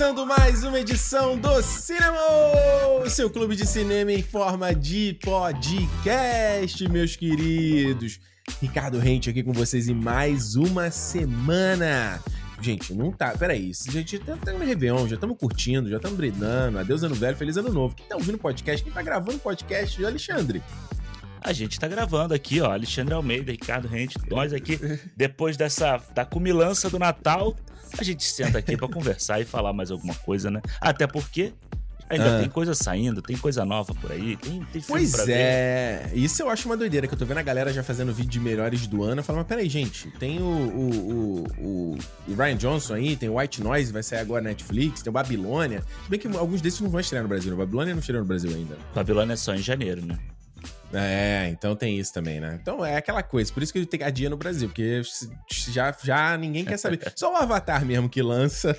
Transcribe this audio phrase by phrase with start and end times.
[0.00, 2.16] Começando mais uma edição do Cinema,
[3.08, 8.18] seu clube de cinema em forma de podcast, meus queridos.
[8.60, 12.22] Ricardo Rente aqui com vocês em mais uma semana.
[12.60, 13.30] Gente, não tá.
[13.36, 16.78] Peraí, gente tá, tá no Réveillon, já estamos curtindo, já estamos brilhando.
[16.78, 17.94] Adeus, ano velho, feliz ano novo.
[17.94, 18.84] Quem tá ouvindo podcast?
[18.84, 20.04] Quem tá gravando podcast?
[20.04, 20.62] Alexandre.
[21.42, 22.70] A gente tá gravando aqui, ó.
[22.70, 24.78] Alexandre Almeida, Ricardo Rente, nós aqui,
[25.16, 27.56] depois dessa da cumilança do Natal,
[27.98, 30.60] a gente senta aqui para conversar e falar mais alguma coisa, né?
[30.80, 31.54] Até porque
[32.10, 32.40] ainda ah.
[32.40, 36.18] tem coisa saindo, tem coisa nova por aí, tem, tem Pois é, ver.
[36.18, 38.40] isso eu acho uma doideira, que eu tô vendo a galera já fazendo vídeo de
[38.40, 39.20] melhores do ano.
[39.20, 43.38] Eu falo, mas peraí, gente, tem o, o, o, o Ryan Johnson aí, tem o
[43.38, 45.82] White Noise, vai sair agora na Netflix, tem o Babilônia.
[46.04, 47.64] Se bem que alguns desses não vão estrear no Brasil, o né?
[47.64, 48.76] Babilônia não estreou no Brasil ainda.
[48.94, 50.18] Babilônia é só em janeiro, né?
[50.92, 52.58] É, então tem isso também, né?
[52.60, 55.02] Então é aquela coisa, por isso que tem dia no Brasil, porque
[55.68, 57.00] já, já ninguém quer saber.
[57.14, 58.76] Só o Avatar mesmo que lança.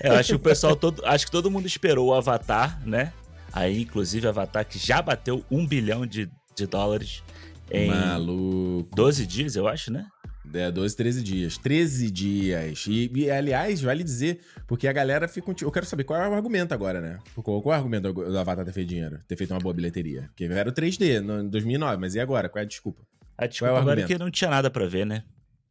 [0.00, 1.04] É, eu acho que o pessoal todo.
[1.04, 3.12] Acho que todo mundo esperou o Avatar, né?
[3.52, 7.22] Aí, inclusive, o Avatar que já bateu um bilhão de, de dólares
[7.70, 8.94] em Maluco.
[8.94, 10.06] 12 dias, eu acho, né?
[10.54, 11.58] É, 12, 13 dias.
[11.58, 12.86] 13 dias.
[12.88, 15.54] E, e, aliás, vale dizer, porque a galera fica.
[15.62, 17.18] Eu quero saber qual é o argumento agora, né?
[17.34, 19.20] Qual, qual é o argumento do Avatar ter feito dinheiro?
[19.26, 20.22] Ter feito uma boa bilheteria?
[20.28, 22.48] Porque era o 3D no, em 2009, mas e agora?
[22.48, 23.02] Qual é a desculpa?
[23.36, 25.22] A desculpa é agora é que não tinha nada para ver, né?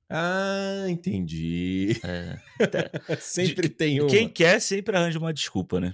[0.10, 2.00] Ah, entendi.
[2.04, 2.38] É.
[3.20, 4.10] sempre tem uma.
[4.10, 5.94] Quem quer sempre arranja uma desculpa, né?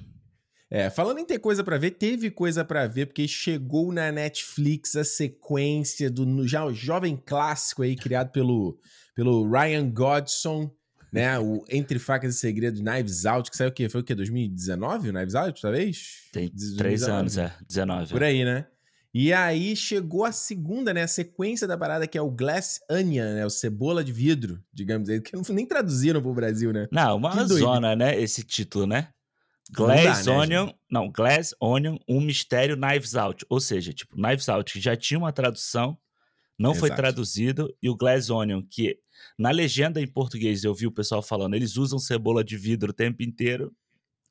[0.73, 4.95] É, falando em ter coisa para ver, teve coisa para ver, porque chegou na Netflix
[4.95, 8.79] a sequência do já o jovem clássico aí, criado pelo,
[9.13, 10.72] pelo Ryan Godson,
[11.11, 11.38] né?
[11.38, 13.88] O Entre Facas e Segredos, Knives Out, que saiu o quê?
[13.88, 14.16] Foi o quê?
[14.16, 15.09] 2019?
[15.09, 16.23] O Knives Out, talvez?
[16.31, 16.78] Tem 2019.
[16.79, 17.53] três anos, é.
[17.67, 18.11] 19.
[18.11, 18.66] Por aí, né?
[19.13, 21.03] E aí chegou a segunda, né?
[21.03, 23.45] A sequência da parada que é o Glass Onion, né?
[23.45, 26.88] O cebola de vidro, digamos aí, que não nem traduziram pro Brasil, né?
[26.91, 28.19] Não, uma zona, né?
[28.19, 29.09] Esse título, né?
[29.72, 30.79] Glass dá, né, Onion, gente?
[30.91, 33.46] não, Glass Onion, um mistério Knives Out.
[33.50, 35.97] Ou seja, tipo, Knives Out já tinha uma tradução,
[36.57, 36.88] não Exato.
[36.88, 39.00] foi traduzido, e o Glass Onion, que
[39.38, 42.94] na legenda em português eu vi o pessoal falando, eles usam cebola de vidro o
[42.94, 43.73] tempo inteiro,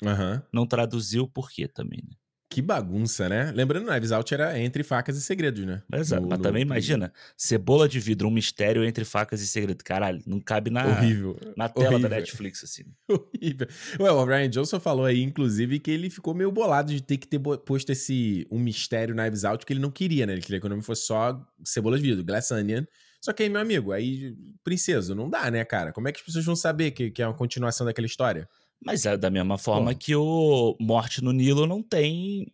[0.03, 0.41] uhum.
[0.53, 2.17] não traduziu por quê também, né?
[2.53, 3.51] Que bagunça, né?
[3.51, 5.83] Lembrando, Knives Out era entre facas e segredos, né?
[5.91, 6.21] Exato.
[6.21, 6.43] No, mas no...
[6.43, 9.83] também imagina, cebola de vidro, um mistério entre facas e segredos.
[9.83, 11.35] Caralho, não cabe na, Horrível.
[11.57, 12.11] na tela Horrível.
[12.11, 12.85] da Netflix, assim.
[13.09, 13.67] Horrível.
[13.99, 17.27] Ué, o Ryan Johnson falou aí, inclusive, que ele ficou meio bolado de ter que
[17.27, 20.35] ter posto esse um mistério Knives Out, que ele não queria, né?
[20.35, 22.85] Ele queria que o nome fosse só cebola de vidro, Glass Onion.
[23.19, 25.91] Só que aí, meu amigo, aí, princesa, não dá, né, cara?
[25.91, 28.47] Como é que as pessoas vão saber que, que é uma continuação daquela história?
[28.85, 29.99] Mas é da mesma forma Pô.
[29.99, 32.53] que o Morte no Nilo não tem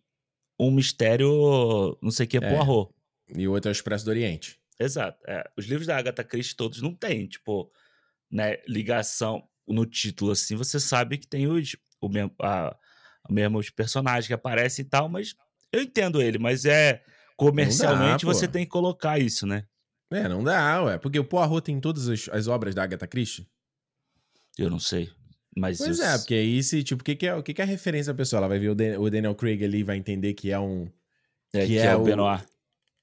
[0.59, 2.41] um mistério, não sei o que, é.
[2.41, 2.93] Poirot.
[3.35, 4.59] E o outro é o Expresso do Oriente.
[4.79, 5.19] Exato.
[5.27, 5.43] É.
[5.57, 7.71] Os livros da Agatha Christie todos não têm, tipo,
[8.31, 12.75] né, ligação no título, assim, você sabe que tem os, o mesmo, a,
[13.29, 15.35] mesmos personagens que aparecem e tal, mas
[15.71, 17.03] eu entendo ele, mas é
[17.37, 19.65] comercialmente dá, você tem que colocar isso, né?
[20.11, 20.97] É, não dá, ué.
[20.97, 23.47] Porque o Poirot tem todas as, as obras da Agatha Christie?
[24.57, 25.11] Eu não sei.
[25.57, 27.63] Mas pois é, porque aí se, tipo, o que, que, é, o que, que é
[27.63, 28.41] a referência pessoal?
[28.41, 30.87] Ela vai ver o, Dan, o Daniel Craig ali e vai entender que é um.
[31.53, 32.45] É, que, que é, é, o Benoit.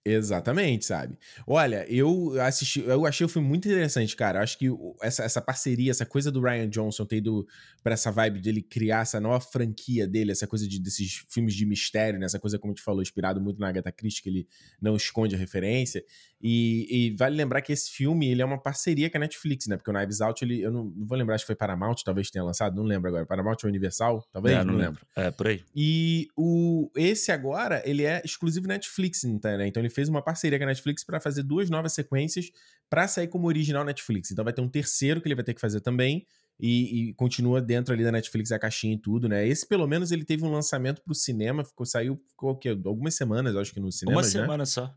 [0.09, 1.19] Exatamente, sabe?
[1.45, 4.39] Olha, eu assisti, eu achei o filme muito interessante, cara.
[4.39, 4.69] Eu acho que
[5.03, 7.45] essa, essa parceria, essa coisa do Ryan Johnson ter ido
[7.83, 11.67] pra essa vibe dele criar essa nova franquia dele, essa coisa de, desses filmes de
[11.67, 12.27] mistério, né?
[12.27, 14.49] Essa coisa, como a gente falou, inspirado muito na Agatha Christie, que ele
[14.81, 16.05] não esconde a referência.
[16.49, 19.77] E, e, vale lembrar que esse filme, ele é uma parceria com a Netflix, né?
[19.77, 22.45] Porque o Knives Out, ele, eu não, não, vou lembrar, que foi Paramount, talvez tenha
[22.45, 23.27] lançado, não lembro agora.
[23.27, 24.55] Paramount ou Universal, talvez?
[24.55, 25.01] É, não, não lembro.
[25.17, 25.29] lembro.
[25.29, 25.65] É, por aí.
[25.75, 29.67] E o, esse agora, ele é exclusivo Netflix, né?
[29.67, 32.53] Então ele fez uma parceria com a Netflix para fazer duas novas sequências
[32.89, 34.31] para sair como original Netflix.
[34.31, 36.25] Então vai ter um terceiro que ele vai ter que fazer também.
[36.61, 39.47] E, e, continua dentro ali da Netflix a caixinha e tudo, né?
[39.47, 42.69] Esse, pelo menos, ele teve um lançamento pro cinema, ficou, saiu ficou, o quê?
[42.69, 44.19] algumas semanas, acho que no cinema.
[44.19, 44.95] Uma semana só.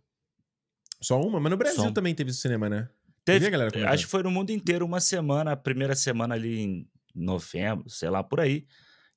[1.02, 1.40] Só uma?
[1.40, 1.92] Mas no Brasil Só...
[1.92, 2.90] também teve cinema, né?
[3.24, 3.94] Teve, a galera comentando.
[3.94, 8.10] Acho que foi no mundo inteiro uma semana, a primeira semana ali em novembro, sei
[8.10, 8.66] lá, por aí.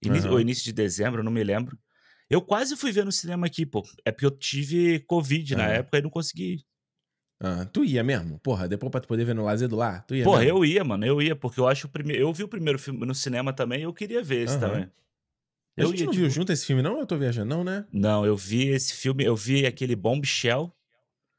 [0.05, 0.34] Início, uhum.
[0.34, 1.79] Ou início de dezembro, não me lembro.
[2.29, 3.82] Eu quase fui ver no cinema aqui, pô.
[4.05, 5.58] É porque eu tive Covid uhum.
[5.58, 6.64] na época e não consegui ir.
[7.44, 8.38] Ah, tu ia mesmo?
[8.38, 10.05] Porra, depois pra tu poder ver no lazer do lar?
[10.06, 10.58] Tu ia Porra, mesmo?
[10.58, 11.05] eu ia, mano.
[11.05, 12.23] Eu ia, porque eu acho o primeiro.
[12.23, 14.61] Eu vi o primeiro filme no cinema também e eu queria ver esse uhum.
[14.61, 14.90] também.
[15.76, 16.23] Eu a gente ia, não tipo...
[16.23, 17.00] viu junto esse filme, não?
[17.00, 17.84] Eu tô viajando, não, né?
[17.93, 20.73] Não, eu vi esse filme, eu vi aquele Bombshell.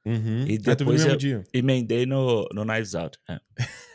[0.05, 0.45] Uhum.
[0.47, 1.43] E depois eu dia.
[1.53, 3.17] emendei no, no Knives Out.
[3.29, 3.39] É.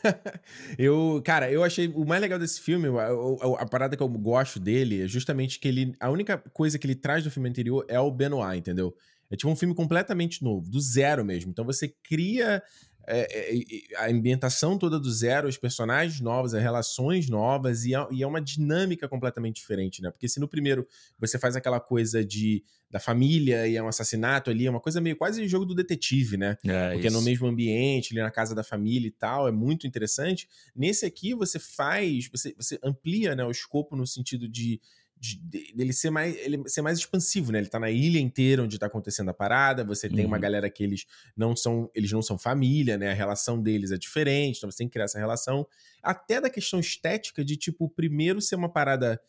[0.78, 4.08] eu, cara, eu achei o mais legal desse filme, a, a, a, parada que eu
[4.08, 5.92] gosto dele é justamente que ele.
[6.00, 8.94] A única coisa que ele traz do filme anterior é o Benoit, entendeu?
[9.30, 11.50] É tipo um filme completamente novo, do zero mesmo.
[11.50, 12.62] Então você cria
[13.10, 18.06] é, é, a ambientação toda do zero, os personagens novos, as relações novas, e é,
[18.10, 20.10] e é, uma dinâmica completamente diferente, né?
[20.10, 20.86] Porque se no primeiro
[21.18, 24.98] você faz aquela coisa de da família e é um assassinato ali, é uma coisa
[24.98, 26.56] meio quase jogo do detetive, né?
[26.64, 27.16] É, Porque isso.
[27.16, 30.48] é no mesmo ambiente, ali na casa da família e tal, é muito interessante.
[30.74, 34.80] Nesse aqui você faz, você, você amplia né, o escopo no sentido de
[35.20, 37.58] de, dele ser mais, ele ser mais expansivo, né?
[37.58, 40.28] Ele tá na ilha inteira onde tá acontecendo a parada, você tem uhum.
[40.28, 41.06] uma galera que eles
[41.36, 43.10] não são, eles não são família, né?
[43.10, 45.66] A relação deles é diferente, então você tem que criar essa relação.
[46.02, 49.20] Até da questão estética de, tipo, primeiro ser uma parada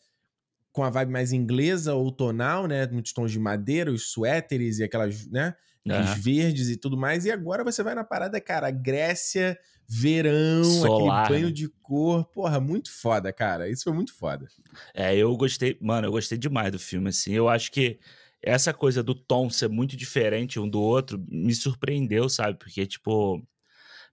[0.72, 2.86] com a vibe mais inglesa ou tonal, né?
[2.86, 5.54] Muitos tons de madeira, os suéteres e aquelas, né?
[5.86, 7.24] Os verdes e tudo mais.
[7.24, 9.58] E agora você vai na parada, cara, Grécia,
[9.88, 11.52] verão, Solar, aquele banho né?
[11.52, 12.24] de cor.
[12.26, 13.68] Porra, muito foda, cara.
[13.68, 14.46] Isso foi muito foda.
[14.94, 17.32] É, eu gostei, mano, eu gostei demais do filme, assim.
[17.32, 17.98] Eu acho que
[18.42, 22.58] essa coisa do tom ser muito diferente um do outro me surpreendeu, sabe?
[22.58, 23.42] Porque, tipo.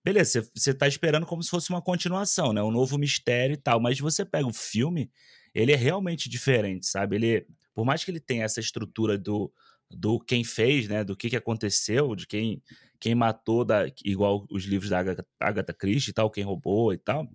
[0.03, 2.63] Beleza, você tá esperando como se fosse uma continuação, né?
[2.63, 3.79] Um novo mistério e tal.
[3.79, 5.11] Mas você pega o filme,
[5.57, 7.15] ele é realmente diferente, sabe?
[7.15, 9.51] Ele, por mais que ele tenha essa estrutura do,
[9.89, 11.03] do quem fez, né?
[11.03, 12.61] Do que, que aconteceu, de quem
[12.99, 16.97] quem matou, da, igual os livros da Agatha, Agatha Christie e tal, quem roubou e
[16.97, 17.31] tal.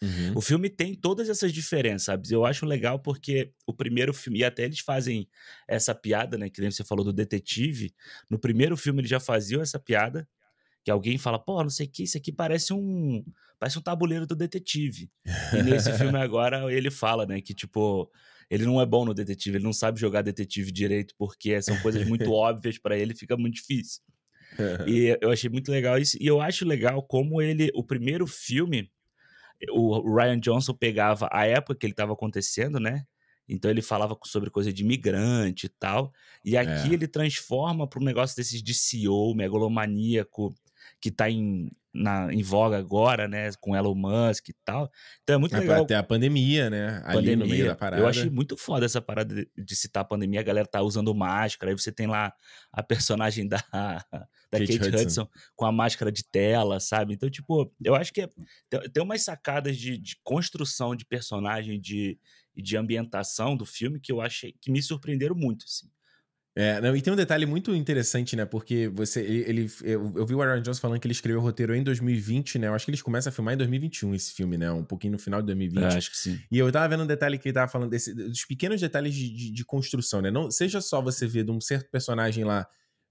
[0.00, 0.32] Uhum.
[0.36, 2.28] O filme tem todas essas diferenças, sabe?
[2.30, 5.28] Eu acho legal porque o primeiro filme, e até eles fazem
[5.66, 6.48] essa piada, né?
[6.48, 7.92] Que nem você falou do detetive.
[8.30, 10.28] No primeiro filme eles já faziam essa piada,
[10.86, 13.22] que alguém fala, pô, não sei o que, isso aqui parece um.
[13.58, 15.10] Parece um tabuleiro do detetive.
[15.52, 17.42] E nesse filme agora ele fala, né?
[17.42, 18.10] Que tipo,
[18.48, 22.06] ele não é bom no detetive, ele não sabe jogar detetive direito, porque são coisas
[22.06, 24.00] muito óbvias para ele, fica muito difícil
[24.86, 26.16] e eu achei muito legal isso.
[26.20, 28.90] E eu acho legal como ele, o primeiro filme,
[29.70, 33.04] o Ryan Johnson pegava a época que ele estava acontecendo, né?
[33.48, 36.12] Então ele falava sobre coisa de imigrante e tal.
[36.44, 36.94] E aqui é.
[36.94, 40.54] ele transforma para um negócio desses de CEO, megalomaníaco,
[41.00, 43.50] que está em, na, em voga agora, né?
[43.60, 44.90] Com Elon Musk e tal.
[45.22, 45.82] Então é muito é, legal.
[45.82, 47.02] Até a pandemia, né?
[47.04, 47.36] Ali pandemia.
[47.36, 48.02] no meio da parada.
[48.02, 50.40] Eu achei muito foda essa parada de, de, citar a pandemia.
[50.40, 51.70] A galera tá usando máscara.
[51.70, 52.32] Aí você tem lá
[52.72, 55.02] a personagem da, da Kate, Kate Hudson.
[55.02, 55.28] Hudson.
[55.54, 57.14] com a máscara de tela, sabe?
[57.14, 58.28] Então, tipo, eu acho que é,
[58.92, 62.18] tem, umas sacadas de, de construção de personagem de,
[62.54, 65.90] e de ambientação do filme que eu achei que me surpreenderam muito, assim.
[66.58, 68.46] É, não, e tem um detalhe muito interessante, né?
[68.46, 69.20] Porque você.
[69.20, 72.58] Ele, eu, eu, vi o Aaron Jones falando que ele escreveu o roteiro em 2020,
[72.58, 72.68] né?
[72.68, 74.72] Eu acho que eles começam a filmar em 2021 esse filme, né?
[74.72, 75.82] Um pouquinho no final de 2020.
[75.82, 76.40] É, acho que sim.
[76.50, 79.28] E eu tava vendo um detalhe que ele tava falando desse, dos pequenos detalhes de,
[79.28, 80.30] de, de construção, né?
[80.30, 82.66] Não, seja só você ver de um certo personagem lá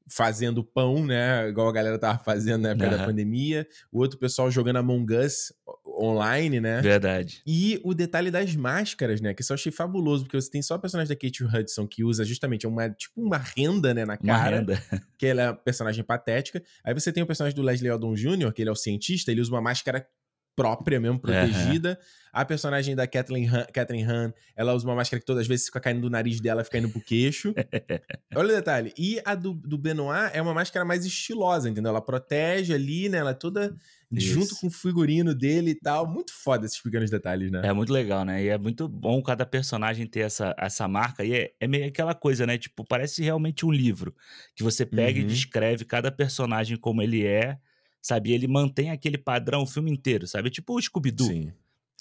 [0.07, 1.49] fazendo pão, né?
[1.49, 2.97] Igual a galera tava fazendo na época uhum.
[2.97, 3.67] da pandemia.
[3.91, 5.53] O outro pessoal jogando Among Us
[5.87, 6.81] online, né?
[6.81, 7.41] Verdade.
[7.45, 9.33] E o detalhe das máscaras, né?
[9.33, 12.23] Que eu achei fabuloso, porque você tem só a personagem da Kate Hudson que usa
[12.23, 14.57] justamente uma, tipo uma renda, né, na cara.
[14.57, 14.83] Uma renda.
[15.17, 16.61] Que ela é uma personagem patética.
[16.83, 19.41] Aí você tem o personagem do Leslie Odom Jr., que ele é o cientista, ele
[19.41, 20.05] usa uma máscara
[20.55, 21.91] própria mesmo, protegida.
[21.99, 22.25] Uhum.
[22.31, 25.67] A personagem da Kathleen Han, Catherine Han, ela usa uma máscara que todas as vezes
[25.67, 27.53] fica caindo do nariz dela, fica indo pro queixo.
[28.35, 28.93] Olha o detalhe.
[28.97, 31.91] E a do, do Benoit é uma máscara mais estilosa, entendeu?
[31.91, 33.19] Ela protege ali, né?
[33.19, 33.73] Ela é toda
[34.11, 34.33] Isso.
[34.33, 36.05] junto com o figurino dele e tal.
[36.05, 37.61] Muito foda esses pequenos detalhes, né?
[37.63, 38.43] É muito legal, né?
[38.43, 41.23] E é muito bom cada personagem ter essa, essa marca.
[41.23, 42.57] E é, é meio aquela coisa, né?
[42.57, 44.13] Tipo, parece realmente um livro.
[44.53, 45.25] Que você pega uhum.
[45.25, 47.57] e descreve cada personagem como ele é
[48.05, 48.31] sabe?
[48.31, 50.51] Ele mantém aquele padrão o filme inteiro, sabe?
[50.51, 51.25] Tipo o Scooby-Doo.
[51.25, 51.51] Sim.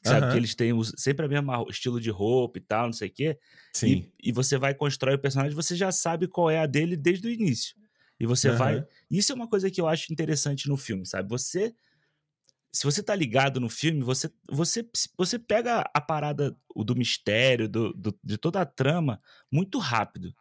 [0.04, 0.26] Sabe?
[0.26, 0.32] Uhum.
[0.32, 3.38] Que eles têm sempre o mesmo estilo de roupa e tal, não sei o quê.
[3.72, 3.86] Sim.
[4.20, 7.26] E, e, você vai constrói o personagem, você já sabe qual é a dele desde
[7.26, 7.74] o início.
[8.20, 8.56] E você uhum.
[8.56, 8.86] vai.
[9.10, 11.26] Isso é uma coisa que eu acho interessante no filme, sabe?
[11.30, 11.74] Você.
[12.70, 17.94] Se você tá ligado no filme, você, você, você pega a parada do mistério, do,
[17.94, 20.34] do de toda a trama, muito rápido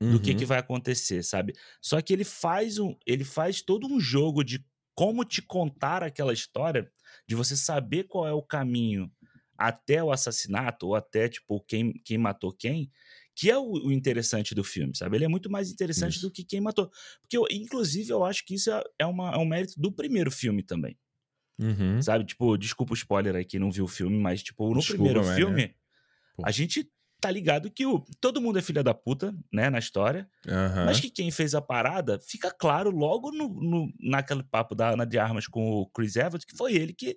[0.00, 0.18] do uhum.
[0.18, 1.54] que, que vai acontecer, sabe?
[1.80, 4.64] Só que ele faz um, ele faz todo um jogo de
[4.98, 6.90] como te contar aquela história,
[7.24, 9.08] de você saber qual é o caminho
[9.56, 12.90] até o assassinato, ou até, tipo, quem, quem matou quem,
[13.32, 15.16] que é o, o interessante do filme, sabe?
[15.16, 16.22] Ele é muito mais interessante isso.
[16.22, 16.90] do que quem matou.
[17.20, 20.32] Porque, eu, inclusive, eu acho que isso é, é, uma, é um mérito do primeiro
[20.32, 20.98] filme também.
[21.60, 22.02] Uhum.
[22.02, 22.24] Sabe?
[22.24, 25.22] Tipo, desculpa o spoiler aí quem não viu o filme, mas, tipo, no desculpa, primeiro
[25.36, 25.74] filme, né?
[26.42, 30.28] a gente tá ligado que o, todo mundo é filha da puta, né, na história.
[30.46, 30.84] Uhum.
[30.86, 35.04] Mas que quem fez a parada, fica claro logo no, no, naquele papo da Ana
[35.04, 37.14] de Armas com o Chris Evans, que foi ele que,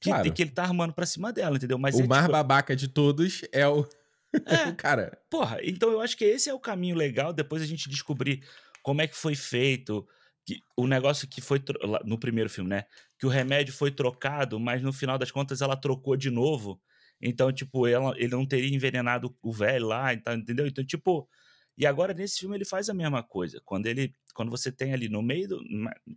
[0.00, 0.32] que, claro.
[0.32, 1.78] que ele tá armando pra cima dela, entendeu?
[1.78, 2.32] Mas o é, mais tipo...
[2.32, 3.86] babaca de todos é o.
[4.46, 5.18] É, o cara.
[5.28, 8.46] Porra, então eu acho que esse é o caminho legal, depois a gente descobrir
[8.80, 10.06] como é que foi feito.
[10.46, 11.60] Que, o negócio que foi
[12.04, 12.84] no primeiro filme, né?
[13.18, 16.80] Que o remédio foi trocado, mas no final das contas ela trocou de novo.
[17.20, 20.66] Então, tipo, ela, ele não teria envenenado o velho lá, então, entendeu?
[20.66, 21.28] Então, tipo.
[21.76, 23.60] E agora, nesse filme, ele faz a mesma coisa.
[23.64, 24.14] Quando ele.
[24.34, 25.60] Quando você tem ali no meio do.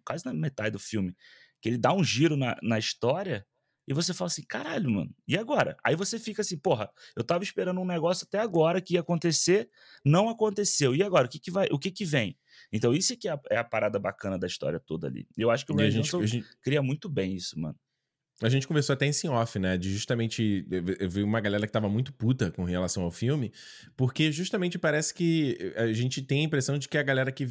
[0.05, 1.15] quase na metade do filme,
[1.61, 3.45] que ele dá um giro na, na história.
[3.85, 5.75] E você fala assim, caralho, mano, e agora?
[5.83, 9.69] Aí você fica assim, porra, eu tava esperando um negócio até agora que ia acontecer,
[10.05, 10.95] não aconteceu.
[10.95, 12.37] E agora, o que que vai, o que que vem?
[12.71, 15.27] Então isso é que é a, é a parada bacana da história toda ali.
[15.37, 16.47] Eu acho que o Ryan Johnson gente...
[16.61, 17.77] cria muito bem isso, mano.
[18.41, 19.77] A gente conversou até em sim off, né?
[19.77, 20.65] De justamente.
[20.99, 23.53] Eu vi uma galera que tava muito puta com relação ao filme,
[23.95, 27.47] porque justamente parece que a gente tem a impressão de que a galera que.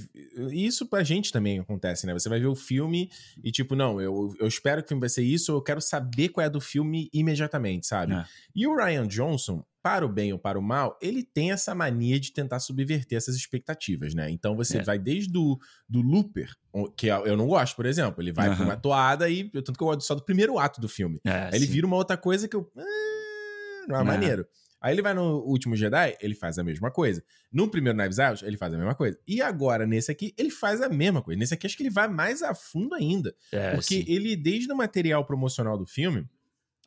[0.51, 2.13] E isso pra gente também acontece, né?
[2.13, 3.11] Você vai ver o filme
[3.43, 6.31] e, tipo, não, eu, eu espero que o filme vai ser isso, eu quero saber
[6.31, 8.15] qual é do filme imediatamente, sabe?
[8.15, 8.25] É.
[8.55, 12.21] E o Ryan Johnson, para o bem ou para o mal, ele tem essa mania
[12.21, 14.31] de tentar subverter essas expectativas, né?
[14.31, 14.83] Então você é.
[14.83, 15.59] vai desde do,
[15.89, 16.51] do Looper,
[16.97, 18.23] que eu não gosto, por exemplo.
[18.23, 18.57] Ele vai uhum.
[18.57, 19.51] pra uma toada e.
[19.51, 21.21] Tanto que eu gosto só do primeiro ato do filme.
[21.25, 22.71] É, Aí ele vira uma outra coisa que eu.
[22.77, 24.47] Ah, não é, é maneiro.
[24.81, 27.23] Aí ele vai no último Jedi, ele faz a mesma coisa.
[27.53, 29.17] No primeiro Knives Out, ele faz a mesma coisa.
[29.27, 31.39] E agora, nesse aqui, ele faz a mesma coisa.
[31.39, 33.33] Nesse aqui, acho que ele vai mais a fundo ainda.
[33.53, 34.05] É, porque sim.
[34.09, 36.27] ele, desde o material promocional do filme,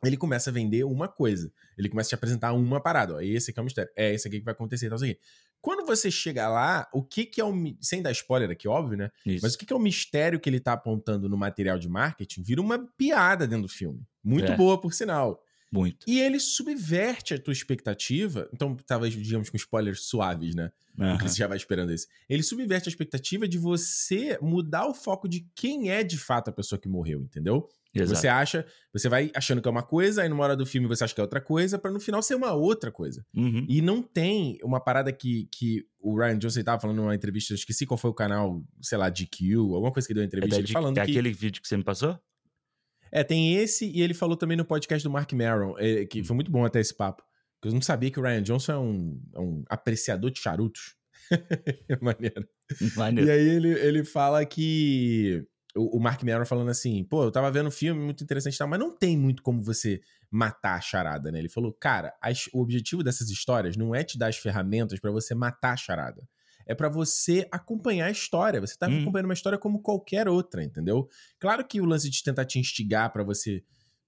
[0.06, 1.52] ele começa a vender uma coisa.
[1.76, 3.14] Ele começa a te apresentar uma parada.
[3.16, 3.90] Ó, esse aqui é o mistério.
[3.96, 5.18] É esse aqui que vai acontecer, tal, aqui.
[5.60, 7.52] Quando você chega lá, o que que é o...
[7.80, 9.10] Sem dar spoiler aqui, óbvio, né?
[9.24, 9.40] Isso.
[9.42, 12.42] Mas o que que é o mistério que ele tá apontando no material de marketing
[12.42, 14.00] vira uma piada dentro do filme.
[14.22, 14.56] Muito é.
[14.56, 15.42] boa, por sinal.
[15.72, 16.08] Muito.
[16.08, 18.48] E ele subverte a tua expectativa.
[18.52, 20.70] Então, talvez, digamos, com spoilers suaves, né?
[20.98, 21.12] Uhum.
[21.12, 22.06] Porque você já vai esperando isso.
[22.28, 26.52] Ele subverte a expectativa de você mudar o foco de quem é de fato a
[26.52, 27.68] pessoa que morreu, entendeu?
[28.02, 28.20] Exato.
[28.20, 31.04] Você acha, você vai achando que é uma coisa, aí numa hora do filme você
[31.04, 33.24] acha que é outra coisa, para no final ser uma outra coisa.
[33.34, 33.66] Uhum.
[33.68, 37.56] E não tem uma parada que, que o Ryan Johnson tava falando numa entrevista, eu
[37.56, 40.58] esqueci qual foi o canal, sei lá, GQ, alguma coisa que deu uma entrevista, é
[40.60, 41.10] ele falando é que...
[41.10, 42.18] aquele vídeo que você me passou?
[43.10, 46.34] É, tem esse, e ele falou também no podcast do Mark Maron, é, que foi
[46.34, 47.22] muito bom até esse papo.
[47.54, 50.94] Porque eu não sabia que o Ryan Johnson é um, é um apreciador de charutos.
[52.00, 52.46] Maneiro.
[52.96, 53.28] Maneiro.
[53.28, 57.68] E aí ele, ele fala que o, Mark Maron falando assim, pô, eu tava vendo
[57.68, 61.30] um filme muito interessante e tal, mas não tem muito como você matar a charada,
[61.30, 61.38] né?
[61.38, 65.10] Ele falou, cara, as, o objetivo dessas histórias não é te dar as ferramentas para
[65.10, 66.26] você matar a charada.
[66.66, 68.60] É para você acompanhar a história.
[68.60, 69.02] Você tá hum.
[69.02, 71.08] acompanhando uma história como qualquer outra, entendeu?
[71.38, 73.62] Claro que o lance de tentar te instigar para você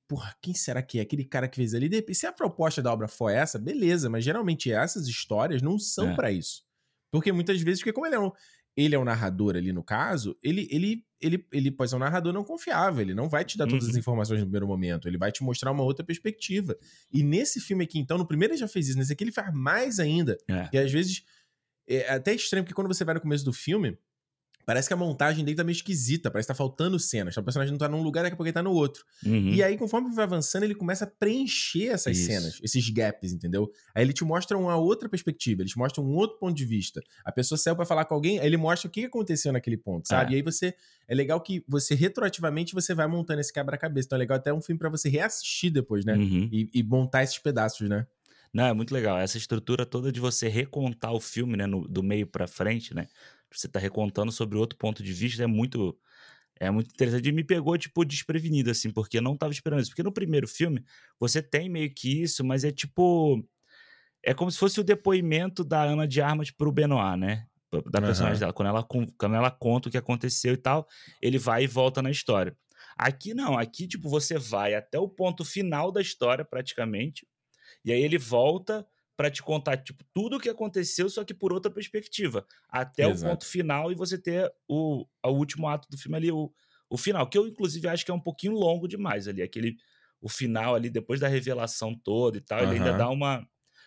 [0.08, 1.02] porra, quem será que é?
[1.02, 1.90] Aquele cara que fez ali.
[2.14, 6.16] Se a proposta da obra for essa, beleza, mas geralmente essas histórias não são é.
[6.16, 6.66] para isso.
[7.10, 8.32] Porque muitas vezes, porque como ele é um,
[8.78, 12.32] ele é um narrador ali no caso, ele, ele, ele, ele pode ser um narrador
[12.32, 13.90] não confiável, ele não vai te dar todas uhum.
[13.90, 16.78] as informações no primeiro momento, ele vai te mostrar uma outra perspectiva.
[17.12, 19.52] E nesse filme aqui, então, no primeiro ele já fez isso, nesse aqui ele faz
[19.52, 20.38] mais ainda.
[20.48, 20.68] É.
[20.72, 21.24] E às vezes
[21.88, 23.98] é até estranho, porque quando você vai no começo do filme,
[24.68, 27.34] Parece que a montagem dele tá meio esquisita, parece que tá faltando cenas.
[27.34, 29.02] O personagem não tá num lugar, daqui a pouco ele tá no outro.
[29.24, 29.48] Uhum.
[29.48, 32.26] E aí, conforme vai avançando, ele começa a preencher essas Isso.
[32.26, 33.72] cenas, esses gaps, entendeu?
[33.94, 37.00] Aí ele te mostra uma outra perspectiva, ele te mostra um outro ponto de vista.
[37.24, 40.06] A pessoa saiu pra falar com alguém, aí ele mostra o que aconteceu naquele ponto,
[40.06, 40.32] sabe?
[40.32, 40.34] É.
[40.34, 40.74] E aí você.
[41.08, 44.04] É legal que você, retroativamente, você vai montando esse quebra-cabeça.
[44.04, 46.12] Então é legal até um filme para você reassistir depois, né?
[46.12, 46.46] Uhum.
[46.52, 48.06] E, e montar esses pedaços, né?
[48.52, 49.18] Não, é muito legal.
[49.18, 53.06] Essa estrutura toda de você recontar o filme, né, no, do meio para frente, né?
[53.52, 55.98] Você tá recontando sobre outro ponto de vista, é muito
[56.60, 57.28] é muito interessante.
[57.28, 59.90] E me pegou, tipo, desprevenido, assim, porque eu não tava esperando isso.
[59.90, 60.84] Porque no primeiro filme,
[61.18, 63.44] você tem meio que isso, mas é tipo.
[64.24, 67.46] É como se fosse o depoimento da Ana de Armas pro Benoit, né?
[67.86, 68.40] Da personagem uhum.
[68.40, 68.52] dela.
[68.52, 70.86] Quando ela, quando ela conta o que aconteceu e tal,
[71.22, 72.56] ele vai e volta na história.
[72.96, 77.26] Aqui não, aqui, tipo, você vai até o ponto final da história, praticamente,
[77.84, 78.84] e aí ele volta
[79.18, 83.26] para te contar tipo tudo o que aconteceu, só que por outra perspectiva, até Exato.
[83.26, 86.52] o ponto final e você ter o, o último ato do filme ali, o,
[86.88, 89.76] o final, que eu inclusive acho que é um pouquinho longo demais ali, aquele
[90.20, 92.68] o final ali depois da revelação toda e tal, uhum.
[92.68, 93.44] ele ainda dá uma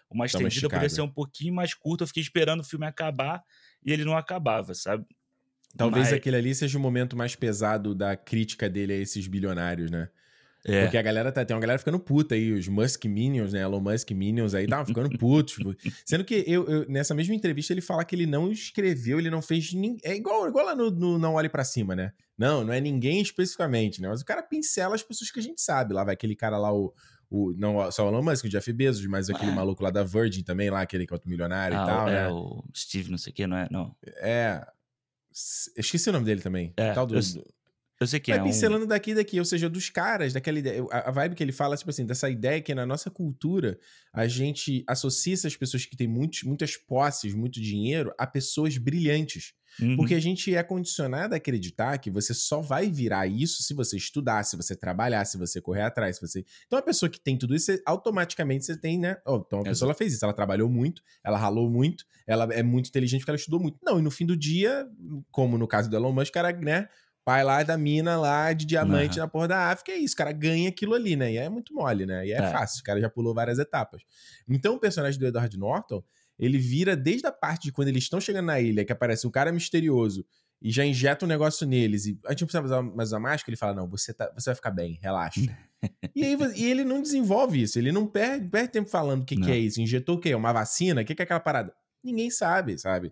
[0.10, 3.42] uma estendida, poderia ser um pouquinho mais curto, eu fiquei esperando o filme acabar
[3.86, 5.06] e ele não acabava, sabe?
[5.78, 6.18] Talvez Mas...
[6.18, 10.10] aquele ali seja o momento mais pesado da crítica dele a esses bilionários, né?
[10.66, 10.84] É.
[10.84, 13.62] Porque a galera tá, tem uma galera ficando puta aí, os Musk Minions, né?
[13.62, 15.58] Elon Musk Minions aí estavam ficando putos.
[16.06, 19.42] Sendo que eu, eu, nessa mesma entrevista ele fala que ele não escreveu, ele não
[19.42, 19.74] fez.
[19.74, 19.98] Nin...
[20.04, 22.12] É igual, igual lá no, no Não Olhe para Cima, né?
[22.38, 24.08] Não, não é ninguém especificamente, né?
[24.08, 25.94] Mas o cara pincela as pessoas que a gente sabe.
[25.94, 26.94] Lá vai aquele cara lá, o.
[27.30, 30.44] o não só o Elon Musk, o Jeff Bezos, mas aquele maluco lá da Virgin
[30.44, 32.30] também, lá, aquele que é outro milionário ah, e tal, é, né?
[32.30, 33.68] o Steve, não sei o que, não é?
[33.72, 33.96] Não.
[34.18, 34.64] É.
[35.78, 36.74] Esqueci o nome dele também.
[36.76, 37.22] É, tal do, eu,
[38.02, 38.44] eu sei que vai é.
[38.44, 38.88] pincelando um...
[38.88, 40.84] daqui e daqui, ou seja, dos caras, daquela ideia.
[40.92, 43.80] A, vibe que ele fala, tipo assim, dessa ideia que na nossa cultura
[44.12, 49.54] a gente associa essas pessoas que têm muitos, muitas posses, muito dinheiro, a pessoas brilhantes.
[49.80, 49.96] Uhum.
[49.96, 53.96] Porque a gente é condicionado a acreditar que você só vai virar isso se você
[53.96, 56.44] estudar, se você trabalhar, se você correr atrás, se você.
[56.66, 59.18] Então, a pessoa que tem tudo isso, você, automaticamente você tem, né?
[59.26, 62.64] Oh, então, a pessoa ela fez isso, ela trabalhou muito, ela ralou muito, ela é
[62.64, 63.78] muito inteligente porque ela estudou muito.
[63.84, 64.88] Não, e no fim do dia,
[65.32, 66.90] como no caso do Elon Musk, cara, né?
[67.24, 69.26] Pai lá da mina lá de diamante uhum.
[69.26, 71.34] na porra da África, é isso, o cara ganha aquilo ali, né?
[71.34, 72.26] E é muito mole, né?
[72.26, 74.02] E é, é, fácil, o cara já pulou várias etapas.
[74.48, 76.04] Então o personagem do Edward Norton,
[76.38, 79.32] ele vira desde a parte de quando eles estão chegando na ilha, que aparece um
[79.32, 80.26] cara misterioso
[80.62, 83.50] e já injeta um negócio neles, e a gente não precisa usar mais uma máscara,
[83.50, 85.42] ele fala, não, você, tá, você vai ficar bem, relaxa.
[86.16, 89.36] e, aí, e ele não desenvolve isso, ele não perde, perde tempo falando o que,
[89.36, 90.36] que é isso, injetou o quê?
[90.36, 91.02] Uma vacina?
[91.02, 91.74] O que, que é aquela parada?
[92.04, 93.12] Ninguém sabe, sabe?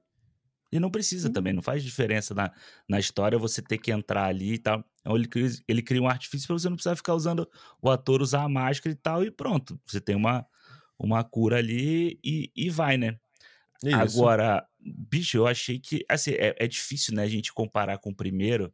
[0.72, 2.52] E não precisa também, não faz diferença na,
[2.88, 4.84] na história você ter que entrar ali e tal.
[5.02, 7.50] Então ele cria, ele cria um artifício para você não precisar ficar usando
[7.82, 9.80] o ator usar a máscara e tal, e pronto.
[9.86, 10.46] Você tem uma,
[10.98, 13.18] uma cura ali e, e vai, né?
[13.84, 13.96] Isso.
[13.96, 16.06] Agora, bicho, eu achei que.
[16.08, 18.74] Assim, é, é, difícil, né, a gente comparar com o primeiro.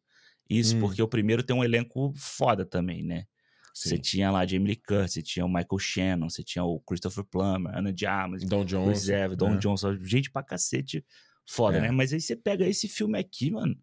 [0.50, 0.82] Isso, hum.
[0.82, 3.26] porque o primeiro tem um elenco foda também, né?
[3.74, 3.90] Sim.
[3.90, 7.26] Você tinha lá Jamie Lee Curtis, você tinha o Michael Shannon, você tinha o Christopher
[7.26, 9.58] Plummer, Ana de Armas, Don Johnson, Chris Evans, Don é.
[9.58, 11.04] Johnson, gente pra cacete
[11.48, 11.88] foda, né?
[11.88, 11.90] é.
[11.90, 11.96] né?
[11.96, 13.78] Mas aí você pega esse filme aqui, mano,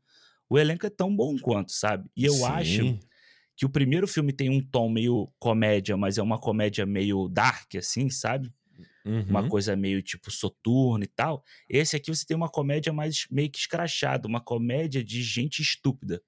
[0.48, 2.10] o elenco é tão bom quanto, sabe?
[2.16, 2.44] E eu Sim.
[2.44, 2.98] acho
[3.56, 7.74] que o primeiro filme tem um tom meio comédia, mas é uma comédia meio dark,
[7.76, 8.52] assim, sabe?
[9.04, 9.22] Uhum.
[9.28, 11.44] Uma coisa meio tipo soturno e tal.
[11.68, 16.22] Esse aqui você tem uma comédia mais meio que escrachada, uma comédia de gente estúpida.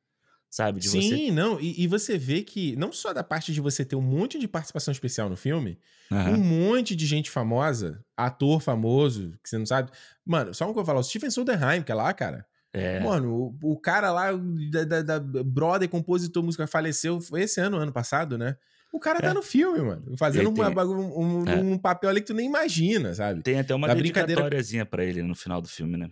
[0.55, 0.79] Sabe?
[0.79, 1.33] De Sim, você...
[1.33, 1.61] não.
[1.61, 4.47] E, e, você vê que, não só da parte de você ter um monte de
[4.47, 5.77] participação especial no filme,
[6.09, 6.35] uhum.
[6.35, 9.91] um monte de gente famosa, ator famoso, que você não sabe.
[10.25, 12.47] Mano, só um que eu falo, o Stephen Soderheim, que é lá, cara.
[12.73, 13.01] É.
[13.01, 14.31] Mano, o, o cara lá,
[14.71, 18.57] da, da, da brother, compositor, música, faleceu, foi esse ano, ano passado, né?
[18.93, 19.29] O cara tá é.
[19.31, 20.17] tá no filme, mano.
[20.17, 21.57] Fazendo tem, um, um, é.
[21.57, 23.43] um, papel ali que tu nem imagina, sabe?
[23.43, 26.09] Tem até uma dedicatóriazinha pra ele no final do filme, né?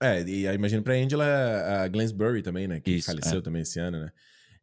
[0.00, 1.24] É, e imagino pra Angela
[1.82, 2.80] a Glansbury também, né?
[2.80, 3.42] Que Isso, faleceu é.
[3.42, 4.12] também esse ano, né?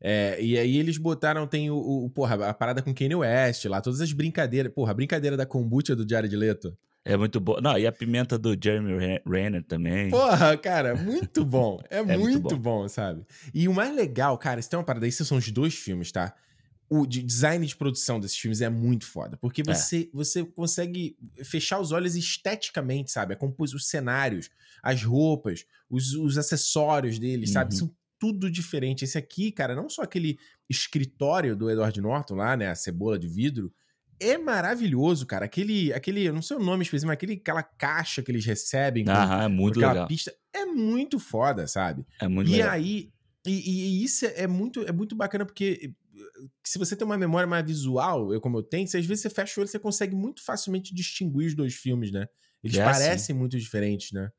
[0.05, 3.79] É, e aí eles botaram, tem o, o, porra, a parada com Kanye West lá,
[3.79, 4.71] todas as brincadeiras.
[4.73, 6.77] Porra, a brincadeira da kombucha do Jared Leto.
[7.05, 7.59] É muito bom.
[7.61, 10.09] Não, e a pimenta do Jeremy Renner também.
[10.09, 11.81] Porra, cara, muito bom.
[11.89, 12.81] É, é muito, muito bom.
[12.81, 12.87] bom.
[12.87, 13.25] sabe?
[13.53, 16.33] E o mais legal, cara, se tem uma parada, esses são os dois filmes, tá?
[16.95, 19.73] O de design de produção desses filmes é muito foda, porque é.
[19.73, 20.09] você, é.
[20.13, 23.35] você consegue fechar os olhos esteticamente, sabe?
[23.35, 24.49] Compos, os cenários,
[24.81, 27.53] as roupas, os, os acessórios deles, uhum.
[27.53, 27.75] sabe?
[27.75, 29.03] São tudo diferente.
[29.03, 30.37] Esse aqui, cara, não só aquele
[30.69, 32.69] escritório do Edward Norton lá, né?
[32.69, 33.73] A cebola de vidro,
[34.19, 35.45] é maravilhoso, cara.
[35.45, 39.05] Aquele, aquele, eu não sei o nome específico, mas aquele, aquela caixa que eles recebem.
[39.07, 40.07] Aham, é muito legal.
[40.07, 40.33] pista.
[40.53, 42.05] É muito foda, sabe?
[42.21, 42.71] É muito e legal.
[42.71, 43.11] aí,
[43.45, 45.91] e, e, isso é muito, é muito bacana porque
[46.63, 49.29] se você tem uma memória mais visual, eu como eu tenho, você, às vezes você
[49.29, 52.27] fecha o olho, você consegue muito facilmente distinguir os dois filmes, né?
[52.63, 53.33] Eles é parecem assim.
[53.33, 54.29] muito diferentes, né?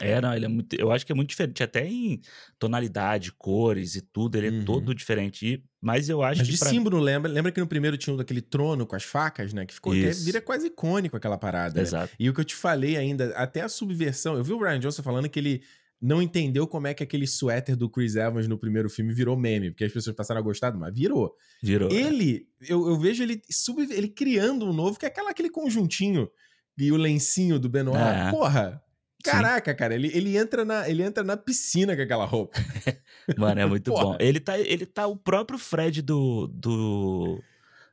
[0.00, 0.74] É, não, ele é muito.
[0.74, 2.20] Eu acho que é muito diferente, até em
[2.58, 4.64] tonalidade, cores e tudo, ele é uhum.
[4.64, 5.46] todo diferente.
[5.46, 6.54] E, mas eu acho mas que.
[6.54, 6.68] De pra...
[6.68, 7.30] símbolo, lembra?
[7.30, 9.64] Lembra que no primeiro tinha daquele trono com as facas, né?
[9.64, 9.92] Que ficou.
[9.92, 11.80] Que vira quase icônico aquela parada.
[11.80, 12.10] Exato.
[12.12, 12.16] Né?
[12.18, 14.36] E o que eu te falei ainda, até a subversão.
[14.36, 15.62] Eu vi o Ryan Johnson falando que ele
[16.00, 19.70] não entendeu como é que aquele suéter do Chris Evans no primeiro filme virou meme,
[19.70, 21.34] porque as pessoas passaram a gostar, mas virou.
[21.62, 21.90] Virou.
[21.90, 21.94] É.
[21.94, 22.72] Ele, é.
[22.72, 26.28] eu, eu, vejo ele, sub, ele criando um novo, que é aquela, aquele conjuntinho
[26.76, 27.98] e o lencinho do Benoit.
[27.98, 28.30] É.
[28.30, 28.82] Porra,
[29.24, 29.76] Caraca, Sim.
[29.78, 32.58] cara, ele, ele, entra na, ele entra na piscina com aquela roupa.
[33.38, 34.18] Mano, é muito bom.
[34.20, 37.42] Ele tá, ele tá o próprio Fred do, do,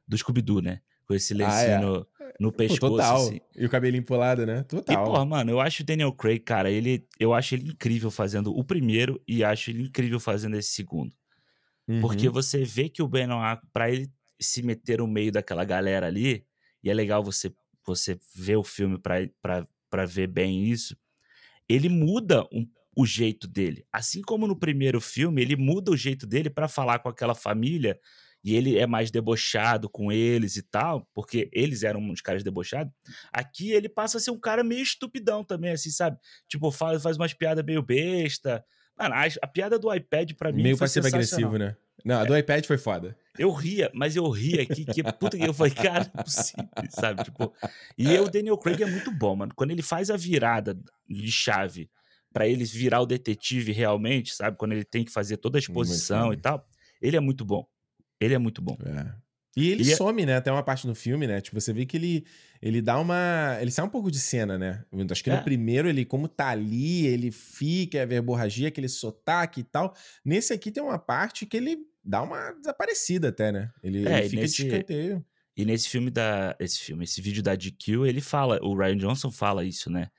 [0.06, 0.82] do Scooby-Doo, né?
[1.12, 2.34] Com esse lencinho ah, é.
[2.40, 2.80] no, pescoço.
[2.80, 3.18] Total.
[3.18, 3.42] Assim.
[3.54, 4.64] E o cabelinho empolado, né?
[4.64, 4.96] Total.
[4.96, 8.58] E, porra, mano, eu acho o Daniel Craig, cara, ele, eu acho ele incrível fazendo
[8.58, 11.14] o primeiro e acho ele incrível fazendo esse segundo.
[11.86, 12.00] Uhum.
[12.00, 16.46] Porque você vê que o Benoit, pra ele se meter no meio daquela galera ali,
[16.82, 17.54] e é legal você,
[17.86, 20.96] você ver o filme pra, pra, pra ver bem isso,
[21.68, 23.86] ele muda um, o jeito dele.
[23.92, 28.00] Assim como no primeiro filme, ele muda o jeito dele para falar com aquela família
[28.44, 32.92] e ele é mais debochado com eles e tal, porque eles eram uns caras debochados.
[33.32, 36.18] Aqui ele passa a ser um cara meio estupidão também, assim, sabe?
[36.48, 38.64] Tipo, faz, faz umas piadas meio besta.
[38.98, 41.76] Mano, a, a piada do iPad para mim meio passivo agressivo, né?
[42.04, 43.16] Não, a do iPad foi foda.
[43.38, 46.68] Eu ria, mas eu ria aqui, que puta que eu falei, cara, não é possível,
[46.90, 47.24] sabe?
[47.24, 47.54] Tipo,
[47.98, 49.54] e o Daniel Craig é muito bom, mano.
[49.56, 50.78] Quando ele faz a virada
[51.08, 51.90] de chave
[52.34, 54.58] para ele virar o detetive realmente, sabe?
[54.58, 56.66] Quando ele tem que fazer toda a exposição e tal,
[57.02, 57.66] ele é muito bom.
[58.22, 58.78] Ele é muito bom.
[58.86, 59.14] É.
[59.56, 60.26] E ele e é some, é...
[60.26, 60.36] né?
[60.38, 61.42] Até uma parte no filme, né?
[61.42, 62.26] Tipo, você vê que ele,
[62.62, 63.58] ele dá uma.
[63.60, 64.86] Ele sai um pouco de cena, né?
[65.10, 65.36] Acho que é.
[65.36, 69.94] no primeiro, ele, como tá ali, ele fica, a verborragia, aquele sotaque e tal.
[70.24, 73.70] Nesse aqui tem uma parte que ele dá uma desaparecida até, né?
[73.84, 74.56] Ele, é, ele fica nesse...
[74.56, 75.26] de escanteio.
[75.58, 76.56] E nesse filme da.
[76.60, 80.10] Esse filme, esse vídeo da GQ, ele fala, o Ryan Johnson fala isso, né?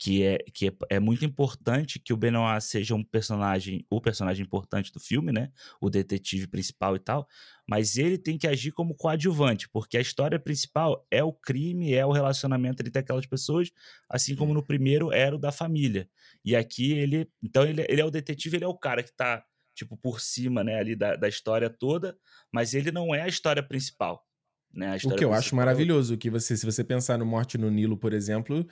[0.00, 4.42] Que é, que é, é, muito importante que o Benoit seja um personagem, o personagem
[4.42, 5.52] importante do filme, né?
[5.78, 7.28] O detetive principal e tal,
[7.68, 12.04] mas ele tem que agir como coadjuvante, porque a história principal é o crime, é
[12.06, 13.70] o relacionamento entre aquelas pessoas,
[14.08, 16.08] assim como no primeiro era o da família.
[16.42, 19.44] E aqui ele, então ele, ele é o detetive, ele é o cara que tá,
[19.74, 22.16] tipo, por cima, né, ali da, da história toda,
[22.50, 24.24] mas ele não é a história principal.
[24.72, 24.96] Né?
[25.04, 27.98] o que eu acho é maravilhoso, que você, se você pensar no Morte no Nilo,
[27.98, 28.66] por exemplo,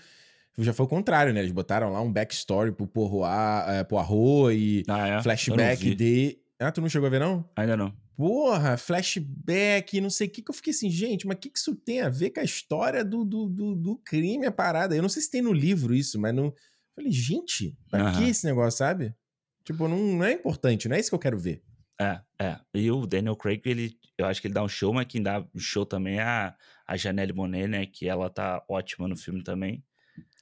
[0.57, 1.41] já foi o contrário, né?
[1.41, 3.29] Eles botaram lá um backstory pro Poirot,
[3.69, 5.23] é, Poirot e ah, é?
[5.23, 6.39] flashback de.
[6.59, 7.49] Ah, tu não chegou a ver, não?
[7.57, 7.95] Ainda não.
[8.17, 11.59] Porra, flashback, não sei o que, que eu fiquei assim, gente, mas o que, que
[11.59, 14.97] isso tem a ver com a história do, do, do, do crime, a parada?
[14.97, 16.47] Eu não sei se tem no livro isso, mas não.
[16.47, 16.55] Eu
[16.97, 19.15] falei, gente, pra que esse negócio, sabe?
[19.63, 21.63] Tipo, não, não é importante, não é isso que eu quero ver.
[22.01, 22.59] É, é.
[22.75, 25.45] E o Daniel Craig, ele, eu acho que ele dá um show, mas quem dá
[25.55, 26.57] um show também é a,
[26.87, 27.87] a Janelle Monet, né?
[27.87, 29.85] Que ela tá ótima no filme também.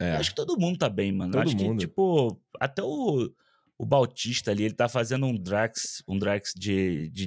[0.01, 0.17] É.
[0.17, 1.33] acho que todo mundo tá bem, mano.
[1.33, 1.81] Todo acho mundo.
[1.81, 3.31] que, tipo, até o,
[3.79, 7.27] o Bautista ali, ele tá fazendo um Drax, um Drax de, de,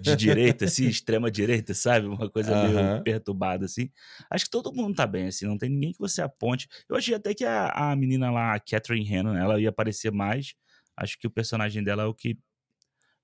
[0.00, 2.06] de direita, assim, extrema direita, sabe?
[2.06, 2.92] Uma coisa uh -huh.
[2.92, 3.90] meio perturbada, assim.
[4.30, 6.68] Acho que todo mundo tá bem, assim, não tem ninguém que você aponte.
[6.88, 10.54] Eu achei até que a, a menina lá, a Catherine Hannon, ela ia aparecer mais.
[10.96, 12.38] Acho que o personagem dela é o que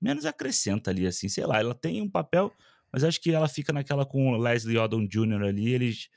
[0.01, 2.53] menos acrescenta ali, assim, sei lá, ela tem um papel,
[2.93, 5.43] mas acho que ela fica naquela com o Leslie Odom Jr.
[5.43, 6.09] ali, eles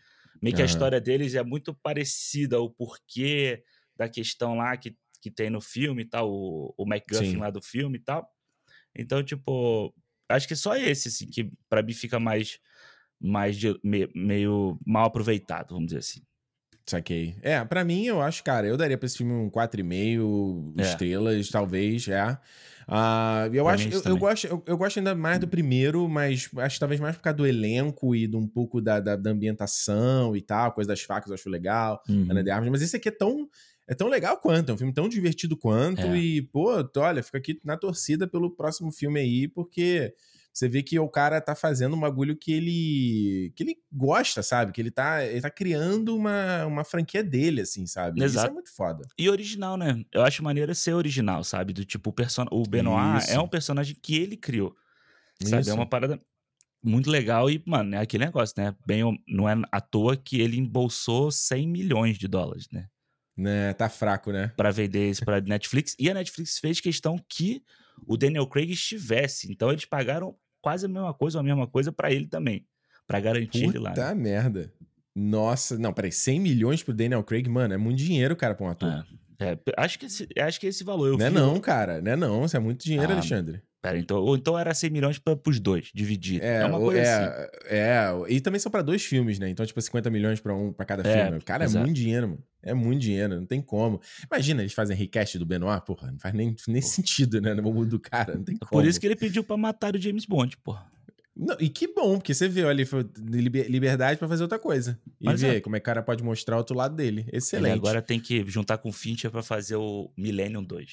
[0.42, 3.64] Meio que a história deles é muito parecida, o porquê
[3.96, 7.38] da questão lá que, que tem no filme e tal, o, o MacGuffin Sim.
[7.38, 8.30] lá do filme e tal.
[8.96, 9.94] Então, tipo,
[10.30, 12.60] acho que só esse, assim, que pra mim fica mais,
[13.20, 16.27] mais de, me, meio mal aproveitado, vamos dizer assim.
[16.88, 17.36] Saquei.
[17.42, 20.82] É, pra mim, eu acho, cara, eu daria pra esse filme um 4,5 é.
[20.82, 22.38] estrelas, talvez, é.
[22.88, 26.76] Uh, eu acho, eu, eu, gosto, eu, eu, gosto ainda mais do primeiro, mas acho
[26.76, 30.34] que talvez mais por causa do elenco e de um pouco da, da, da ambientação
[30.38, 32.28] e tal, coisa das facas eu acho legal, uhum.
[32.32, 33.50] Ana de Armas, mas esse aqui é tão
[33.90, 36.18] é tão legal quanto, é um filme tão divertido quanto é.
[36.18, 40.14] e, pô, olha, fica aqui na torcida pelo próximo filme aí, porque
[40.58, 44.72] você vê que o cara tá fazendo um bagulho que ele que ele gosta, sabe?
[44.72, 48.24] Que ele tá, ele tá criando uma, uma franquia dele, assim, sabe?
[48.24, 48.46] Exato.
[48.48, 49.08] Isso é muito foda.
[49.20, 50.04] E original, né?
[50.12, 51.74] Eu acho maneiro ser original, sabe?
[51.74, 52.46] Do tipo, o, person...
[52.50, 53.32] o Benoit Isso.
[53.34, 54.76] é um personagem que ele criou.
[55.44, 55.62] Sabe?
[55.62, 55.70] Isso.
[55.70, 56.20] É uma parada
[56.84, 58.76] muito legal e, mano, é aquele negócio, né?
[58.84, 62.88] Bem, não é à toa que ele embolsou 100 milhões de dólares, né?
[63.38, 64.52] Né, tá fraco, né?
[64.58, 65.96] Pra vender isso pra Netflix.
[66.00, 67.62] E a Netflix fez questão que
[68.08, 69.52] o Daniel Craig estivesse.
[69.52, 72.66] Então eles pagaram quase a mesma coisa, a mesma coisa para ele também.
[73.06, 73.92] para garantir Puta ele lá.
[73.92, 74.72] Tá merda.
[75.16, 78.70] Nossa, não, peraí, 100 milhões pro Daniel Craig, mano, é muito dinheiro, cara, pra um
[78.70, 79.06] ator.
[79.40, 81.10] É, é acho, que esse, acho que esse valor.
[81.10, 83.62] Eu não é não, cara, não é não, isso é muito dinheiro, ah, Alexandre.
[83.82, 86.44] Pera, então, ou então era 100 milhões pra, pros dois, dividido.
[86.44, 87.50] É, é uma coisa é, assim.
[87.66, 89.50] É, e também são para dois filmes, né?
[89.50, 91.42] Então, tipo, 50 milhões para um para cada é, filme.
[91.42, 91.84] Cara, exato.
[91.84, 92.44] é muito dinheiro, mano.
[92.68, 94.02] É muito dinheiro, não tem como.
[94.30, 97.54] Imagina, eles fazem request do Benoit, porra, não faz nem, nem sentido, né?
[97.54, 98.70] No mundo do cara, não tem como.
[98.70, 100.86] Por isso que ele pediu para matar o James Bond, porra.
[101.40, 102.84] Não, e que bom, porque você viu ali
[103.70, 105.00] liberdade para fazer outra coisa.
[105.22, 105.62] E Mas ver é.
[105.62, 107.28] como é que o cara pode mostrar outro lado dele.
[107.32, 107.72] Excelente.
[107.72, 110.92] Ele agora tem que juntar com o Fincher para fazer o Millennium 2.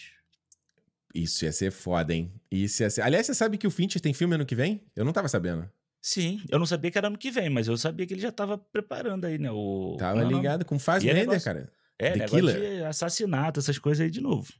[1.14, 2.30] Isso ia ser foda, hein?
[2.50, 3.00] Isso ia ser...
[3.00, 4.82] Aliás, você sabe que o Fincher tem filme ano que vem?
[4.94, 5.66] Eu não tava sabendo.
[6.06, 8.30] Sim, eu não sabia que era ano que vem, mas eu sabia que ele já
[8.30, 9.50] tava preparando aí, né?
[9.50, 9.96] O...
[9.98, 10.66] Tava não, ligado não.
[10.66, 11.42] com Fassbender, é negócio...
[11.42, 11.72] cara.
[11.98, 12.60] É, The negócio Killer.
[12.60, 14.52] de assassinato, essas coisas aí de novo.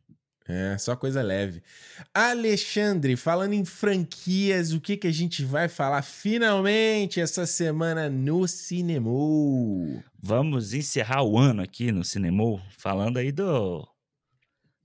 [0.48, 1.62] É, só coisa leve.
[2.14, 8.48] Alexandre, falando em franquias, o que, que a gente vai falar finalmente essa semana no
[8.48, 9.10] cinema?
[10.18, 13.86] Vamos encerrar o ano aqui no cinema, falando aí do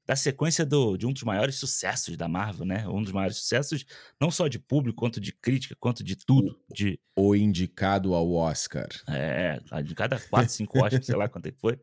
[0.10, 2.84] da sequência do, de um dos maiores sucessos da Marvel, né?
[2.88, 3.86] Um dos maiores sucessos,
[4.19, 6.60] não só de público, quanto de crítica, quanto de tudo.
[6.67, 7.00] De...
[7.15, 8.88] O indicado ao Oscar.
[9.08, 11.80] É, indicado a 4, 5 Oscars, sei lá quanto é que foi.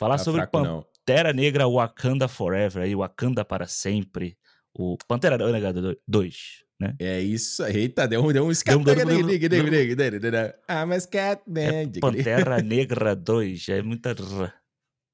[0.00, 4.36] Falar tá sobre fraco, Pan Pantera Negra Wakanda Forever, aí, Wakanda para sempre.
[4.74, 5.72] O Pantera Negra
[6.08, 6.36] 2,
[6.80, 6.96] né?
[6.98, 7.76] É isso aí.
[7.76, 8.78] Eita, deu um, deu um escape.
[10.66, 11.62] Ah, mas Catman.
[11.62, 14.12] É Pantera Negra 2, é muita...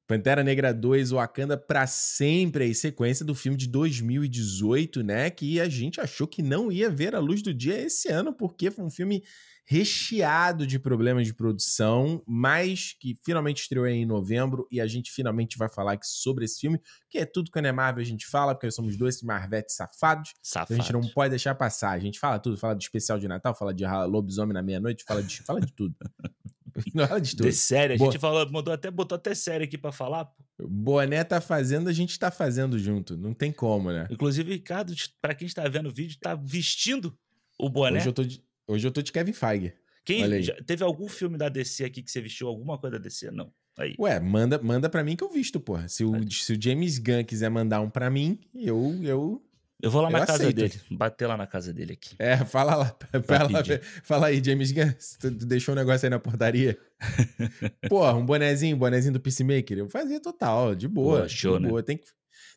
[0.06, 5.30] Pantera Negra 2, Wakanda pra sempre, aí, sequência do filme de 2018, né?
[5.30, 8.70] Que a gente achou que não ia ver a luz do dia esse ano, porque
[8.70, 9.24] foi um filme
[9.68, 15.58] recheado de problemas de produção, mas que finalmente estreou em novembro e a gente finalmente
[15.58, 18.54] vai falar aqui sobre esse filme, que é tudo que é Marvel a gente fala,
[18.54, 20.34] porque somos dois Marvetes safados.
[20.40, 20.70] Safados.
[20.70, 21.90] Então a gente não pode deixar passar.
[21.90, 25.20] A gente fala tudo, fala do especial de Natal, fala de lobisomem na meia-noite, fala
[25.20, 25.96] de, fala de tudo.
[27.08, 27.48] Fala de tudo.
[27.48, 28.06] De série, a Bo...
[28.06, 30.26] gente falou, mandou até, botou até série aqui pra falar.
[30.26, 30.68] Pô.
[30.68, 33.16] Boné tá fazendo, a gente tá fazendo junto.
[33.16, 34.06] Não tem como, né?
[34.10, 37.16] Inclusive, Ricardo, pra quem está vendo o vídeo, tá vestindo
[37.58, 37.98] o boné.
[37.98, 39.72] Hoje eu tô de, hoje eu tô de Kevin Feige.
[40.04, 43.30] Quem, já, teve algum filme da DC aqui que você vestiu alguma coisa da DC?
[43.32, 43.52] Não.
[43.78, 43.94] Aí.
[43.98, 45.88] Ué, manda, manda pra mim que eu visto, porra.
[45.88, 49.42] Se o, se o James Gunn quiser mandar um pra mim, eu, eu
[49.82, 52.16] eu vou lá eu na casa dele, bater lá na casa dele aqui.
[52.18, 52.96] É, fala lá.
[53.26, 53.62] Fala,
[54.02, 56.78] fala aí, James Gunn, tu deixou um negócio aí na portaria?
[57.88, 61.22] Pô, um bonezinho, bonezinho do Peacemaker, eu fazia total, de boa.
[61.22, 61.68] Pô, show, de né?
[61.68, 61.82] boa.
[61.82, 62.06] Tem que,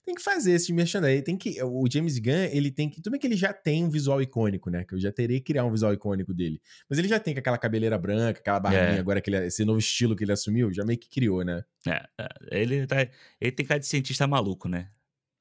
[0.06, 1.22] tem que fazer esse merchandising.
[1.22, 3.02] Tem que, o James Gunn, ele tem que.
[3.02, 4.86] Tudo bem que ele já tem um visual icônico, né?
[4.86, 6.62] Que eu já terei que criar um visual icônico dele.
[6.90, 9.00] Mas ele já tem com aquela cabeleira branca, aquela barbinha, é.
[9.00, 11.64] agora aquele, esse novo estilo que ele assumiu, já meio que criou, né?
[11.86, 12.06] É,
[12.52, 13.08] é ele, tá,
[13.42, 14.88] ele tem cara de cientista maluco, né?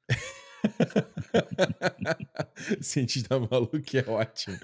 [2.81, 4.57] Cientista maluco é ótimo.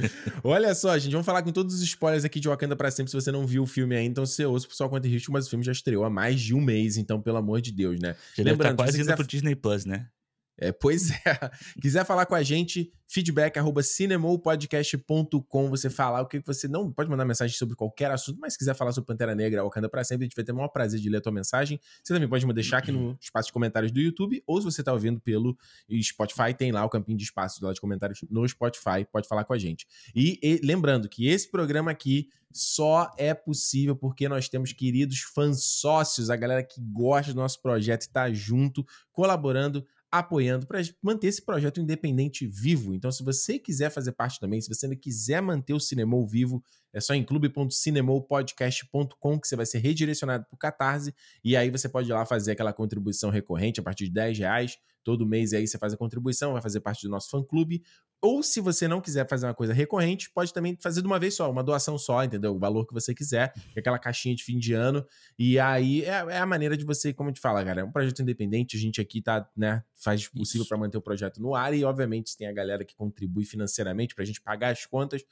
[0.42, 3.10] Olha só, gente, vamos falar com todos os spoilers aqui de Wakanda para sempre.
[3.10, 5.50] Se você não viu o filme ainda, então você ouça pessoal quanto risco, mas o
[5.50, 8.16] filme já estreou há mais de um mês, então pelo amor de Deus, né?
[8.34, 9.16] Já tá Lembrando, tá quase indo quiser...
[9.16, 10.08] pro Disney Plus, né?
[10.56, 11.50] É, pois é.
[11.80, 15.70] Quiser falar com a gente, feedback arroba cinemopodcast.com.
[15.70, 18.74] Você falar o que você não pode mandar mensagem sobre qualquer assunto, mas se quiser
[18.74, 21.00] falar sobre Pantera Negra ou Wakanda para sempre, a gente vai ter o maior prazer
[21.00, 21.80] de ler a tua mensagem.
[22.02, 24.80] Você também pode me deixar aqui no espaço de comentários do YouTube, ou se você
[24.80, 25.56] está ouvindo pelo
[26.02, 29.52] Spotify, tem lá o campinho de espaço lá de comentários no Spotify, pode falar com
[29.52, 29.86] a gente.
[30.14, 35.64] E, e lembrando que esse programa aqui só é possível porque nós temos queridos fãs
[35.64, 39.84] sócios, a galera que gosta do nosso projeto e está junto, colaborando
[40.18, 42.94] apoiando para manter esse projeto independente vivo.
[42.94, 46.62] Então, se você quiser fazer parte também, se você ainda quiser manter o Cinemol vivo,
[46.92, 51.88] é só em clube.cinemopodcast.com que você vai ser redirecionado para o Catarse e aí você
[51.88, 54.78] pode ir lá fazer aquela contribuição recorrente a partir de 10 reais.
[55.02, 57.82] Todo mês aí você faz a contribuição, vai fazer parte do nosso fã-clube.
[58.24, 61.34] Ou se você não quiser fazer uma coisa recorrente, pode também fazer de uma vez
[61.34, 62.54] só, uma doação só, entendeu?
[62.54, 65.06] O valor que você quiser, é aquela caixinha de fim de ano.
[65.38, 67.92] E aí é, é a maneira de você, como eu te falo, cara, é um
[67.92, 71.54] projeto independente, a gente aqui tá, né, faz o possível para manter o projeto no
[71.54, 74.86] ar e, obviamente, se tem a galera que contribui financeiramente para a gente pagar as
[74.86, 75.22] contas,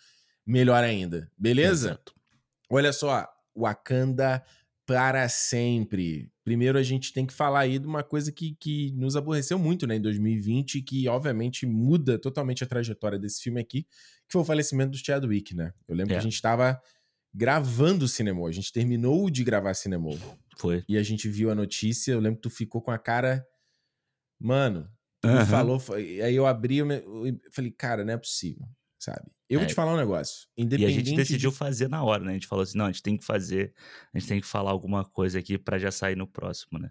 [0.45, 1.31] melhor ainda.
[1.39, 1.93] Beleza?
[1.93, 2.15] Exato.
[2.69, 3.27] Olha só,
[3.57, 4.45] Wakanda
[4.85, 6.32] para sempre.
[6.45, 9.87] Primeiro a gente tem que falar aí de uma coisa que, que nos aborreceu muito
[9.87, 14.43] né, em 2020 e que obviamente muda totalmente a trajetória desse filme aqui, que foi
[14.43, 15.73] o falecimento do Chadwick, né?
[15.87, 16.17] Eu lembro é.
[16.17, 16.81] que a gente estava
[17.33, 20.11] gravando o cinema, a gente terminou de gravar cinema.
[20.59, 20.85] Foi.
[20.89, 23.47] E a gente viu a notícia, eu lembro que tu ficou com a cara...
[24.41, 24.91] Mano,
[25.25, 25.47] uhum.
[25.47, 26.87] falou, aí eu abri, eu
[27.53, 28.67] falei, cara, não é possível
[29.03, 29.31] sabe?
[29.49, 29.63] Eu é.
[29.63, 30.47] vou te falar um negócio.
[30.57, 31.57] Independente e a gente decidiu de...
[31.57, 32.31] fazer na hora, né?
[32.31, 33.75] A gente falou assim: não, a gente tem que fazer,
[34.15, 36.91] a gente tem que falar alguma coisa aqui para já sair no próximo, né?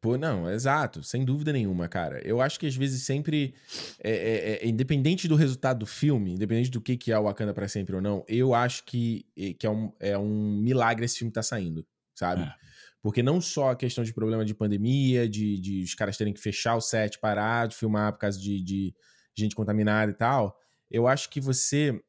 [0.00, 2.20] Pô, não, exato, sem dúvida nenhuma, cara.
[2.24, 3.52] Eu acho que às vezes sempre,
[3.98, 7.52] é, é, é, independente do resultado do filme, independente do que, que é o Wakanda
[7.52, 9.26] para sempre ou não, eu acho que,
[9.58, 11.84] que é, um, é um milagre esse filme tá saindo,
[12.14, 12.42] sabe?
[12.42, 12.54] É.
[13.02, 16.40] Porque não só a questão de problema de pandemia, de, de os caras terem que
[16.40, 18.94] fechar o set, parar de filmar por causa de, de
[19.36, 20.56] gente contaminada e tal,
[20.90, 22.00] eu acho que você.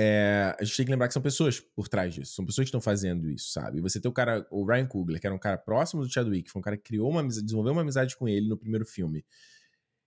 [0.00, 2.68] É, a gente tem que lembrar que são pessoas por trás disso, são pessoas que
[2.68, 3.80] estão fazendo isso, sabe?
[3.80, 6.60] Você tem o cara, o Ryan Coogler, que era um cara próximo do Chadwick, foi
[6.60, 9.24] um cara que criou uma desenvolveu uma amizade com ele no primeiro filme.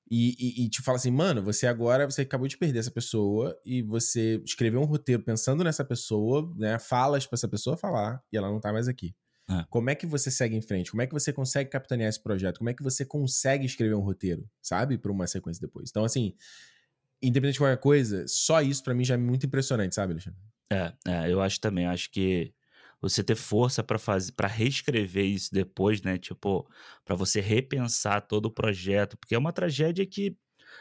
[0.10, 3.58] E, e, e, te fala assim, mano, você agora, você acabou de perder essa pessoa
[3.66, 6.78] e você escreveu um roteiro pensando nessa pessoa, né?
[6.80, 9.16] Falas para essa pessoa falar e ela não tá mais aqui.
[9.50, 9.66] É.
[9.70, 10.92] Como é que você segue em frente?
[10.92, 12.58] Como é que você consegue capitanear esse projeto?
[12.58, 14.98] Como é que você consegue escrever um roteiro, sabe?
[14.98, 15.90] Para uma sequência depois.
[15.90, 16.36] Então, assim,
[17.22, 20.40] independente de qualquer coisa, só isso para mim já é muito impressionante, sabe, Alexandre?
[20.72, 21.86] É, é, eu acho também.
[21.86, 22.54] Acho que
[23.02, 26.18] você ter força para fazer, para reescrever isso depois, né?
[26.18, 26.70] Tipo,
[27.04, 30.38] para você repensar todo o projeto, porque é uma tragédia que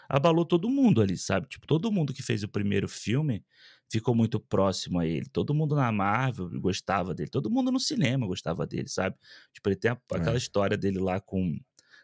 [0.09, 1.49] abalou todo mundo ali, sabe?
[1.49, 3.45] Tipo, todo mundo que fez o primeiro filme
[3.91, 5.27] ficou muito próximo a ele.
[5.33, 9.17] Todo mundo na Marvel gostava dele, todo mundo no cinema gostava dele, sabe?
[9.53, 10.39] Tipo, ele tem a, aquela é.
[10.39, 11.59] história dele lá com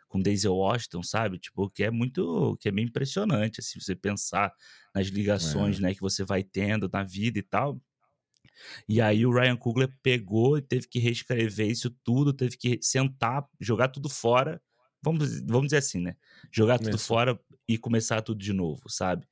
[0.08, 1.38] com Daisy Washington, sabe?
[1.38, 4.52] Tipo, que é muito, que é bem impressionante, assim, você pensar
[4.94, 5.82] nas ligações, é.
[5.82, 7.80] né, que você vai tendo na vida e tal.
[8.88, 13.46] E aí o Ryan Coogler pegou e teve que reescrever isso tudo, teve que sentar,
[13.60, 14.60] jogar tudo fora,
[15.02, 16.16] vamos, vamos dizer assim, né?
[16.50, 17.38] Jogar tudo fora
[17.68, 19.26] e começar tudo de novo, sabe?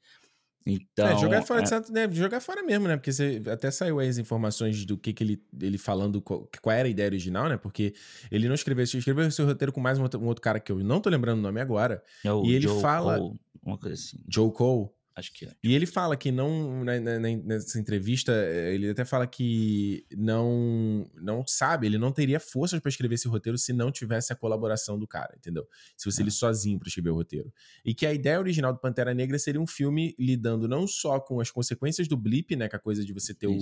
[0.67, 2.97] Então, é, jogar fora, é, de, né, jogar fora mesmo, né?
[2.97, 6.75] Porque você, até saiu aí as informações do que, que ele, ele falando, qual, qual,
[6.75, 7.59] era a ideia original, né?
[7.59, 7.95] Porque
[8.31, 10.73] ele não escreveu, ele escreveu esse roteiro com mais um outro, um outro, cara que
[10.73, 12.03] eu não tô lembrando o nome agora.
[12.25, 13.19] É o e ele Joe fala.
[13.19, 14.19] Cole, uma coisa assim.
[14.27, 14.89] Joe Cole.
[15.17, 15.53] Acho que é.
[15.63, 21.09] E ele fala que não, na, na, nessa entrevista, eh, ele até fala que não
[21.15, 24.99] não sabe, ele não teria forças para escrever esse roteiro se não tivesse a colaboração
[24.99, 25.69] do cara, entendeu?
[25.97, 26.25] Se fosse é.
[26.25, 27.53] ele sozinho para escrever o roteiro.
[27.85, 31.41] E que a ideia original do Pantera Negra seria um filme lidando não só com
[31.41, 33.59] as consequências do blip, né, com a coisa de você ter o,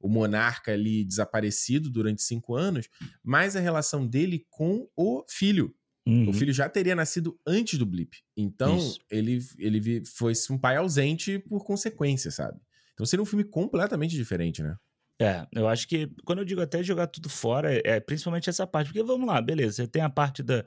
[0.00, 2.88] o monarca ali desaparecido durante cinco anos,
[3.22, 5.74] mas a relação dele com o filho,
[6.06, 6.28] Uhum.
[6.28, 8.18] O filho já teria nascido antes do blip.
[8.36, 8.78] Então,
[9.10, 12.60] ele, ele foi um pai ausente por consequência, sabe?
[12.92, 14.76] Então seria um filme completamente diferente, né?
[15.20, 18.66] É, eu acho que quando eu digo até jogar tudo fora, é, é principalmente essa
[18.66, 18.88] parte.
[18.88, 20.64] Porque vamos lá, beleza, você tem a parte da,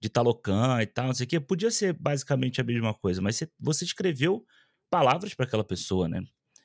[0.00, 1.40] de Talocan e tal, não sei o quê.
[1.40, 4.44] Podia ser basicamente a mesma coisa, mas você, você escreveu
[4.90, 6.22] palavras para aquela pessoa, né?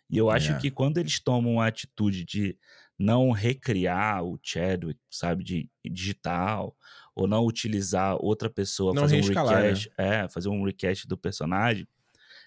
[0.09, 0.59] E eu acho é.
[0.59, 2.57] que quando eles tomam a atitude de
[2.99, 6.75] não recriar o Chadwick, sabe, de digital,
[7.15, 10.23] ou não utilizar outra pessoa, não fazer um recast, né?
[10.23, 11.87] é, fazer um recast do personagem.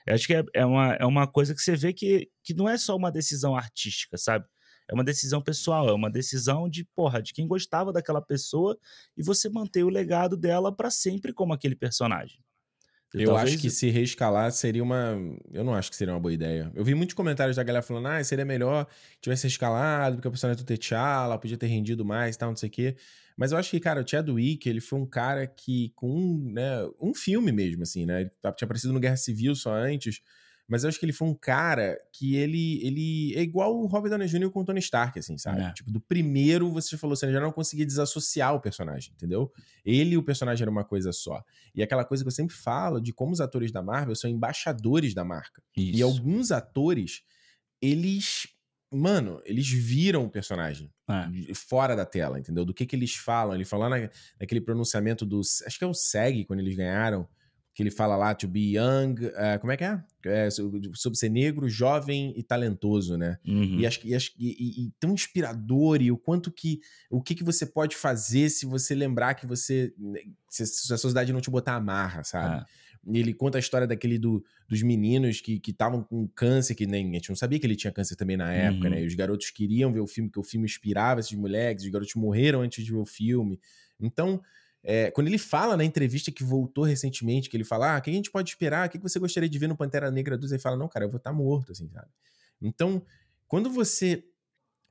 [0.07, 2.68] Eu acho que é, é, uma, é uma coisa que você vê que, que não
[2.68, 4.46] é só uma decisão artística, sabe?
[4.88, 8.79] É uma decisão pessoal, é uma decisão de, porra, de quem gostava daquela pessoa
[9.16, 12.38] e você manter o legado dela para sempre como aquele personagem.
[13.14, 13.53] Eu Talvez...
[13.53, 15.16] acho que se reescalar seria uma.
[15.53, 16.70] Eu não acho que seria uma boa ideia.
[16.74, 18.88] Eu vi muitos comentários da galera falando: ah, seria melhor
[19.20, 22.72] tivesse escalado, porque o personagem do T'Challa podia ter rendido mais tal, não sei o
[22.72, 22.96] quê.
[23.36, 26.78] Mas eu acho que, cara, o Chadwick, ele foi um cara que, com um, né,
[27.00, 28.22] um filme mesmo, assim, né?
[28.22, 30.20] Ele tinha aparecido no Guerra Civil só antes.
[30.66, 34.10] Mas eu acho que ele foi um cara que ele, ele é igual o Robert
[34.10, 34.50] Downey Jr.
[34.50, 35.60] com o Tony Stark, assim, sabe?
[35.60, 35.72] É.
[35.72, 39.52] Tipo, do primeiro você falou assim, já não conseguia desassociar o personagem, entendeu?
[39.84, 41.42] Ele e o personagem era uma coisa só.
[41.74, 45.12] E aquela coisa que eu sempre falo de como os atores da Marvel são embaixadores
[45.12, 45.62] da marca.
[45.76, 45.98] Isso.
[45.98, 47.22] E alguns atores,
[47.82, 48.46] eles
[48.94, 51.54] mano, eles viram o personagem é.
[51.54, 52.64] fora da tela, entendeu?
[52.64, 53.54] Do que que eles falam.
[53.54, 55.40] Ele falou na, naquele pronunciamento do.
[55.40, 57.28] Acho que é o SEG, quando eles ganharam
[57.74, 60.00] que ele fala lá to be young, uh, como é que é?
[60.26, 60.48] é?
[60.48, 63.37] Sobre ser negro, jovem e talentoso, né?
[63.44, 63.80] Uhum.
[63.80, 66.78] E, acho, e, acho, e, e, tão inspirador e o quanto que
[67.11, 71.33] o que, que você pode fazer se você lembrar que você né, se a sociedade
[71.33, 72.62] não te botar amarra, sabe?
[72.62, 72.64] É.
[73.12, 77.14] Ele conta a história daquele do, dos meninos que estavam com câncer, que nem a
[77.14, 78.96] gente não sabia que ele tinha câncer também na época, né?
[78.96, 79.02] uhum.
[79.02, 79.04] né?
[79.04, 82.14] E os garotos queriam ver o filme, que o filme inspirava esses moleques, os garotos
[82.14, 83.60] morreram antes de ver o filme.
[84.00, 84.40] Então,
[84.82, 88.10] é, quando ele fala na entrevista que voltou recentemente, que ele fala, ah, o que
[88.10, 88.86] a gente pode esperar?
[88.86, 90.52] O que você gostaria de ver no Pantera Negra 2?
[90.52, 92.08] Ele fala, não, cara, eu vou estar tá morto, assim, sabe?
[92.60, 93.02] Então,
[93.48, 94.24] quando você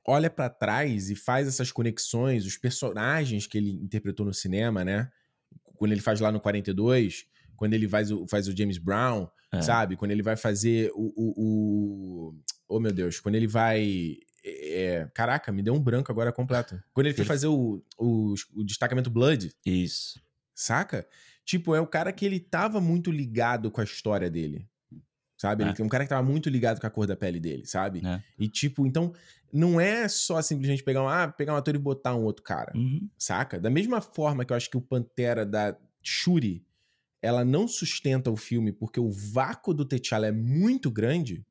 [0.06, 5.10] olha para trás e faz essas conexões, os personagens que ele interpretou no cinema, né?
[5.76, 9.62] Quando ele faz lá no 42, quando ele faz o, faz o James Brown, é.
[9.62, 9.96] sabe?
[9.96, 12.34] Quando ele vai fazer o, o, o,
[12.68, 16.78] Oh, meu Deus, quando ele vai é, caraca, me deu um branco agora completo.
[16.92, 19.50] Quando ele foi fazer o, o, o, destacamento Blood.
[19.64, 20.20] Isso.
[20.54, 21.06] Saca?
[21.44, 24.68] Tipo, é o cara que ele tava muito ligado com a história dele.
[25.38, 25.64] Sabe?
[25.64, 25.68] É.
[25.68, 28.02] Ele é um cara que tava muito ligado com a cor da pele dele, sabe?
[28.06, 28.22] É.
[28.38, 29.12] E tipo, então,
[29.52, 32.72] não é só simplesmente pegar um, ah, pegar um ator e botar um outro cara.
[32.74, 33.08] Uhum.
[33.18, 33.58] Saca?
[33.58, 36.64] Da mesma forma que eu acho que o Pantera da Shuri,
[37.24, 41.42] ela não sustenta o filme porque o vácuo do T'Challa é muito grande.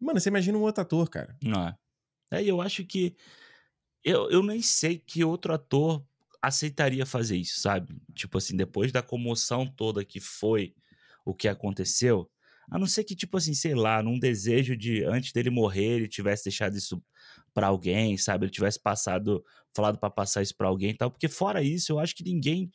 [0.00, 1.36] Mano, você imagina um outro ator, cara.
[1.42, 1.76] Não é.
[2.30, 3.14] É, e eu acho que.
[4.02, 6.04] Eu, eu nem sei que outro ator
[6.40, 8.00] aceitaria fazer isso, sabe?
[8.14, 10.74] Tipo assim, depois da comoção toda que foi
[11.24, 12.30] o que aconteceu,
[12.70, 16.08] a não ser que, tipo assim, sei lá, num desejo de antes dele morrer, ele
[16.08, 17.02] tivesse deixado isso
[17.52, 18.44] para alguém, sabe?
[18.44, 21.10] Ele tivesse passado, falado para passar isso para alguém e tal.
[21.10, 22.70] Porque fora isso, eu acho que ninguém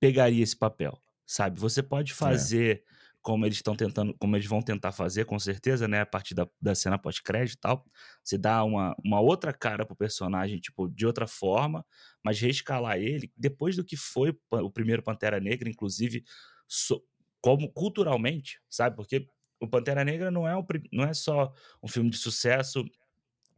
[0.00, 1.60] pegaria esse papel, sabe?
[1.60, 2.14] Você pode é.
[2.14, 2.82] fazer.
[2.90, 6.02] É como eles estão tentando, como eles vão tentar fazer, com certeza, né?
[6.02, 7.82] A partir da, da cena pós-crédito e tal.
[8.22, 11.84] Você dá uma, uma outra cara pro personagem, tipo, de outra forma,
[12.22, 16.22] mas reescalar ele, depois do que foi o primeiro Pantera Negra, inclusive,
[16.68, 17.02] so,
[17.40, 18.94] como culturalmente, sabe?
[18.94, 19.26] Porque
[19.58, 21.50] o Pantera Negra não é, um, não é só
[21.82, 22.84] um filme de sucesso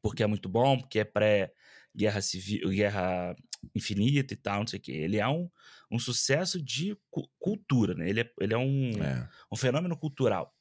[0.00, 1.52] porque é muito bom, porque é pré
[1.92, 3.34] guerra civil, guerra
[3.74, 4.92] infinita e tal, não sei o quê.
[4.92, 5.48] Ele é um,
[5.90, 8.08] um sucesso de cu cultura, né?
[8.08, 9.28] Ele é, ele é, um, é.
[9.50, 10.52] um fenômeno cultural.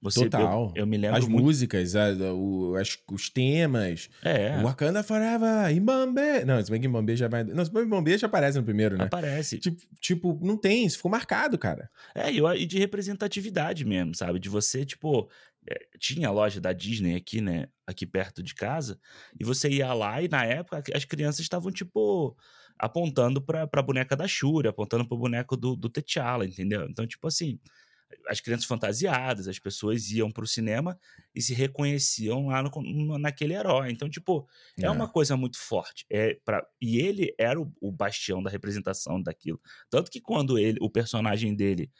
[0.00, 0.72] Você, Total.
[0.74, 1.18] Eu, eu, me lembro.
[1.18, 1.44] As muito...
[1.44, 4.08] músicas, a, o, as, os temas.
[4.22, 4.60] É.
[4.62, 6.44] Wakanda Forever, Imbambe.
[6.46, 7.44] Não, se bem que Imbambe já vai.
[7.44, 9.04] Não, se bem que Imbambe já aparece no primeiro, né?
[9.04, 9.58] Aparece.
[9.58, 11.90] Tipo, tipo, não tem, isso ficou marcado, cara.
[12.14, 14.38] É, e, de representatividade mesmo, sabe?
[14.38, 15.28] De você, tipo.
[15.66, 17.68] É, tinha a loja da Disney aqui, né?
[17.86, 18.98] Aqui perto de casa.
[19.38, 22.36] E você ia lá e na época as crianças estavam, tipo,
[22.78, 26.86] apontando pra, pra boneca da Shuri, apontando pro boneco do, do T'Challa, entendeu?
[26.88, 27.58] Então, tipo assim,
[28.28, 30.98] as crianças fantasiadas, as pessoas iam para o cinema
[31.34, 33.90] e se reconheciam lá no, naquele herói.
[33.90, 36.06] Então, tipo, é, é, uma coisa muito forte.
[36.10, 39.60] É pra, e ele era o, o, bastião da representação daquilo.
[39.90, 41.90] Tanto que quando ele, o personagem dele,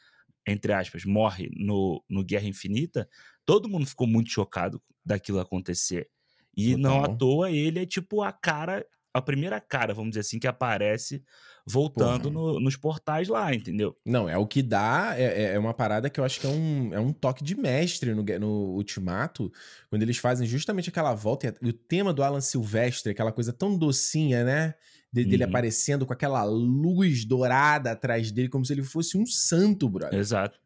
[0.45, 3.09] entre aspas, morre no, no Guerra Infinita,
[3.45, 6.09] todo mundo ficou muito chocado daquilo acontecer.
[6.55, 6.79] E Total.
[6.81, 10.47] não à toa ele é tipo a cara, a primeira cara, vamos dizer assim, que
[10.47, 11.23] aparece
[11.67, 13.97] voltando no, nos portais lá, entendeu?
[14.05, 16.49] Não, é o que dá, é, é, é uma parada que eu acho que é
[16.49, 19.51] um, é um toque de mestre no, no Ultimato,
[19.89, 23.75] quando eles fazem justamente aquela volta, e o tema do Alan Silvestre, aquela coisa tão
[23.75, 24.75] docinha, né?
[25.15, 25.29] De, uhum.
[25.29, 30.19] Dele aparecendo com aquela luz dourada atrás dele, como se ele fosse um santo, brother.
[30.19, 30.59] Exato.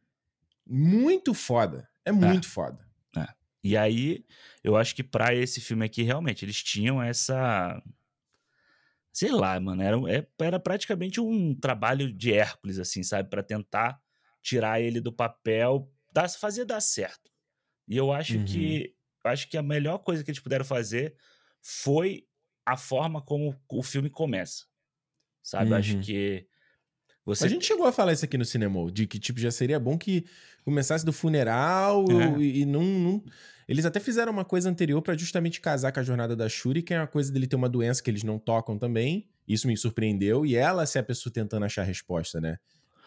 [0.66, 1.88] Muito foda.
[2.04, 2.12] É, é.
[2.12, 2.50] muito é.
[2.50, 2.80] foda.
[3.16, 3.28] É.
[3.64, 4.26] E aí,
[4.64, 7.80] eu acho que para esse filme aqui, realmente, eles tinham essa
[9.12, 13.30] sei lá, mano, era, é, era praticamente um trabalho de Hércules, assim, sabe?
[13.30, 14.00] para tentar
[14.42, 17.30] tirar ele do papel, dar, fazer dar certo.
[17.88, 18.46] E eu acho uhum.
[18.46, 18.96] que
[19.26, 21.16] acho que a melhor coisa que eles puderam fazer
[21.62, 22.29] foi
[22.74, 24.66] a forma como o filme começa.
[25.42, 25.72] Sabe?
[25.72, 25.78] Uhum.
[25.78, 26.46] Acho que
[27.26, 27.46] você...
[27.46, 29.98] A gente chegou a falar isso aqui no cinema, de que tipo já seria bom
[29.98, 30.26] que
[30.64, 32.40] começasse do funeral é.
[32.42, 33.24] e, e não, não,
[33.68, 36.92] eles até fizeram uma coisa anterior para justamente casar com a jornada da Shuri, que
[36.92, 39.30] é uma coisa dele ter uma doença que eles não tocam também.
[39.48, 40.44] Isso me surpreendeu.
[40.44, 42.58] E ela ser a pessoa tentando achar a resposta, né?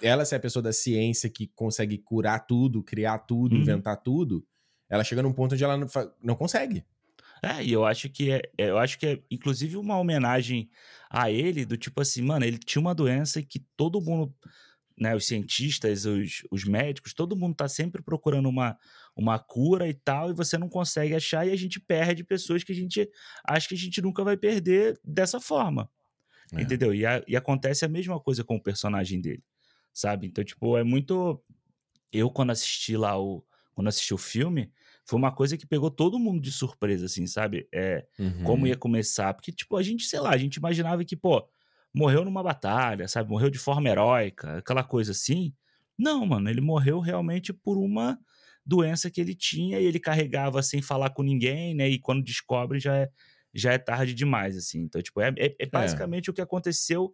[0.00, 3.62] Ela ser a pessoa da ciência que consegue curar tudo, criar tudo, uhum.
[3.62, 4.46] inventar tudo.
[4.88, 5.88] Ela chega num ponto onde ela não,
[6.22, 6.84] não consegue.
[7.42, 10.70] É, e eu acho que é, é, eu acho que é inclusive uma homenagem
[11.10, 14.32] a ele, do tipo assim, mano, ele tinha uma doença que todo mundo
[14.98, 18.78] né, os cientistas, os, os médicos, todo mundo está sempre procurando uma,
[19.16, 22.72] uma cura e tal, e você não consegue achar, e a gente perde pessoas que
[22.72, 23.10] a gente
[23.44, 25.90] acha que a gente nunca vai perder dessa forma.
[26.52, 26.62] É.
[26.62, 26.94] Entendeu?
[26.94, 29.42] E, a, e acontece a mesma coisa com o personagem dele,
[29.92, 30.26] sabe?
[30.26, 31.42] Então, tipo, é muito.
[32.12, 33.44] Eu, quando assisti lá o.
[33.74, 34.70] Quando assisti o filme,
[35.04, 37.66] foi uma coisa que pegou todo mundo de surpresa, assim, sabe?
[37.72, 38.44] É, uhum.
[38.44, 39.34] Como ia começar.
[39.34, 41.46] Porque, tipo, a gente, sei lá, a gente imaginava que, pô,
[41.92, 43.28] morreu numa batalha, sabe?
[43.28, 45.52] Morreu de forma heróica, aquela coisa assim.
[45.98, 48.18] Não, mano, ele morreu realmente por uma
[48.64, 51.88] doença que ele tinha e ele carregava sem falar com ninguém, né?
[51.88, 53.10] E quando descobre já é,
[53.52, 54.80] já é tarde demais, assim.
[54.82, 55.66] Então, tipo, é, é, é, é.
[55.66, 57.12] basicamente o que aconteceu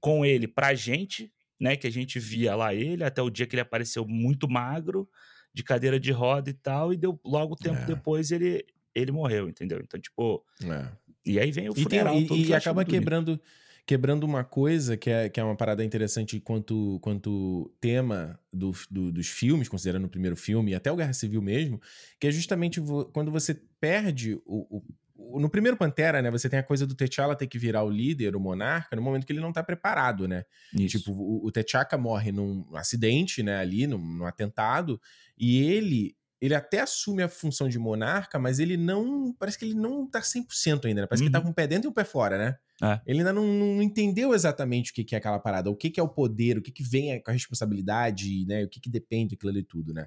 [0.00, 1.76] com ele pra gente, né?
[1.76, 5.08] Que a gente via lá ele até o dia que ele apareceu muito magro,
[5.56, 7.86] de cadeira de roda e tal, e deu logo tempo é.
[7.86, 8.62] depois ele,
[8.94, 9.80] ele morreu, entendeu?
[9.82, 10.44] Então, tipo.
[10.62, 10.88] É.
[11.24, 12.14] E aí vem o funeral.
[12.14, 13.32] E, tem, e, e acaba quebrando.
[13.32, 13.44] Bonito
[13.86, 19.12] quebrando uma coisa que é, que é uma parada interessante quanto, quanto tema do, do,
[19.12, 21.80] dos filmes, considerando o primeiro filme, e até o Guerra Civil mesmo,
[22.18, 22.82] que é justamente
[23.12, 24.82] quando você perde o,
[25.14, 27.90] o, no primeiro Pantera, né, você tem a coisa do T'Challa ter que virar o
[27.90, 30.44] líder, o monarca, no momento que ele não tá preparado, né?
[30.74, 30.98] Isso.
[30.98, 35.00] Tipo, o, o T'Chaka morre num acidente, né, ali, num, num atentado,
[35.38, 39.32] e ele ele até assume a função de monarca, mas ele não.
[39.38, 41.06] Parece que ele não tá 100% ainda, né?
[41.06, 41.24] Parece uhum.
[41.24, 41.44] que ele tá uhum.
[41.44, 42.56] com um pé dentro e um pé fora, né?
[42.82, 43.00] É.
[43.06, 45.98] Ele ainda não, não, entendeu exatamente o que, que é aquela parada, o que, que
[45.98, 48.64] é o poder, o que, que vem com a responsabilidade, né?
[48.64, 50.06] O que, que depende daquilo ali tudo, né?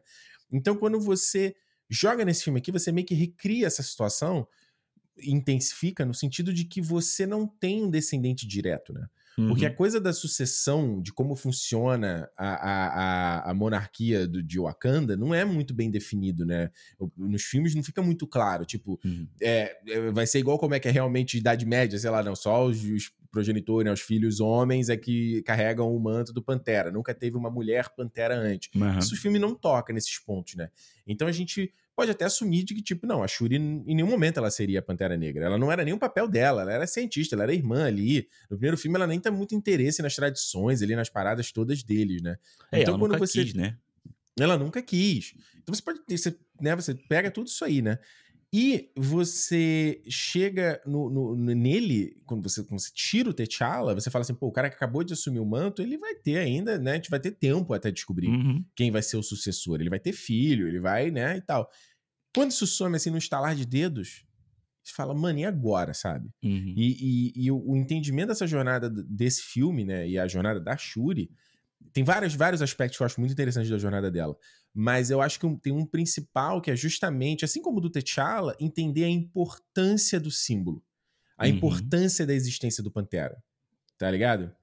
[0.51, 1.55] Então, quando você
[1.89, 4.47] joga nesse filme aqui, você meio que recria essa situação,
[5.17, 9.07] intensifica no sentido de que você não tem um descendente direto, né?
[9.47, 9.75] Porque a uhum.
[9.75, 15.45] coisa da sucessão, de como funciona a, a, a, monarquia do, de Wakanda, não é
[15.45, 16.69] muito bem definido, né?
[17.15, 18.65] Nos filmes não fica muito claro.
[18.65, 19.27] Tipo, uhum.
[19.41, 22.35] é, é, vai ser igual como é que é realmente Idade Média, sei lá, não,
[22.35, 26.91] só os, os progenitores, né, os filhos homens é que carregam o manto do Pantera.
[26.91, 28.69] Nunca teve uma mulher Pantera antes.
[28.75, 28.97] Uhum.
[28.97, 30.69] Isso o filme não toca nesses pontos, né?
[31.05, 34.37] Então a gente pode até assumir de que, tipo, não, a Shuri em nenhum momento
[34.37, 35.43] ela seria a Pantera Negra.
[35.43, 38.25] Ela não era nem o papel dela, ela era cientista, ela era irmã ali.
[38.49, 42.21] No primeiro filme ela nem tem muito interesse nas tradições ali, nas paradas todas deles,
[42.21, 42.37] né?
[42.71, 43.43] É, então quando você.
[43.43, 43.75] Quis, né?
[44.39, 45.33] Ela nunca quis.
[45.61, 45.99] Então você pode.
[46.09, 47.99] Você, né, você pega tudo isso aí, né?
[48.51, 54.23] E você chega no, no, nele, quando você, quando você tira o T'Challa, você fala
[54.23, 56.93] assim, pô, o cara que acabou de assumir o manto, ele vai ter ainda, né?
[56.93, 58.65] A gente vai ter tempo até descobrir uhum.
[58.75, 59.79] quem vai ser o sucessor.
[59.79, 61.69] Ele vai ter filho, ele vai, né, e tal.
[62.33, 64.25] Quando isso some assim no estalar de dedos,
[64.83, 66.29] você fala, mano, e agora, sabe?
[66.43, 66.73] Uhum.
[66.75, 70.07] E, e, e o, entendimento dessa jornada desse filme, né?
[70.07, 71.29] E a jornada da Shuri,
[71.93, 74.35] tem vários, vários aspectos que eu acho muito interessantes da jornada dela.
[74.73, 78.55] Mas eu acho que tem um principal que é justamente, assim como o do T'Challa,
[78.59, 80.83] entender a importância do símbolo.
[81.37, 81.51] A uhum.
[81.51, 83.41] importância da existência do Pantera.
[83.97, 84.53] Tá ligado?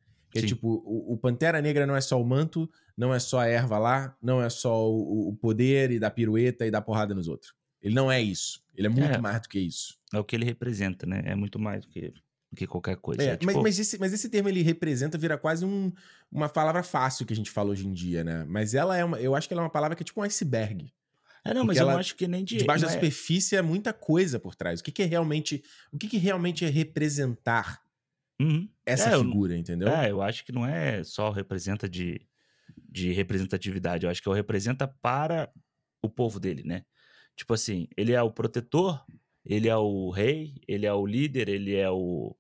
[0.41, 3.41] Que é tipo, o, o, Pantera Negra não é só o manto, não é só
[3.41, 7.15] a erva lá, não é só o, o poder e da pirueta e da porrada
[7.15, 7.55] nos outros.
[7.83, 8.65] Ele não é isso.
[8.75, 9.99] Ele é muito é, mais do que isso.
[10.13, 11.23] É o que ele representa, né?
[11.25, 12.13] É muito mais do que,
[12.55, 13.23] que qualquer coisa.
[13.23, 13.53] É, é, tipo...
[13.53, 15.93] mas, mas, esse, mas esse termo ele representa, vira quase um,
[16.31, 18.45] uma palavra fácil que a gente fala hoje em dia, né?
[18.49, 19.21] Mas ela é uma.
[19.21, 20.93] Eu acho que ela é uma palavra que é tipo um iceberg.
[21.45, 22.57] É, não, mas ela, eu não acho que nem de.
[22.57, 22.95] Debaixo da é...
[22.95, 24.81] superfície é muita coisa por trás.
[24.81, 25.63] O que, que é realmente.
[25.93, 27.81] O que, que realmente é representar
[28.41, 28.69] uhum.
[28.85, 29.89] essa é, figura, eu, entendeu?
[29.89, 32.21] É, eu acho que não é só representa de,
[32.89, 34.05] de representatividade.
[34.05, 35.51] Eu acho que é o representa para
[36.03, 36.83] o povo dele, né?
[37.37, 39.05] Tipo assim, ele é o protetor,
[39.45, 42.35] ele é o rei, ele é o líder, ele é o.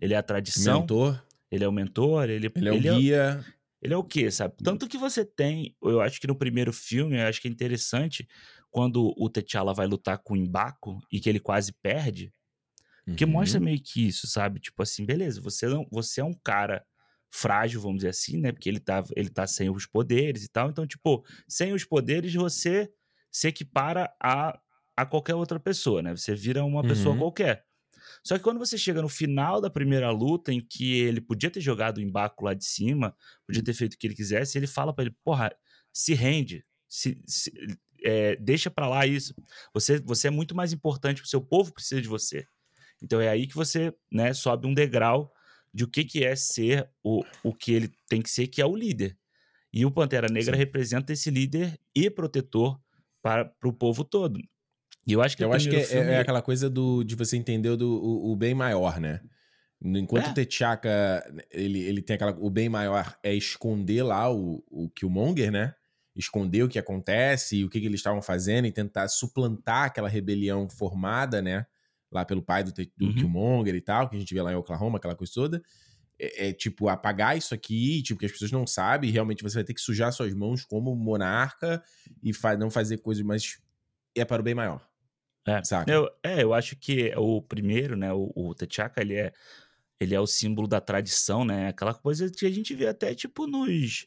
[0.00, 0.80] Ele é a tradição.
[0.80, 1.22] Mentor.
[1.50, 3.44] Ele é o mentor, ele, ele é o ele guia.
[3.46, 4.54] É, ele é o quê, sabe?
[4.62, 8.26] Tanto que você tem, eu acho que no primeiro filme, eu acho que é interessante
[8.70, 12.32] quando o T'Challa vai lutar com o Mbaku e que ele quase perde,
[13.06, 13.14] uhum.
[13.14, 14.60] que mostra meio que isso, sabe?
[14.60, 16.84] Tipo assim, beleza, você não, você é um cara
[17.30, 18.52] frágil, vamos dizer assim, né?
[18.52, 20.68] Porque ele tá, ele tá sem os poderes e tal.
[20.68, 22.92] Então, tipo, sem os poderes você
[23.30, 24.58] se equipara a,
[24.96, 26.14] a qualquer outra pessoa, né?
[26.14, 26.88] Você vira uma uhum.
[26.88, 27.64] pessoa qualquer.
[28.22, 31.60] Só que quando você chega no final da primeira luta, em que ele podia ter
[31.60, 34.92] jogado o embaco lá de cima, podia ter feito o que ele quisesse, ele fala
[34.92, 35.52] para ele, porra,
[35.92, 37.52] se rende, se, se
[38.04, 39.34] é, deixa para lá isso.
[39.72, 42.46] Você, você é muito mais importante, o seu povo precisa de você.
[43.02, 45.32] Então é aí que você né, sobe um degrau
[45.74, 48.66] de o que, que é ser o, o que ele tem que ser, que é
[48.66, 49.16] o líder.
[49.72, 50.58] E o Pantera Negra Sim.
[50.58, 52.78] representa esse líder e protetor
[53.22, 54.38] para o povo todo.
[55.06, 56.10] E eu acho que eu acho que é, filme...
[56.10, 59.20] é, aquela coisa do, de você entender do, o, o bem maior, né?
[59.84, 60.30] Enquanto é.
[60.30, 62.36] o T'Chaka, ele, ele tem aquela.
[62.38, 65.74] O bem maior é esconder lá o, o Killmonger, né?
[66.14, 70.08] Esconder o que acontece e o que, que eles estavam fazendo e tentar suplantar aquela
[70.08, 71.66] rebelião formada, né?
[72.12, 73.14] Lá pelo pai do, do uhum.
[73.14, 75.62] Killmonger e tal, que a gente vê lá em Oklahoma, aquela coisa toda.
[76.18, 79.64] É, é, tipo apagar isso aqui, tipo, que as pessoas não sabem, realmente você vai
[79.64, 81.82] ter que sujar suas mãos como monarca
[82.22, 83.58] e fa não fazer coisas, mas
[84.14, 84.86] é para o bem maior.
[85.46, 85.90] É, Saca?
[85.90, 89.32] Eu, é, eu acho que o primeiro, né, o, o T'Chaka, ele é,
[89.98, 91.68] ele é o símbolo da tradição, né?
[91.68, 94.06] Aquela coisa que a gente vê até, tipo, nos...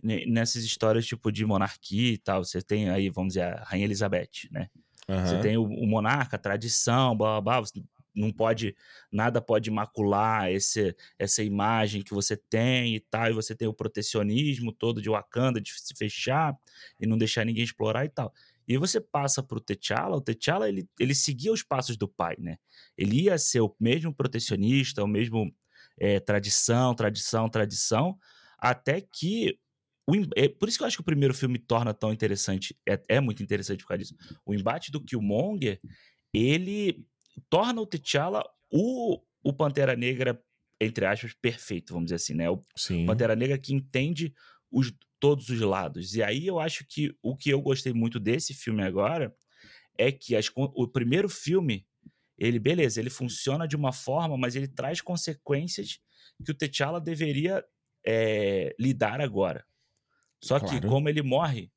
[0.00, 2.44] Nessas histórias, tipo, de monarquia e tal.
[2.44, 4.68] Você tem aí, vamos dizer, a Rainha Elizabeth, né?
[5.08, 5.26] Uhum.
[5.26, 7.60] Você tem o, o, monarca, a tradição, blá, blá, blá.
[7.60, 7.82] Você
[8.14, 8.76] não pode...
[9.10, 13.28] Nada pode macular esse, essa imagem que você tem e tal.
[13.28, 16.56] E você tem o protecionismo todo de Wakanda, de se fechar
[17.00, 18.32] e não deixar ninguém explorar e tal.
[18.68, 22.36] E você passa para o T'Challa, o T'Challa ele, ele seguia os passos do pai,
[22.38, 22.58] né?
[22.98, 25.50] Ele ia ser o mesmo protecionista, o mesmo
[25.98, 28.18] é, tradição, tradição, tradição,
[28.58, 29.58] até que
[30.08, 32.98] o, é, por isso que eu acho que o primeiro filme torna tão interessante, é,
[33.08, 34.16] é muito interessante por causa disso.
[34.46, 35.78] O embate do Killmonger,
[36.32, 37.06] ele
[37.50, 40.42] torna o T'Challa o, o Pantera Negra,
[40.80, 42.48] entre aspas, perfeito, vamos dizer assim, né?
[42.48, 43.04] O Sim.
[43.04, 44.32] Pantera Negra que entende
[44.70, 46.14] os, todos os lados.
[46.14, 49.34] E aí eu acho que o que eu gostei muito desse filme agora
[49.98, 51.86] é que as, o primeiro filme,
[52.38, 55.98] ele, beleza, ele funciona de uma forma, mas ele traz consequências
[56.42, 57.62] que o T'Challa deveria
[58.06, 59.66] é, lidar agora.
[60.42, 60.80] Só claro.
[60.80, 61.70] que como ele morre,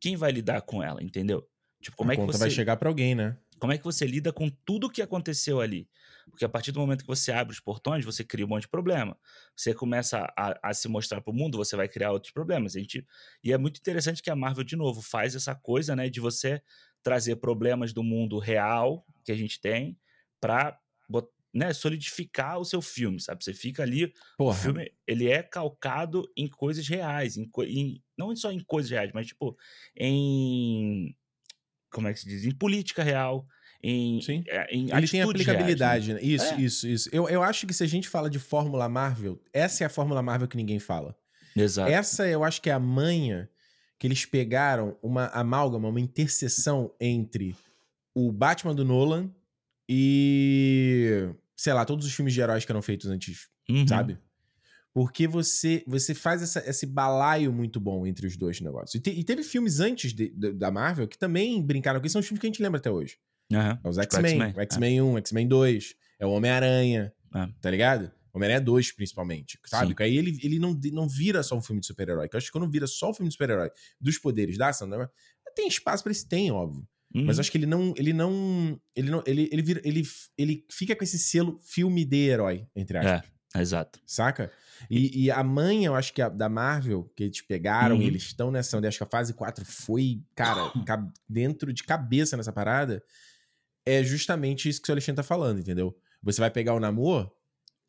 [0.00, 1.46] quem vai lidar com ela, entendeu?
[1.80, 3.36] Tipo, como a é que você vai chegar para alguém, né?
[3.58, 5.88] Como é que você lida com tudo o que aconteceu ali?
[6.30, 8.68] Porque a partir do momento que você abre os portões, você cria um monte de
[8.68, 9.18] problema.
[9.56, 12.76] Você começa a, a se mostrar para o mundo, você vai criar outros problemas.
[12.76, 13.04] A gente,
[13.42, 16.62] e é muito interessante que a Marvel, de novo, faz essa coisa né, de você
[17.02, 19.98] trazer problemas do mundo real que a gente tem
[20.40, 20.78] para
[21.52, 23.42] né, solidificar o seu filme, sabe?
[23.42, 24.56] Você fica ali, Porra.
[24.56, 29.10] o filme ele é calcado em coisas reais, em, em, não só em coisas reais,
[29.14, 29.56] mas tipo
[29.96, 31.14] em
[31.90, 32.44] como é que se diz?
[32.44, 33.46] Em política real,
[33.82, 34.44] em, Sim.
[34.46, 36.28] É, em Ele tem aplicabilidade, reais, né?
[36.28, 36.60] Isso, é.
[36.60, 37.10] isso, isso.
[37.12, 40.22] Eu, eu acho que se a gente fala de Fórmula Marvel, essa é a Fórmula
[40.22, 41.16] Marvel que ninguém fala.
[41.56, 41.90] Exato.
[41.90, 43.48] Essa eu acho que é a manha
[43.98, 47.56] que eles pegaram uma amálgama, uma interseção entre
[48.14, 49.30] o Batman do Nolan
[49.88, 53.86] e, sei lá, todos os filmes de heróis que eram feitos antes, uhum.
[53.86, 54.18] sabe?
[54.92, 58.94] Porque você você faz essa, esse balaio muito bom entre os dois negócios.
[58.96, 62.14] E, te, e teve filmes antes de, de, da Marvel que também brincaram com isso,
[62.14, 63.16] são os filmes que a gente lembra até hoje.
[63.50, 63.58] Uhum.
[63.58, 65.02] É os X-Men, o X-Men é.
[65.02, 67.48] 1, X-Men 2, é o Homem-Aranha, é.
[67.60, 68.10] tá ligado?
[68.32, 69.88] Homem-Aranha 2, principalmente, sabe?
[69.88, 72.28] Porque aí ele, ele não, não vira só um filme de super-herói.
[72.28, 73.70] Que eu acho que quando vira só um filme de super-herói
[74.00, 75.08] dos poderes da ação, né?
[75.54, 76.86] tem espaço para isso, tem, óbvio.
[77.14, 77.24] Uhum.
[77.24, 77.94] Mas acho que ele não.
[77.96, 78.80] Ele não.
[78.94, 79.22] Ele não.
[79.26, 80.02] Ele, ele, vira, ele,
[80.36, 83.30] ele fica com esse selo filme de herói, entre aspas.
[83.54, 84.00] É, exato.
[84.06, 84.52] Saca?
[84.90, 88.02] E, e, a mãe, eu acho que a, da Marvel, que eles pegaram uhum.
[88.02, 90.70] eles estão nessa, onde acho que a fase 4 foi, cara,
[91.28, 93.02] dentro de cabeça nessa parada,
[93.84, 95.96] é justamente isso que o Alexandre tá falando, entendeu?
[96.22, 97.30] Você vai pegar o Namor,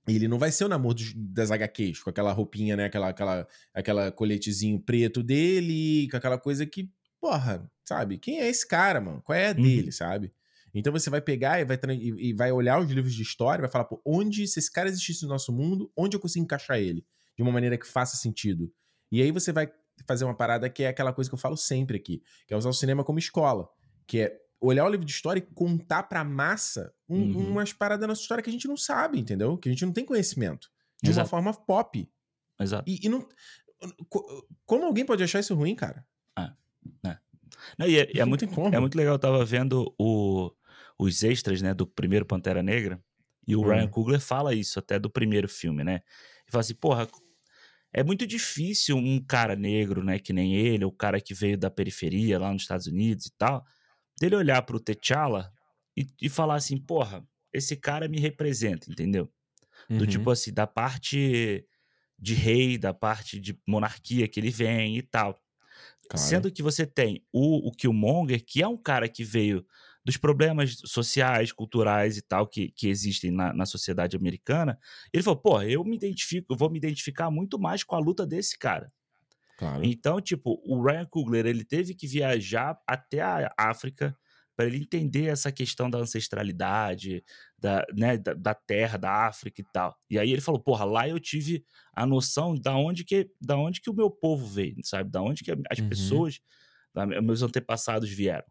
[0.07, 3.09] e ele não vai ser o Namor dos, das HQs, com aquela roupinha, né, aquela,
[3.09, 6.89] aquela, aquela coletezinho preto dele, com aquela coisa que,
[7.19, 8.17] porra, sabe?
[8.17, 9.21] Quem é esse cara, mano?
[9.21, 9.61] Qual é a uhum.
[9.61, 10.33] dele, sabe?
[10.73, 13.85] Então você vai pegar e vai, e vai olhar os livros de história, vai falar,
[13.85, 17.05] pô, onde, se esse cara existisse no nosso mundo, onde eu consigo encaixar ele?
[17.35, 18.71] De uma maneira que faça sentido.
[19.11, 19.71] E aí você vai
[20.07, 22.69] fazer uma parada que é aquela coisa que eu falo sempre aqui, que é usar
[22.69, 23.67] o cinema como escola,
[24.05, 27.51] que é olhar o livro de história e contar pra massa um, uhum.
[27.51, 29.57] umas paradas da nossa história que a gente não sabe, entendeu?
[29.57, 30.69] Que a gente não tem conhecimento.
[31.01, 31.23] De Exato.
[31.23, 32.09] uma forma pop.
[32.59, 32.83] Exato.
[32.89, 33.27] E, e, não.
[34.65, 36.05] Como alguém pode achar isso ruim, cara?
[36.35, 36.53] Ah,
[37.05, 37.17] é.
[37.77, 39.15] Não, e é, é muito, é muito legal.
[39.15, 40.51] Eu tava vendo o,
[40.97, 43.01] os extras, né, do primeiro Pantera Negra.
[43.47, 43.67] E o hum.
[43.67, 45.93] Ryan Coogler fala isso até do primeiro filme, né?
[45.93, 47.07] Ele fala assim, porra,
[47.91, 51.71] é muito difícil um cara negro, né, que nem ele, o cara que veio da
[51.71, 53.65] periferia lá nos Estados Unidos e tal,
[54.19, 55.51] dele olhar pro T'Challa
[55.97, 59.31] e, e falar assim, porra, esse cara me representa, entendeu?
[59.89, 60.05] Do uhum.
[60.05, 61.65] tipo assim, da parte
[62.17, 65.35] de rei, da parte de monarquia que ele vem e tal.
[66.09, 66.27] Claro.
[66.27, 69.63] Sendo que você tem o, o Killmonger, que é um cara que veio
[70.03, 74.79] dos problemas sociais, culturais e tal que, que existem na, na sociedade americana.
[75.13, 78.25] Ele falou, pô, eu me identifico, eu vou me identificar muito mais com a luta
[78.25, 78.91] desse cara.
[79.59, 79.83] Claro.
[79.83, 84.17] Então, tipo, o Ryan Coogler, ele teve que viajar até a África
[84.55, 87.23] para ele entender essa questão da ancestralidade,
[87.59, 89.95] da, né, da, da, terra, da África e tal.
[90.09, 93.81] E aí ele falou, porra, lá eu tive a noção da onde que, da onde
[93.81, 95.09] que o meu povo veio, sabe?
[95.09, 95.89] Da onde que as uhum.
[95.89, 96.39] pessoas,
[96.93, 98.47] da, meus antepassados vieram.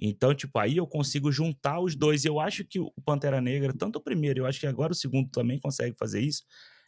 [0.00, 2.24] Então, tipo, aí eu consigo juntar os dois.
[2.24, 4.96] E eu acho que o Pantera Negra, tanto o primeiro, eu acho que agora o
[4.96, 6.42] segundo também consegue fazer isso,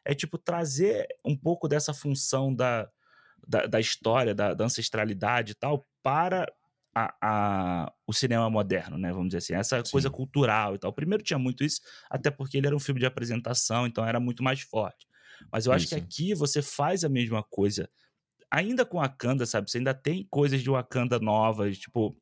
[0.04, 2.88] é tipo trazer um pouco dessa função da,
[3.46, 6.46] da, da história, da, da, ancestralidade e tal, para
[6.94, 9.12] a, a, o cinema moderno, né?
[9.12, 9.92] Vamos dizer assim, essa Sim.
[9.92, 10.90] coisa cultural e tal.
[10.90, 14.18] O primeiro tinha muito isso, até porque ele era um filme de apresentação, então era
[14.18, 15.06] muito mais forte.
[15.50, 15.94] Mas eu acho isso.
[15.94, 17.88] que aqui você faz a mesma coisa.
[18.50, 19.70] Ainda com Wakanda, sabe?
[19.70, 22.16] Você ainda tem coisas de Wakanda novas, tipo,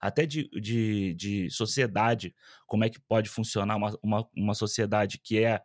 [0.00, 2.34] até de, de, de sociedade,
[2.66, 5.60] como é que pode funcionar uma, uma, uma sociedade que é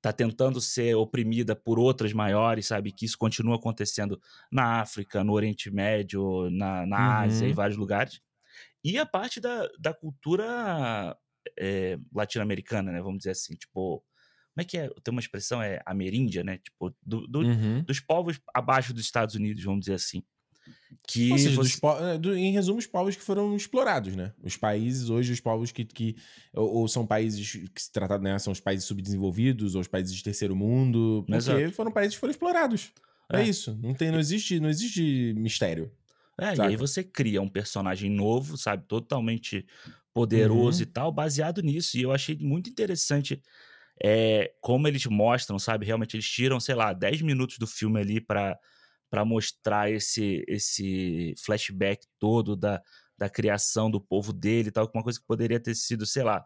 [0.00, 2.92] tá tentando ser oprimida por outras maiores, sabe?
[2.92, 4.20] Que isso continua acontecendo
[4.50, 7.26] na África, no Oriente Médio, na, na uhum.
[7.26, 8.20] Ásia, em vários lugares.
[8.84, 11.16] E a parte da, da cultura
[11.58, 13.00] é, latino-americana, né?
[13.00, 14.04] Vamos dizer assim, tipo.
[14.54, 14.88] Como é que é?
[15.04, 16.58] Tem uma expressão, é ameríndia, né?
[16.58, 17.82] Tipo, do, do, uhum.
[17.84, 20.22] dos povos abaixo dos Estados Unidos, vamos dizer assim.
[21.06, 21.60] Que Ou seja.
[22.12, 24.32] É, do, em resumo, os povos que foram explorados, né?
[24.42, 25.84] Os países, hoje, os povos que.
[25.84, 26.16] que
[26.52, 28.38] ou, ou são países que se trata, né?
[28.38, 31.24] São os países subdesenvolvidos, ou os países de terceiro mundo.
[31.26, 31.72] Porque Exato.
[31.72, 32.92] foram países que foram explorados.
[33.32, 33.78] É, é isso.
[33.82, 35.90] Não, tem, não, existe, não existe mistério.
[36.38, 36.68] É, saca?
[36.68, 38.84] e aí você cria um personagem novo, sabe?
[38.86, 39.66] Totalmente
[40.14, 40.88] poderoso uhum.
[40.88, 41.96] e tal, baseado nisso.
[41.96, 43.42] E eu achei muito interessante
[44.02, 45.86] é, como eles mostram, sabe?
[45.86, 48.58] Realmente eles tiram, sei lá, 10 minutos do filme ali para
[49.10, 52.82] para mostrar esse esse flashback todo da,
[53.16, 56.44] da criação do povo dele e tal, uma coisa que poderia ter sido, sei lá,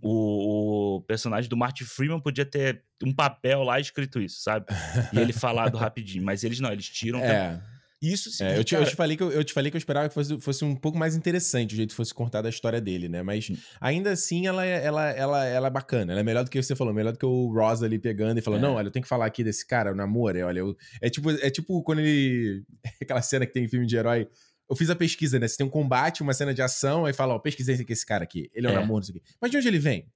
[0.00, 4.66] o, o, personagem do Martin Freeman podia ter um papel lá escrito isso, sabe?
[5.12, 7.20] E ele falado rapidinho, mas eles não, eles tiram.
[7.20, 7.62] É.
[8.04, 8.44] Isso sim.
[8.44, 10.14] É, eu, te, eu, te, falei que eu, eu, te falei que eu esperava que
[10.14, 13.22] fosse, fosse um pouco mais interessante o jeito que fosse contada a história dele, né?
[13.22, 13.56] Mas hum.
[13.80, 16.12] ainda assim ela, é, ela, ela, ela é bacana.
[16.12, 18.42] Ela é melhor do que você falou, melhor do que o Ross ali pegando e
[18.42, 18.62] falando: é.
[18.62, 20.38] Não, olha, eu tenho que falar aqui desse cara, o namoro.
[20.44, 22.62] Olha, eu, é, tipo, é tipo quando ele.
[23.00, 24.28] Aquela cena que tem em filme de herói.
[24.68, 25.46] Eu fiz a pesquisa, né?
[25.48, 28.50] Você tem um combate, uma cena de ação, aí fala: Ó, pesquisei esse cara aqui.
[28.54, 28.76] Ele é um é.
[28.76, 29.22] namoro, isso aqui.
[29.40, 30.06] Mas de onde ele vem?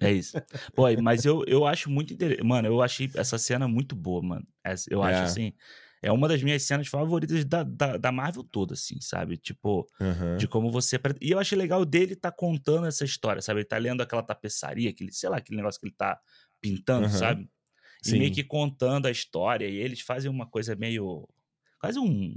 [0.00, 0.36] É isso.
[0.74, 2.44] Pô, mas eu, eu acho muito interessante.
[2.44, 4.46] Mano, eu achei essa cena muito boa, mano.
[4.90, 5.22] Eu acho é.
[5.22, 5.52] assim
[6.02, 9.36] é uma das minhas cenas favoritas da, da, da Marvel toda, assim, sabe?
[9.36, 10.36] Tipo, uhum.
[10.36, 10.98] de como você.
[11.20, 13.60] E eu achei legal dele tá contando essa história, sabe?
[13.60, 16.20] Ele tá lendo aquela tapeçaria, aquele, sei lá, aquele negócio que ele tá
[16.60, 17.12] pintando, uhum.
[17.12, 17.50] sabe?
[18.04, 18.18] E Sim.
[18.18, 19.66] meio que contando a história.
[19.66, 21.28] E eles fazem uma coisa meio.
[21.80, 22.36] Quase um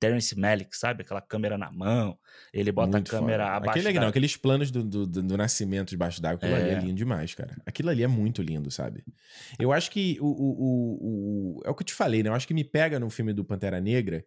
[0.00, 1.02] Terence Malick, sabe?
[1.02, 2.18] Aquela câmera na mão,
[2.52, 3.56] ele bota Muito a câmera foda.
[3.56, 3.78] abaixo.
[3.78, 6.62] Aquele, não, aqueles planos do, do, do nascimento debaixo d'água, aquilo é.
[6.62, 7.54] ali é lindo demais, cara.
[7.66, 9.04] Aquilo ali é muito lindo, sabe?
[9.58, 12.30] Eu acho que o, o, o, o, É o que eu te falei, né?
[12.30, 14.24] Eu acho que me pega no filme do Pantera Negra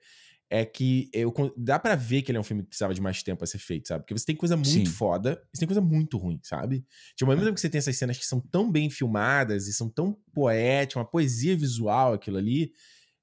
[0.49, 3.23] é que eu, dá para ver que ele é um filme que precisava de mais
[3.23, 4.03] tempo a ser feito, sabe?
[4.03, 4.85] Porque você tem coisa muito Sim.
[4.85, 6.85] foda você tem coisa muito ruim, sabe?
[7.15, 9.73] Tipo, ao mesmo tempo que você tem essas cenas que são tão bem filmadas e
[9.73, 12.71] são tão poéticas, uma poesia visual aquilo ali,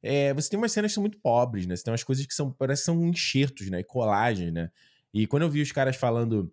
[0.03, 1.76] é, você tem umas cenas que são muito pobres, né?
[1.76, 3.80] Você tem umas coisas que são, parece que são enxertos, né?
[3.80, 4.70] E colagens, né?
[5.12, 6.53] E quando eu vi os caras falando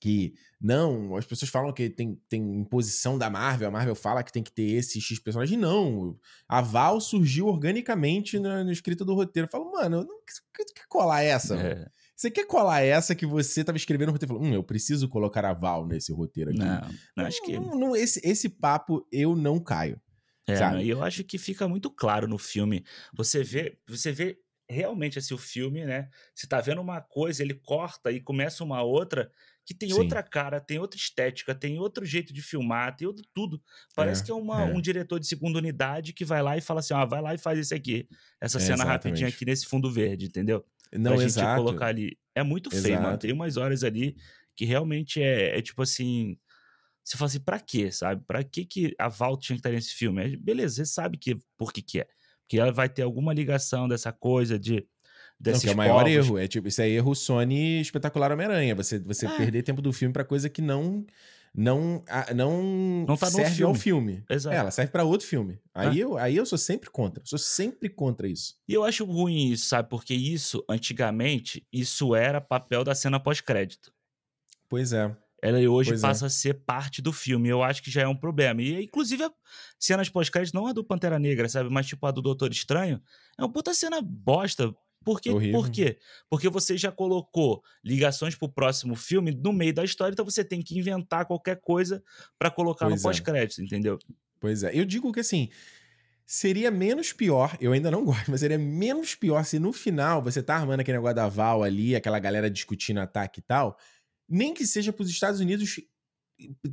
[0.00, 4.32] que não, as pessoas falam que tem, tem imposição da Marvel, a Marvel fala que
[4.32, 5.56] tem que ter esse X personagem.
[5.56, 6.18] Não,
[6.48, 9.46] a Val surgiu organicamente na, na escrita do roteiro.
[9.46, 10.18] Eu falo, mano, não
[10.52, 11.56] quer colar essa?
[11.56, 11.88] É.
[12.16, 15.44] Você quer colar essa que você tava escrevendo no roteiro falou, hum, eu preciso colocar
[15.44, 16.60] a Val nesse roteiro aqui.
[16.60, 17.58] Não, não acho que.
[17.58, 20.00] Não, não, esse, esse papo eu não caio.
[20.48, 22.84] É, e eu acho que fica muito claro no filme.
[23.14, 24.38] Você vê, você vê
[24.68, 26.08] realmente assim o filme, né?
[26.34, 29.30] Você tá vendo uma coisa, ele corta e começa uma outra
[29.64, 29.98] que tem Sim.
[29.98, 33.62] outra cara, tem outra estética, tem outro jeito de filmar, tem outro tudo.
[33.94, 34.74] Parece é, que é, uma, é.
[34.74, 37.38] um diretor de segunda unidade que vai lá e fala assim: ah, vai lá e
[37.38, 38.08] faz isso aqui,
[38.40, 38.92] essa é, cena exatamente.
[38.92, 40.64] rapidinha aqui nesse fundo verde, entendeu?
[40.92, 41.48] Não, pra exato.
[41.48, 42.18] gente colocar ali.
[42.34, 43.02] É muito feio, exato.
[43.02, 43.18] mano.
[43.18, 44.16] Tem umas horas ali
[44.56, 46.36] que realmente é, é tipo assim.
[47.04, 48.22] Você fala assim, pra quê, sabe?
[48.26, 50.36] Pra que, que a Val tinha que estar nesse filme?
[50.36, 52.06] Beleza, você sabe que, por que, que é.
[52.42, 54.86] Porque ela vai ter alguma ligação dessa coisa de
[55.40, 56.12] não, que é o maior povos.
[56.12, 56.38] erro.
[56.38, 58.74] É tipo, isso é erro Sony espetacular Homem-Aranha.
[58.76, 59.36] Você, você é.
[59.36, 61.04] perder tempo do filme para coisa que não
[61.54, 62.02] não
[62.34, 63.64] não, não tá serve filme.
[63.64, 64.24] ao filme.
[64.30, 64.54] Exato.
[64.54, 65.58] É, ela serve para outro filme.
[65.74, 66.04] Aí, é.
[66.04, 67.22] eu, aí eu sou sempre contra.
[67.26, 68.54] Sou sempre contra isso.
[68.66, 69.88] E eu acho ruim isso, sabe?
[69.88, 73.92] Porque isso, antigamente, isso era papel da cena pós-crédito.
[74.68, 75.14] Pois é.
[75.42, 76.06] Ela hoje pois é.
[76.06, 76.28] passa é.
[76.28, 77.48] a ser parte do filme.
[77.48, 78.62] Eu acho que já é um problema.
[78.62, 79.30] E, inclusive, a
[79.78, 81.68] cenas pós-crédito, não a do Pantera Negra, sabe?
[81.68, 83.02] Mas, tipo, a do Doutor Estranho,
[83.36, 84.72] é uma puta cena bosta
[85.04, 85.30] por quê?
[85.50, 85.98] Por quê?
[86.30, 90.62] Porque você já colocou ligações pro próximo filme no meio da história, então você tem
[90.62, 92.02] que inventar qualquer coisa
[92.38, 93.10] para colocar pois no é.
[93.10, 93.98] pós-crédito, entendeu?
[94.40, 94.70] Pois é.
[94.72, 95.50] Eu digo que assim,
[96.24, 100.42] seria menos pior, eu ainda não gosto, mas seria menos pior se no final você
[100.42, 103.76] tá armando aquele negócio da Val ali, aquela galera discutindo ataque e tal,
[104.32, 105.82] nem que seja pros Estados Unidos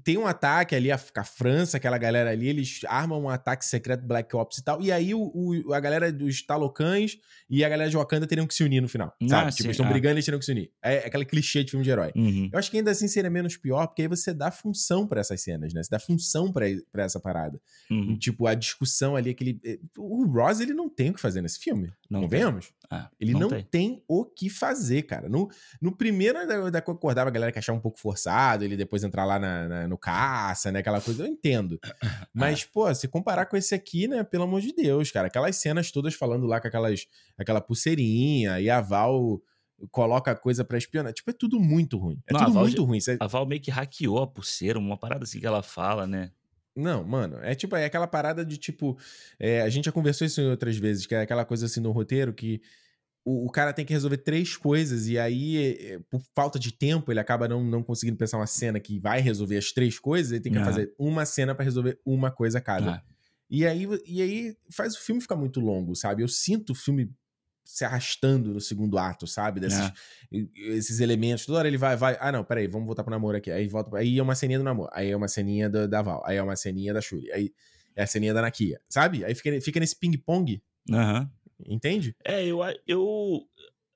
[0.03, 4.05] tem um ataque ali, a, a, França, aquela galera ali, eles armam um ataque secreto
[4.05, 7.17] Black Ops e tal, e aí o, o a galera dos Talocães
[7.49, 9.51] e a galera de Wakanda teriam que se unir no final, ah, sabe?
[9.51, 9.89] tipo, eles estão ah.
[9.89, 10.71] brigando e eles teriam que se unir.
[10.83, 12.11] É, é aquele clichê de filme de herói.
[12.15, 12.49] Uhum.
[12.51, 15.41] Eu acho que ainda assim seria menos pior, porque aí você dá função para essas
[15.41, 15.83] cenas, né?
[15.83, 16.67] Você dá função para
[17.03, 17.59] essa parada.
[17.89, 18.17] Uhum.
[18.17, 19.59] tipo, a discussão ali, aquele...
[19.65, 22.71] Eh, o Ross, ele não tem o que fazer nesse filme, não Convenhamos?
[22.91, 23.63] Ah, ele não, não tem.
[23.63, 24.03] tem.
[24.07, 25.29] o que fazer, cara.
[25.29, 25.47] No,
[25.79, 29.25] no primeiro, eu da concordava a galera que achava um pouco forçado, ele depois entrar
[29.25, 30.79] lá na, na, no caça, né?
[30.79, 31.79] Aquela coisa, eu entendo.
[32.33, 34.23] Mas, pô, se comparar com esse aqui, né?
[34.23, 35.27] Pelo amor de Deus, cara.
[35.27, 37.07] Aquelas cenas todas falando lá com aquelas,
[37.37, 39.41] aquela pulseirinha e a Val
[39.91, 41.13] coloca coisa pra espionar.
[41.13, 42.21] Tipo, é tudo muito ruim.
[42.27, 42.99] É não, tudo muito ruim.
[43.19, 46.31] A Val meio que hackeou a pulseira, uma parada assim que ela fala, né?
[46.75, 48.97] Não, mano, é tipo, é aquela parada de tipo.
[49.39, 51.91] É, a gente já conversou isso em outras vezes, que é aquela coisa assim no
[51.91, 52.61] roteiro que
[53.29, 57.11] o, o cara tem que resolver três coisas e aí, é, por falta de tempo,
[57.11, 60.41] ele acaba não, não conseguindo pensar uma cena que vai resolver as três coisas, ele
[60.41, 62.91] tem que fazer uma cena para resolver uma coisa cada.
[62.95, 63.03] Ah.
[63.47, 66.23] E aí, e aí faz o filme ficar muito longo, sabe?
[66.23, 67.11] Eu sinto o filme
[67.63, 69.59] se arrastando no segundo ato, sabe?
[69.59, 70.47] Desses é.
[70.75, 71.45] esses elementos.
[71.45, 72.17] Toda hora ele vai, vai.
[72.19, 73.51] Ah, não, peraí, vamos voltar pro namoro aqui.
[73.51, 73.95] Aí volta.
[73.95, 74.89] Aí é uma ceninha do namoro.
[74.91, 76.23] Aí é uma ceninha do, da Val.
[76.25, 77.31] Aí é uma ceninha da Shuri.
[77.31, 77.51] Aí
[77.95, 79.23] é a ceninha da Nakia, sabe?
[79.23, 80.61] Aí fica, fica nesse ping-pong.
[80.89, 81.29] Uhum.
[81.67, 82.15] Entende?
[82.23, 83.41] É, eu, eu,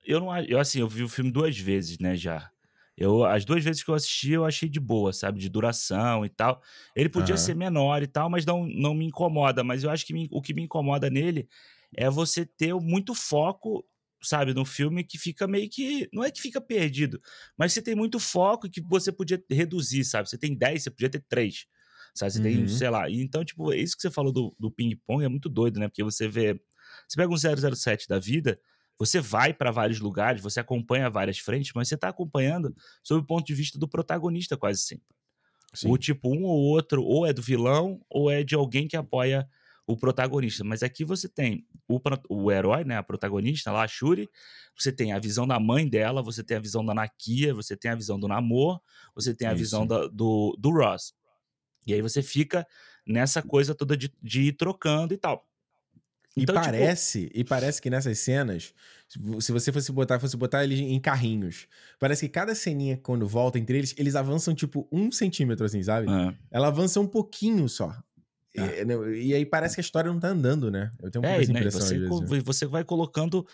[0.06, 0.38] eu não.
[0.40, 2.50] Eu, assim, eu vi o filme duas vezes, né, já.
[2.96, 5.40] Eu, as duas vezes que eu assisti, eu achei de boa, sabe?
[5.40, 6.62] De duração e tal.
[6.96, 7.42] Ele podia uhum.
[7.42, 9.64] ser menor e tal, mas não, não me incomoda.
[9.64, 11.48] Mas eu acho que me, o que me incomoda nele
[11.96, 13.84] é você ter muito foco,
[14.22, 16.08] sabe, no filme que fica meio que.
[16.14, 17.20] Não é que fica perdido,
[17.58, 20.30] mas você tem muito foco que você podia reduzir, sabe?
[20.30, 21.66] Você tem 10, você podia ter 3.
[22.14, 22.32] Sabe?
[22.32, 22.44] Você uhum.
[22.44, 23.10] tem, sei lá.
[23.10, 25.88] Então, tipo, isso que você falou do, do ping-pong é muito doido, né?
[25.88, 26.60] Porque você vê.
[27.08, 27.38] Você pega um
[27.76, 28.60] 007 da vida,
[28.98, 33.26] você vai para vários lugares, você acompanha várias frentes, mas você está acompanhando sob o
[33.26, 35.16] ponto de vista do protagonista quase sempre.
[35.74, 35.90] Sim.
[35.90, 39.48] O tipo, um ou outro, ou é do vilão, ou é de alguém que apoia
[39.86, 40.64] o protagonista.
[40.64, 42.00] Mas aqui você tem o,
[42.30, 44.30] o herói, né, a protagonista lá, a Shuri,
[44.78, 47.92] você tem a visão da mãe dela, você tem a visão da Nakia, você tem
[47.92, 48.80] a visão do Namor,
[49.14, 49.60] você tem a Isso.
[49.60, 51.14] visão da, do, do Ross.
[51.86, 52.66] E aí você fica
[53.06, 55.46] nessa coisa toda de, de ir trocando e tal.
[56.36, 57.40] Então, e tipo parece, tipo...
[57.40, 58.74] e parece que nessas cenas,
[59.40, 61.68] se você fosse botar, fosse botar eles em carrinhos,
[62.00, 66.08] parece que cada ceninha, quando volta entre eles, eles avançam tipo um centímetro, assim, sabe?
[66.10, 66.34] É.
[66.52, 67.96] Ela avança um pouquinho só.
[68.56, 70.92] E, é, né, e, aí parece que a história não tá andando, né?
[71.02, 71.82] Eu tenho um pouco é, né, impressão.
[71.82, 72.42] Você, né?
[72.44, 73.46] você vai colocando.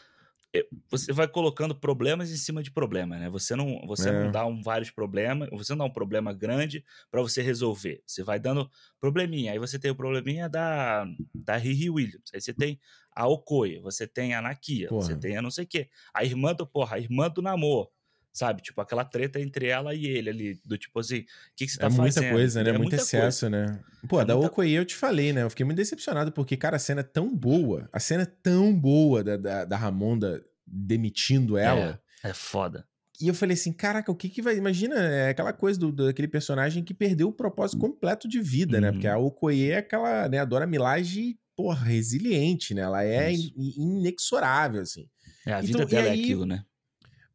[0.54, 3.30] Eh, você vai colocando problemas em cima de problemas, né?
[3.30, 4.24] Você não, você é.
[4.24, 8.02] não dá um, vários problemas, você não dá um problema grande para você resolver.
[8.06, 8.70] Você vai dando
[9.00, 9.52] probleminha.
[9.52, 12.32] Aí você tem o probleminha da, da Riri Williams.
[12.34, 12.80] Aí você tem
[13.16, 15.02] a Okoye, você tem a Nakia, porra.
[15.02, 15.90] você tem a não sei o quê.
[16.14, 17.90] A irmã do, porra, a irmã do namoro
[18.32, 18.62] sabe?
[18.62, 21.26] Tipo, aquela treta entre ela e ele ali, do tipo assim, o
[21.56, 22.02] que, que você tá é fazendo?
[22.02, 22.70] É muita coisa, né?
[22.70, 23.68] É muito excesso, coisa.
[23.68, 23.80] né?
[24.08, 24.48] Pô, é da muita...
[24.50, 25.44] Okoye eu te falei, né?
[25.44, 28.74] Eu fiquei muito decepcionado, porque, cara, a cena é tão boa, a cena é tão
[28.74, 32.00] boa da, da, da Ramonda demitindo ela.
[32.24, 32.86] É, é foda.
[33.22, 34.56] E eu falei assim, caraca, o que que vai...
[34.56, 38.82] Imagina, é aquela coisa do, daquele personagem que perdeu o propósito completo de vida, uhum.
[38.82, 38.92] né?
[38.92, 39.26] Porque a uhum.
[39.26, 42.82] Okoye é aquela, né, a Dora Milaje, porra, resiliente, né?
[42.84, 45.10] Ela é in, inexorável, assim.
[45.46, 46.64] É, a vida então, dela é aí, é aquilo, né?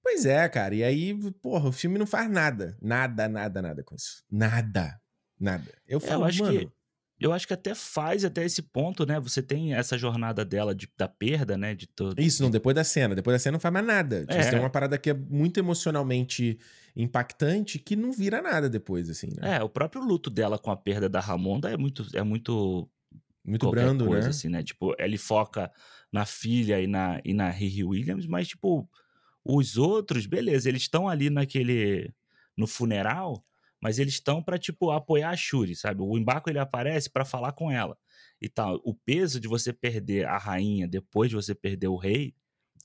[0.04, 0.74] Pois é, cara.
[0.74, 2.76] E aí, porra, o filme não faz nada.
[2.80, 4.22] Nada, nada, nada com isso.
[4.30, 5.00] Nada.
[5.40, 5.72] Nada.
[5.88, 6.58] Eu falo, é, eu acho mano...
[6.60, 6.72] Que,
[7.18, 9.18] eu acho que até faz até esse ponto, né?
[9.20, 11.74] Você tem essa jornada dela de, da perda, né?
[11.74, 12.20] De todo.
[12.20, 13.14] Isso, não, depois da cena.
[13.14, 14.20] Depois da cena não faz mais nada.
[14.20, 14.50] Tipo, é.
[14.50, 16.58] Tem uma parada que é muito emocionalmente
[16.94, 19.56] impactante que não vira nada depois, assim, né?
[19.56, 22.88] É, o próprio luto dela com a perda da Ramonda é muito, é muito
[23.44, 24.30] muito brando, coisa, né?
[24.30, 24.62] assim, né?
[24.62, 25.70] Tipo, ele foca
[26.12, 28.88] na filha e na, e na Riri Williams, mas, tipo,
[29.44, 32.12] os outros, beleza, eles estão ali naquele.
[32.56, 33.44] no funeral,
[33.80, 36.00] mas eles estão para tipo, apoiar a Shuri, sabe?
[36.00, 37.96] O Embarco ele aparece para falar com ela
[38.40, 38.80] e tal.
[38.84, 42.34] O peso de você perder a rainha depois de você perder o rei,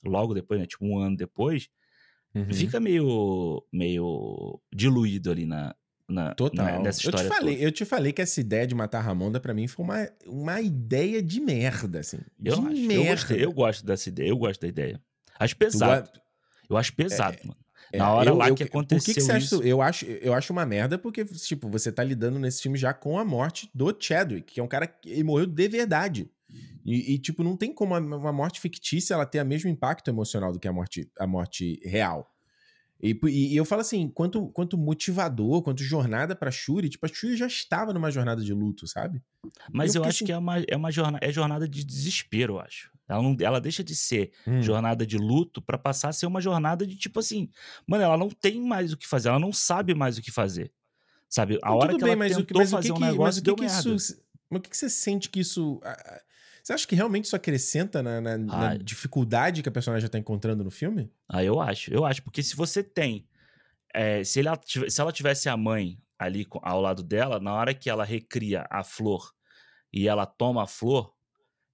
[0.04, 0.66] logo depois, né?
[0.66, 1.68] Tipo, um ano depois,
[2.34, 2.52] uhum.
[2.52, 5.74] fica meio, meio diluído ali na,
[6.10, 6.66] na, Total.
[6.66, 7.24] Na, nessa história.
[7.24, 9.84] Eu te, falei, eu te falei que essa ideia de matar Ramonda para mim foi
[9.84, 12.18] uma, uma ideia de merda, assim.
[12.44, 12.94] Eu de acho, merda.
[12.94, 15.00] Eu, gostei, eu gosto dessa ideia, eu gosto da ideia.
[15.38, 16.10] Acho pesado.
[16.10, 16.20] Tu...
[16.70, 17.60] Eu acho pesado, é, mano.
[17.92, 19.56] É, Na hora eu, lá eu, que aconteceu que, que você isso...
[19.56, 22.94] Acha, eu, acho, eu acho uma merda porque, tipo, você tá lidando nesse filme já
[22.94, 26.30] com a morte do Chadwick, que é um cara que morreu de verdade.
[26.84, 30.52] E, e, tipo, não tem como uma morte fictícia ela ter o mesmo impacto emocional
[30.52, 32.32] do que a morte, a morte real.
[33.02, 37.08] E, e, e, eu falo assim, quanto, quanto motivador, quanto jornada pra Shuri, tipo, a
[37.08, 39.22] Shuri já estava numa jornada de luto, sabe?
[39.72, 40.26] Mas eu, eu acho assim...
[40.26, 42.90] que é uma, é uma jornada, é jornada de desespero, eu acho.
[43.10, 44.62] Ela, não, ela deixa de ser hum.
[44.62, 47.50] jornada de luto para passar a ser uma jornada de tipo assim,
[47.86, 50.72] mano, ela não tem mais o que fazer, ela não sabe mais o que fazer.
[51.28, 51.58] Sabe?
[51.62, 53.42] A hora que bem, ela tentou que, mas fazer o que, um negócio, mas o
[53.42, 55.80] que, que isso, mas o que, que você sente que isso
[56.62, 60.62] você acha que realmente isso acrescenta na, na, na dificuldade que a personagem está encontrando
[60.62, 61.10] no filme?
[61.28, 61.92] Ah, eu acho.
[61.92, 62.22] Eu acho.
[62.22, 63.26] Porque se você tem.
[63.92, 67.90] É, se, ela, se ela tivesse a mãe ali ao lado dela, na hora que
[67.90, 69.32] ela recria a flor
[69.92, 71.12] e ela toma a flor,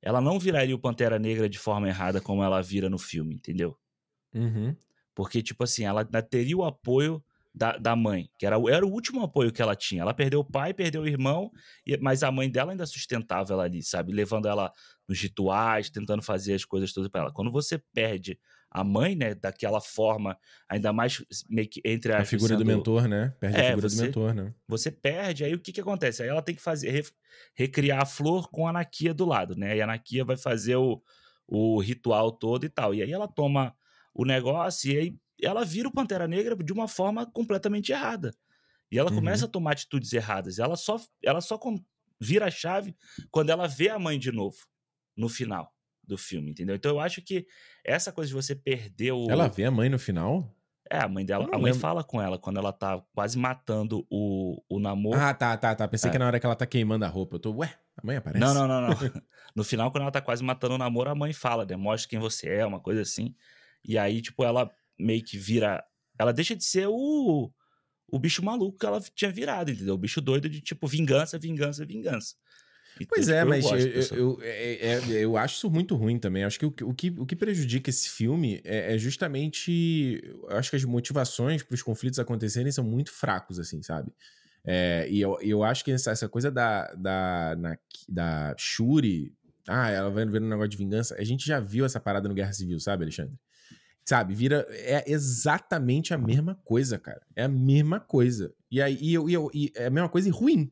[0.06, 3.76] ela não viraria o Pantera Negra de forma errada como ela vira no filme, entendeu?
[4.32, 4.72] Uhum.
[5.12, 7.20] Porque, tipo assim, ela teria o apoio
[7.52, 10.02] da, da mãe, que era, era o último apoio que ela tinha.
[10.02, 11.50] Ela perdeu o pai, perdeu o irmão,
[11.84, 14.12] e, mas a mãe dela ainda sustentava ela ali, sabe?
[14.12, 14.72] Levando ela
[15.08, 17.32] nos rituais, tentando fazer as coisas todas para ela.
[17.32, 18.38] Quando você perde
[18.70, 20.38] a mãe, né, daquela forma,
[20.68, 22.58] ainda mais meio que entre a figura sendo...
[22.58, 23.34] do mentor, né?
[23.40, 24.54] Perde é, a figura você, do mentor, né?
[24.68, 26.22] Você perde, aí o que que acontece?
[26.22, 27.02] Aí ela tem que fazer re,
[27.54, 29.76] recriar a flor com a Anakia do lado, né?
[29.76, 31.02] E a Anakia vai fazer o,
[31.46, 32.94] o ritual todo e tal.
[32.94, 33.74] E aí ela toma
[34.12, 38.32] o negócio e aí ela vira o Pantera Negra de uma forma completamente errada.
[38.90, 39.16] E ela uhum.
[39.16, 40.58] começa a tomar atitudes erradas.
[40.58, 41.58] Ela só, ela só
[42.20, 42.94] vira a chave
[43.30, 44.58] quando ela vê a mãe de novo,
[45.16, 45.75] no final
[46.06, 46.76] do filme, entendeu?
[46.76, 47.46] Então eu acho que
[47.84, 49.30] essa coisa de você perder o.
[49.30, 50.52] Ela vê a mãe no final?
[50.90, 51.44] É, a mãe dela.
[51.46, 51.80] A mãe lembro.
[51.80, 55.18] fala com ela quando ela tá quase matando o, o namoro.
[55.18, 55.88] Ah, tá, tá, tá.
[55.88, 56.12] Pensei é.
[56.12, 57.36] que na hora que ela tá queimando a roupa.
[57.36, 58.44] Eu tô, ué, a mãe aparece?
[58.44, 58.96] Não, não, não, não.
[59.54, 62.48] no final, quando ela tá quase matando o namoro, a mãe fala, demonstra quem você
[62.48, 63.34] é, uma coisa assim.
[63.84, 65.84] E aí, tipo, ela meio que vira.
[66.18, 67.50] Ela deixa de ser o,
[68.08, 69.94] o bicho maluco que ela tinha virado, entendeu?
[69.94, 72.34] O bicho doido de tipo vingança, vingança, vingança.
[73.04, 76.44] Pois é, tipo, mas eu, eu, eu, é, é, eu, acho isso muito ruim também.
[76.44, 80.22] Acho que o, o, que o que prejudica esse filme é, é justamente.
[80.48, 84.10] Eu acho que as motivações para os conflitos acontecerem são muito fracos, assim, sabe?
[84.64, 87.78] É, e eu, eu acho que essa, essa coisa da, da, na,
[88.08, 89.34] da Shuri.
[89.68, 91.16] Ah, ela vai ver um negócio de vingança.
[91.18, 93.36] A gente já viu essa parada no Guerra Civil, sabe, Alexandre?
[94.04, 94.64] Sabe, vira.
[94.70, 97.20] É exatamente a mesma coisa, cara.
[97.34, 98.54] É a mesma coisa.
[98.70, 100.70] E aí e eu, e eu, e é a mesma coisa e ruim.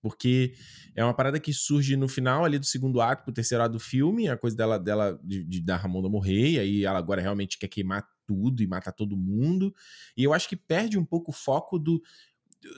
[0.00, 0.54] Porque
[0.94, 3.80] é uma parada que surge no final ali do segundo ato pro terceiro ato do
[3.80, 7.58] filme, a coisa dela, dela de, de da Ramonda morrer, e aí ela agora realmente
[7.58, 9.74] quer queimar tudo e matar todo mundo.
[10.16, 12.00] E eu acho que perde um pouco o foco do,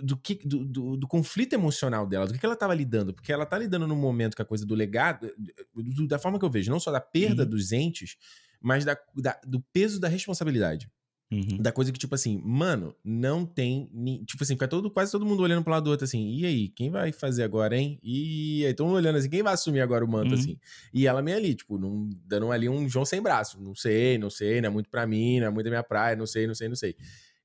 [0.02, 3.32] do, que, do, do, do, conflito emocional dela, do que, que ela estava lidando, porque
[3.32, 5.32] ela tá lidando num momento com a coisa do legado,
[5.74, 7.48] do, da forma que eu vejo, não só da perda uhum.
[7.48, 8.16] dos entes,
[8.60, 10.90] mas da, da, do peso da responsabilidade.
[11.32, 11.58] Uhum.
[11.58, 13.88] Da coisa que, tipo assim, mano, não tem.
[13.92, 14.24] Ni...
[14.24, 16.28] Tipo assim, fica todo, quase todo mundo olhando pro lado do outro assim.
[16.28, 18.00] E aí, quem vai fazer agora, hein?
[18.02, 20.40] E aí, todo mundo olhando assim, quem vai assumir agora o manto, uhum.
[20.40, 20.58] assim?
[20.92, 23.60] E ela meio ali, tipo, num, dando ali um João sem braço.
[23.62, 26.16] Não sei, não sei, não é muito pra mim, não é muito da minha praia,
[26.16, 26.96] não sei, não sei, não sei.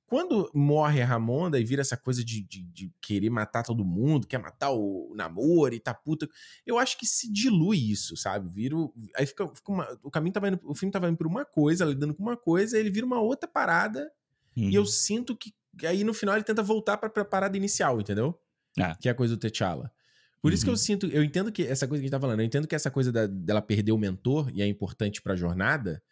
[0.08, 4.28] Quando morre a Ramonda e vira essa coisa de, de, de, querer matar todo mundo,
[4.28, 6.30] quer matar o namoro e tá puta,
[6.64, 8.48] eu acho que se dilui isso, sabe?
[8.50, 8.76] Vira.
[9.16, 11.86] Aí fica, fica uma, o caminho tava indo, o filme tava indo por uma coisa,
[11.86, 14.12] lidando com uma coisa, ele vira uma outra parada,
[14.56, 14.70] uhum.
[14.70, 14.88] e eu uhum.
[14.88, 15.54] sinto que
[15.84, 18.40] aí no final ele tenta voltar pra, pra parada inicial, entendeu?
[18.80, 18.96] Ah.
[18.96, 19.92] Que é a coisa do T'Challa.
[20.40, 20.78] Por isso que eu uhum.
[20.78, 22.92] sinto, eu entendo que essa coisa que a gente tá falando, eu entendo que essa
[22.92, 26.04] coisa da, dela perder o mentor e é importante pra jornada,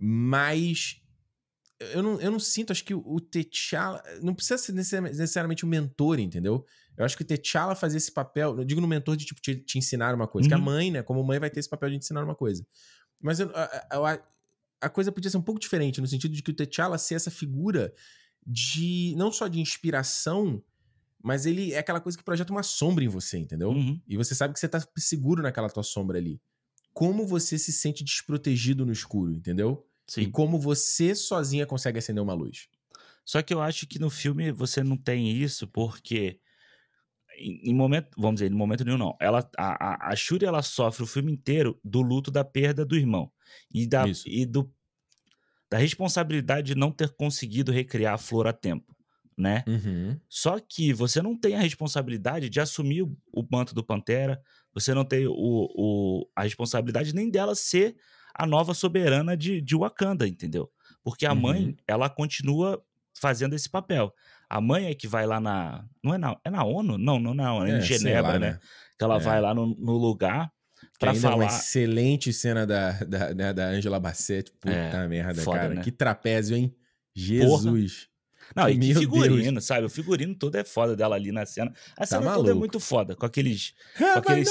[0.00, 1.01] mas
[1.92, 6.18] eu não, eu não sinto, acho que o, T'Challa não precisa ser necessariamente o mentor,
[6.18, 6.64] entendeu?
[6.96, 9.56] Eu acho que o T'Challa fazia esse papel, eu digo no mentor de tipo te,
[9.56, 10.48] te ensinar uma coisa, uhum.
[10.48, 10.64] que a uhum.
[10.64, 12.66] mãe, né, como mãe vai ter esse papel de ensinar uma coisa.
[13.20, 14.18] Mas eu, a, a,
[14.82, 17.30] a, coisa podia ser um pouco diferente, no sentido de que o T'Challa ser essa
[17.30, 17.92] figura
[18.46, 20.62] de não só de inspiração,
[21.22, 23.70] mas ele é aquela coisa que projeta uma sombra em você, entendeu?
[23.70, 24.00] Uhum.
[24.08, 26.40] E você sabe que você tá seguro naquela tua sombra ali.
[26.92, 29.86] Como você se sente desprotegido no escuro, entendeu?
[30.06, 30.22] Sim.
[30.22, 32.68] E como você sozinha consegue acender uma luz.
[33.24, 36.40] Só que eu acho que no filme você não tem isso porque
[37.38, 39.16] em, momento, vamos dizer, em momento nenhum não.
[39.20, 42.96] Ela, a, a, a Shuri ela sofre o filme inteiro do luto da perda do
[42.96, 43.30] irmão
[43.72, 44.72] e da e do
[45.70, 48.94] da responsabilidade de não ter conseguido recriar a flor a tempo,
[49.36, 49.64] né?
[49.66, 50.20] Uhum.
[50.28, 54.38] Só que você não tem a responsabilidade de assumir o, o manto do Pantera,
[54.74, 57.96] você não tem o, o, a responsabilidade nem dela ser
[58.34, 60.70] a nova soberana de, de Wakanda, entendeu?
[61.02, 61.40] Porque a uhum.
[61.40, 62.82] mãe, ela continua
[63.18, 64.12] fazendo esse papel.
[64.48, 65.84] A mãe é que vai lá na.
[66.02, 66.98] Não é na, é na ONU?
[66.98, 68.50] Não, não é na ONU, é, em Genebra, lá, né?
[68.52, 68.58] né?
[68.98, 69.20] Que ela é.
[69.20, 70.52] vai lá no, no lugar
[70.98, 71.36] para falar.
[71.36, 74.52] Uma excelente cena da, da, da, da Angela Bassett.
[74.52, 75.74] Puta é, merda, cara.
[75.74, 75.82] Né?
[75.82, 76.74] Que trapézio, hein?
[77.14, 78.04] Jesus.
[78.04, 78.11] Porra.
[78.54, 79.64] Não, e que figurino, Deus.
[79.64, 79.86] sabe?
[79.86, 81.72] O figurino todo é foda dela ali na cena.
[81.96, 83.74] A tá cena toda é muito foda, com aqueles.
[83.96, 84.48] Com aqueles...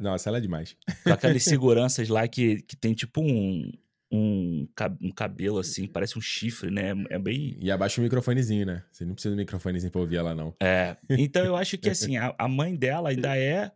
[0.00, 0.76] Nossa, ela é demais.
[1.04, 3.72] Com aqueles seguranças lá que, que tem tipo um,
[4.10, 4.66] um,
[5.02, 6.94] um cabelo assim, parece um chifre, né?
[7.10, 7.56] É bem.
[7.60, 8.82] E abaixa o microfonezinho, né?
[8.90, 10.54] Você não precisa do microfonezinho pra ouvir ela, não.
[10.60, 10.96] É.
[11.10, 13.70] Então eu acho que assim, a, a mãe dela ainda é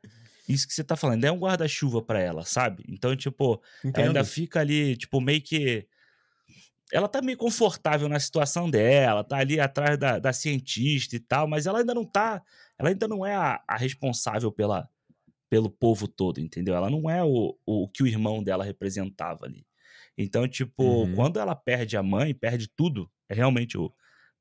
[0.49, 2.85] isso que você tá falando, é um guarda-chuva para ela, sabe?
[2.89, 3.63] Então, tipo,
[3.95, 5.87] ainda fica ali, tipo, meio que.
[6.93, 11.49] Ela tá meio confortável na situação dela, tá ali atrás da, da cientista e tal,
[11.49, 12.43] mas ela ainda não tá.
[12.79, 14.89] Ela ainda não é a, a responsável pela,
[15.49, 16.75] pelo povo todo, entendeu?
[16.75, 19.67] Ela não é o, o que o irmão dela representava ali.
[20.17, 21.15] Então, tipo, uhum.
[21.15, 23.93] quando ela perde a mãe, perde tudo, é realmente o.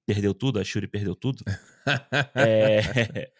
[0.06, 1.43] Perdeu tudo, a Shuri perdeu tudo.
[2.36, 3.32] é,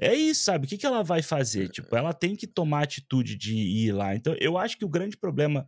[0.00, 0.66] é isso, sabe?
[0.66, 1.68] O que, que ela vai fazer?
[1.68, 4.14] Tipo, ela tem que tomar atitude de ir lá.
[4.14, 5.66] Então, eu acho que o grande problema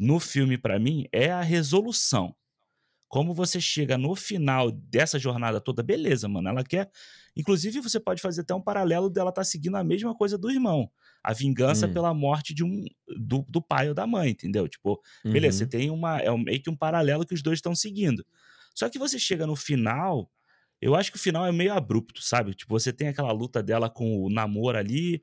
[0.00, 2.34] no filme, para mim, é a resolução.
[3.06, 6.48] Como você chega no final dessa jornada toda, beleza, mano.
[6.48, 6.90] Ela quer.
[7.36, 10.50] Inclusive, você pode fazer até um paralelo dela estar tá seguindo a mesma coisa do
[10.50, 10.90] irmão.
[11.22, 11.92] A vingança hum.
[11.92, 12.86] pela morte de um
[13.18, 14.66] do, do pai ou da mãe, entendeu?
[14.66, 15.58] Tipo, beleza, uhum.
[15.58, 16.18] você tem uma.
[16.18, 18.24] É meio que um paralelo que os dois estão seguindo.
[18.74, 20.30] Só que você chega no final.
[20.80, 22.54] Eu acho que o final é meio abrupto, sabe?
[22.54, 25.22] Tipo, você tem aquela luta dela com o namoro ali,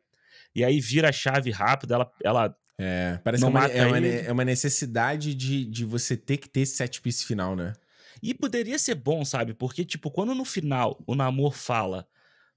[0.54, 4.08] e aí vira a chave rápido, ela, ela é, parece que é uma, é, uma,
[4.08, 7.74] é uma, necessidade de, de você ter que ter esse set piece final, né?
[8.22, 9.54] E poderia ser bom, sabe?
[9.54, 12.08] Porque, tipo, quando no final o Namor fala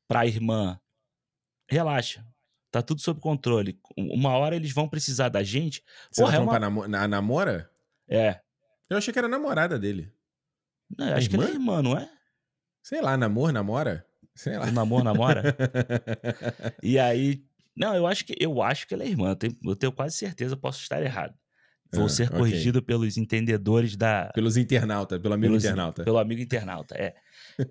[0.06, 0.78] pra irmã,
[1.68, 2.26] relaxa,
[2.70, 3.78] tá tudo sob controle.
[3.96, 5.82] Uma hora eles vão precisar da gente.
[6.10, 6.58] Você Porra, é uma...
[6.58, 7.70] namo na namora?
[8.08, 8.40] É.
[8.88, 10.12] Eu achei que era namorada dele.
[10.98, 11.28] Não, acho irmã?
[11.28, 12.10] que ela é irmã, não é?
[12.82, 14.06] Sei lá, namor, namora?
[14.34, 14.66] Sei lá.
[14.66, 15.56] O namor, namora?
[16.82, 17.44] e aí,
[17.80, 19.30] não, eu acho que eu acho que ela é irmã.
[19.30, 21.34] Eu tenho, eu tenho quase certeza, posso estar errado.
[21.90, 22.38] Vou ah, ser okay.
[22.38, 24.30] corrigido pelos entendedores da.
[24.34, 26.04] Pelos internautas, pelo amigo pelos, internauta.
[26.04, 27.14] Pelo amigo internauta, é.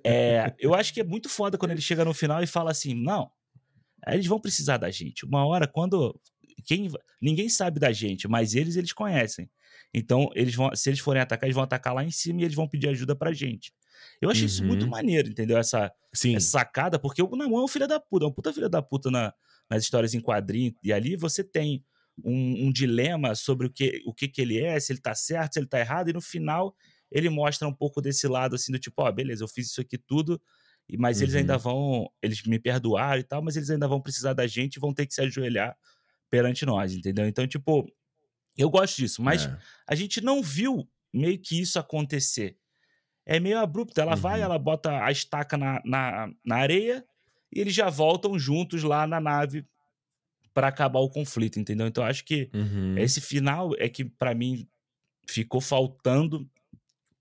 [0.04, 0.56] é.
[0.58, 3.30] Eu acho que é muito foda quando ele chega no final e fala assim: não,
[4.08, 5.26] eles vão precisar da gente.
[5.26, 6.20] Uma hora, quando.
[6.66, 6.90] Quem,
[7.22, 9.48] ninguém sabe da gente, mas eles, eles conhecem.
[9.94, 12.56] Então, eles vão, se eles forem atacar, eles vão atacar lá em cima e eles
[12.56, 13.72] vão pedir ajuda pra gente.
[14.20, 14.48] Eu achei uhum.
[14.48, 14.90] isso muito uhum.
[14.90, 15.58] maneiro, entendeu?
[15.58, 18.70] Essa, essa sacada, porque o Namor é um filho da puta, é um puta filho
[18.70, 19.34] da puta na,
[19.70, 20.74] nas histórias em quadrinho.
[20.84, 21.84] E ali você tem
[22.24, 25.54] um, um, dilema sobre o que, o que, que ele é, se ele tá certo,
[25.54, 26.76] se ele tá errado, e no final
[27.12, 29.82] ele mostra um pouco desse lado assim do tipo, ó, oh, beleza, eu fiz isso
[29.82, 30.42] aqui tudo,
[30.98, 31.24] mas uhum.
[31.24, 31.60] eles ainda uhum.
[31.60, 34.94] vão, eles me perdoaram e tal, mas eles ainda vão precisar da gente e vão
[34.94, 35.76] ter que se ajoelhar
[36.30, 37.28] perante nós, entendeu?
[37.28, 37.88] Então, tipo,
[38.58, 39.58] eu gosto disso, mas é.
[39.88, 42.58] a gente não viu meio que isso acontecer.
[43.26, 44.00] É meio abrupto.
[44.00, 44.22] Ela uhum.
[44.22, 47.06] vai, ela bota a estaca na, na, na areia
[47.52, 49.66] e eles já voltam juntos lá na nave
[50.54, 51.88] para acabar o conflito, entendeu?
[51.88, 52.98] Então acho que uhum.
[52.98, 54.68] esse final é que para mim
[55.28, 56.50] ficou faltando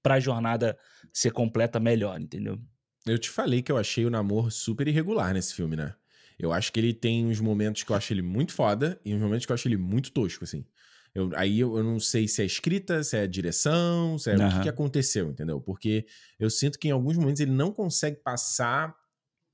[0.02, 0.78] para a jornada
[1.12, 2.58] ser completa melhor, entendeu?
[3.06, 5.94] Eu te falei que eu achei o namoro super irregular nesse filme, né?
[6.38, 9.20] Eu acho que ele tem uns momentos que eu acho ele muito foda e uns
[9.20, 10.64] momentos que eu acho ele muito tosco, assim.
[11.14, 14.46] Eu, aí eu, eu, não sei se é escrita, se é direção, se é uhum.
[14.46, 15.60] o que, que, aconteceu, entendeu?
[15.60, 16.06] Porque
[16.38, 18.94] eu sinto que em alguns momentos ele não consegue passar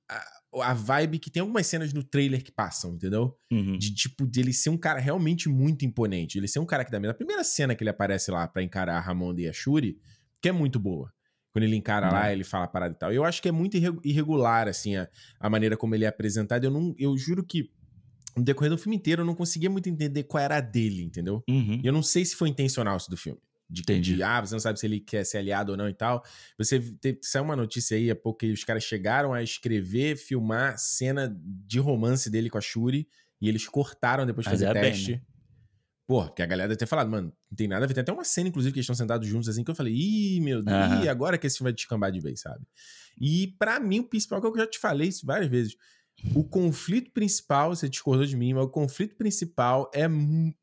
[0.08, 0.40] a
[0.74, 3.36] vibe que tem algumas cenas no trailer que passam, entendeu?
[3.50, 3.76] Uhum.
[3.76, 6.38] De tipo, dele ser um cara realmente muito imponente.
[6.38, 7.08] Ele ser um cara que também.
[7.08, 9.98] Na primeira cena que ele aparece lá para encarar a Ramonda e a Shuri,
[10.40, 11.12] que é muito boa.
[11.52, 12.12] Quando ele encara uhum.
[12.12, 13.12] lá, ele fala a parada e tal.
[13.12, 16.64] Eu acho que é muito irregular, assim, a, a maneira como ele é apresentado.
[16.64, 17.70] Eu, não, eu juro que
[18.36, 21.42] no decorrer do filme inteiro eu não conseguia muito entender qual era a dele, entendeu?
[21.48, 21.80] Uhum.
[21.82, 23.40] E eu não sei se foi intencional isso do filme.
[23.68, 24.16] De, Entendi.
[24.16, 26.22] de, ah, você não sabe se ele quer ser aliado ou não e tal.
[26.58, 30.78] Você te, saiu uma notícia aí há pouco que os caras chegaram a escrever, filmar
[30.78, 33.08] cena de romance dele com a Shuri
[33.40, 35.12] e eles cortaram depois de fazer é teste.
[35.12, 35.22] Bem, né?
[36.06, 37.94] Pô, porque a galera deve ter falado, mano, não tem nada a ver.
[37.94, 40.40] Tem até uma cena, inclusive, que eles estão sentados juntos assim, que eu falei, ih,
[40.40, 41.10] meu Deus, uhum.
[41.10, 42.62] agora que esse filme vai descambar de vez, sabe?
[43.18, 45.76] E para mim, o principal, que eu já te falei isso várias vezes,
[46.34, 50.06] o conflito principal, você discordou de mim, mas o conflito principal é,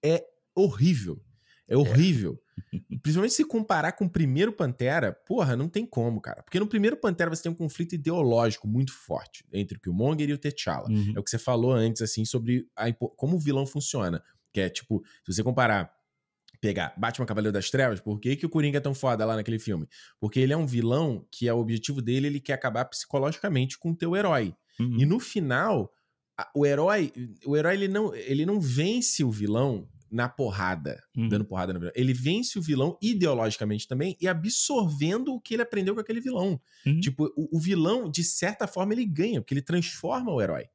[0.04, 0.24] é
[0.56, 1.20] horrível.
[1.68, 2.39] É horrível.
[2.45, 2.51] É.
[3.01, 6.43] Principalmente se comparar com o primeiro Pantera, porra, não tem como, cara.
[6.43, 10.34] Porque no primeiro Pantera você tem um conflito ideológico muito forte entre o Killmonger e
[10.34, 10.89] o T'Challa.
[10.89, 11.14] Uhum.
[11.16, 14.24] É o que você falou antes, assim, sobre a, como o vilão funciona.
[14.53, 15.91] Que é, tipo, se você comparar
[16.59, 19.57] pegar Batman Cavaleiro das Trevas, por que, que o Coringa é tão foda lá naquele
[19.57, 19.88] filme?
[20.20, 23.91] Porque ele é um vilão que é o objetivo dele, ele quer acabar psicologicamente com
[23.91, 24.53] o teu herói.
[24.80, 24.99] Uhum.
[24.99, 25.91] E no final,
[26.55, 27.12] o herói,
[27.45, 31.30] o herói ele não, ele não vence o vilão na porrada, uhum.
[31.30, 31.93] dando porrada no vilão.
[31.95, 36.59] Ele vence o vilão ideologicamente também e absorvendo o que ele aprendeu com aquele vilão.
[36.86, 36.99] Uhum.
[36.99, 40.66] Tipo, o, o, vilão, de certa forma, ele ganha, porque ele transforma o herói.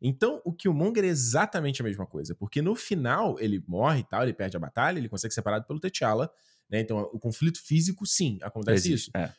[0.00, 4.22] Então, o Killmonger é exatamente a mesma coisa, porque no final ele morre e tal,
[4.22, 6.30] ele perde a batalha, ele consegue ser separado pelo T'Challa,
[6.70, 6.80] né?
[6.80, 9.16] Então, o conflito físico, sim, acontece Existe, isso.
[9.16, 9.32] É.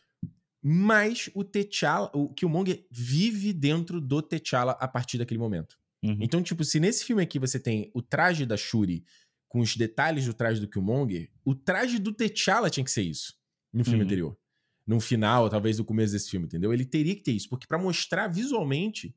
[0.62, 5.78] Mas o T'Challa, o Killmonger vive dentro do T'Challa a partir daquele momento.
[6.04, 6.18] Uhum.
[6.22, 9.04] Então, tipo, se nesse filme aqui você tem o traje da Shuri
[9.48, 13.34] com os detalhes do traje do Killmonger, o traje do T'Challa tinha que ser isso
[13.74, 14.06] no filme uhum.
[14.06, 14.38] anterior.
[14.86, 16.74] No final, talvez no começo desse filme, entendeu?
[16.74, 19.14] Ele teria que ter isso, porque para mostrar visualmente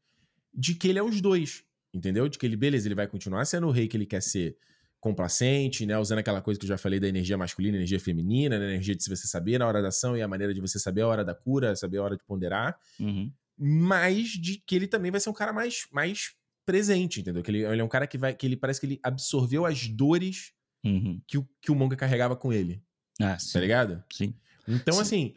[0.53, 1.65] de que ele é os dois,
[1.95, 2.29] entendeu?
[2.29, 4.57] De que ele, beleza, ele vai continuar sendo o rei que ele quer ser
[4.99, 5.99] complacente, né?
[5.99, 8.75] Usando aquela coisa que eu já falei da energia masculina, energia feminina, né?
[8.75, 11.09] energia de você saber na hora da ação e a maneira de você saber a
[11.09, 12.79] hora da cura, saber a hora de ponderar.
[12.99, 13.33] Uhum.
[13.57, 16.35] Mas de que ele também vai ser um cara mais, mais
[16.65, 17.43] presente, entendeu?
[17.43, 18.35] Que ele, ele é um cara que vai.
[18.35, 20.53] que ele parece que ele absorveu as dores
[20.85, 21.21] uhum.
[21.27, 22.83] que, o, que o Monga carregava com ele.
[23.21, 23.53] Ah, sim.
[23.53, 24.05] Tá ligado?
[24.13, 24.35] Sim.
[24.67, 25.01] Então, sim.
[25.01, 25.35] assim,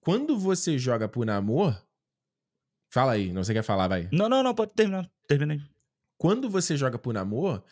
[0.00, 1.76] quando você joga por namor,
[2.96, 4.08] Fala aí, não você quer falar, vai.
[4.12, 5.06] Não, não, não, pode terminar.
[5.28, 5.60] Terminei.
[6.16, 7.62] Quando você joga por namoro,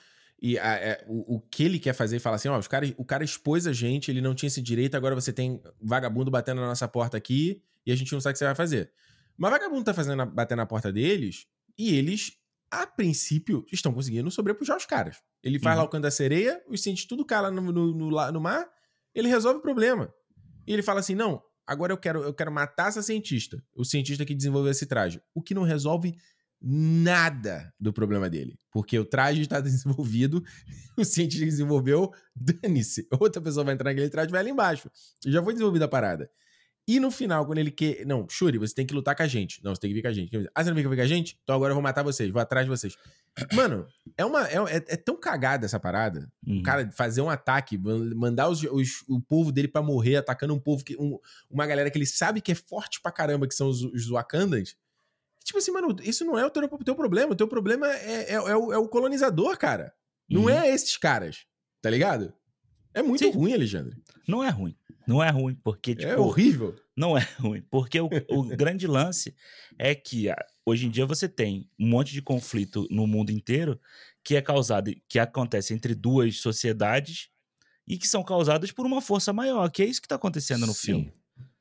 [0.40, 3.04] e a, é, o, o, que ele quer fazer, fala assim: ó, os cara, o
[3.06, 6.66] cara expôs a gente, ele não tinha esse direito, agora você tem vagabundo batendo na
[6.66, 8.90] nossa porta aqui e a gente não sabe o que você vai fazer.
[9.34, 11.46] Mas vagabundo tá fazendo, batendo na porta deles
[11.78, 12.36] e eles,
[12.82, 15.18] a princípio, estão conseguindo sobrepujar os caras.
[15.42, 15.82] Ele faz uhum.
[15.82, 18.68] lá o canto da sereia, os cientistas tudo cala no, no, no, no mar,
[19.14, 20.12] ele resolve o problema.
[20.66, 24.24] E ele fala assim: não, agora eu quero, eu quero matar essa cientista, o cientista
[24.24, 25.20] que desenvolveu esse traje.
[25.34, 26.14] O que não resolve
[26.60, 28.58] nada do problema dele.
[28.72, 30.42] Porque o traje está desenvolvido,
[30.96, 33.06] o cientista que desenvolveu, dane-se.
[33.20, 34.90] Outra pessoa vai entrar naquele traje e vai lá embaixo.
[35.26, 36.30] Já foi desenvolvida a parada.
[36.86, 38.04] E no final, quando ele quer.
[38.04, 39.62] Não, Shuri, você tem que lutar com a gente.
[39.64, 40.36] Não, você tem que vir com a gente.
[40.54, 41.38] Ah, você não vem com a gente?
[41.42, 42.94] Então agora eu vou matar vocês, vou atrás de vocês.
[43.54, 43.86] Mano,
[44.18, 44.46] é uma.
[44.48, 46.30] É, é, é tão cagada essa parada.
[46.46, 46.58] Uhum.
[46.58, 50.60] O cara fazer um ataque, mandar os, os, o povo dele para morrer, atacando um
[50.60, 50.94] povo que.
[50.96, 51.18] Um,
[51.50, 54.76] uma galera que ele sabe que é forte pra caramba, que são os, os Wakandans.
[55.42, 57.32] Tipo assim, mano, isso não é o teu, teu problema.
[57.32, 59.94] O teu problema é, é, é, o, é o colonizador, cara.
[60.28, 60.50] Não uhum.
[60.50, 61.46] é esses caras.
[61.80, 62.32] Tá ligado?
[62.94, 63.30] É muito Sim.
[63.30, 63.96] ruim, Alexandre.
[64.26, 64.76] Não é ruim.
[65.06, 65.90] Não é ruim, porque.
[65.90, 66.74] É tipo, é horrível.
[66.96, 67.62] Não é ruim.
[67.70, 69.34] Porque o, o grande lance
[69.78, 73.78] é que ah, hoje em dia você tem um monte de conflito no mundo inteiro
[74.22, 77.28] que é causado, que acontece entre duas sociedades
[77.86, 80.72] e que são causadas por uma força maior, que é isso que está acontecendo no
[80.72, 80.86] Sim.
[80.86, 81.12] filme.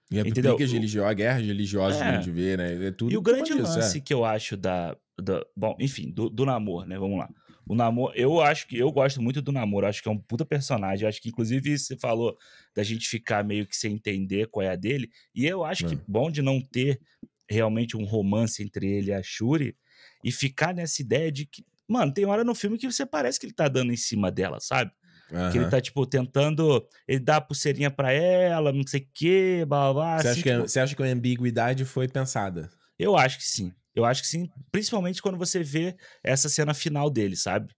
[0.10, 0.56] E a Entendeu?
[0.56, 2.18] religiosas, a guerra religiosa é.
[2.20, 2.86] de ver, né?
[2.86, 4.02] É tudo e o grande lance é.
[4.02, 6.98] que eu acho da, da bom, enfim, do, do namoro, né?
[6.98, 7.30] Vamos lá.
[7.74, 10.46] O namoro, eu acho que eu gosto muito do namoro, acho que é um puta
[10.46, 11.08] personagem.
[11.08, 12.38] Acho que, inclusive, você falou
[12.76, 15.10] da gente ficar meio que sem entender qual é a dele.
[15.34, 15.90] E eu acho é.
[15.90, 17.02] que bom de não ter
[17.50, 19.76] realmente um romance entre ele e a Shuri
[20.24, 23.48] e ficar nessa ideia de que, mano, tem hora no filme que você parece que
[23.48, 24.92] ele tá dando em cima dela, sabe?
[25.32, 25.52] Uhum.
[25.52, 26.88] Que ele tá, tipo, tentando.
[27.08, 30.20] Ele dá a pulseirinha pra ela, não sei o quê, blá blá.
[30.20, 30.62] Você, assim, acha, tipo...
[30.62, 32.70] que, você acha que a ambiguidade foi pensada?
[33.00, 33.74] Eu acho que sim.
[33.96, 37.74] Eu acho que sim, principalmente quando você vê essa cena final dele, sabe?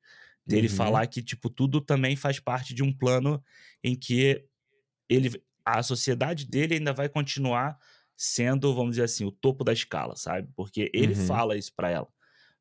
[0.46, 0.76] Dele uhum.
[0.76, 3.44] falar que, tipo, tudo também faz parte de um plano
[3.84, 4.46] em que
[5.10, 5.32] ele,
[5.66, 7.78] a sociedade dele ainda vai continuar
[8.16, 10.48] sendo, vamos dizer assim, o topo da escala, sabe?
[10.56, 11.26] Porque ele uhum.
[11.26, 12.08] fala isso para ela.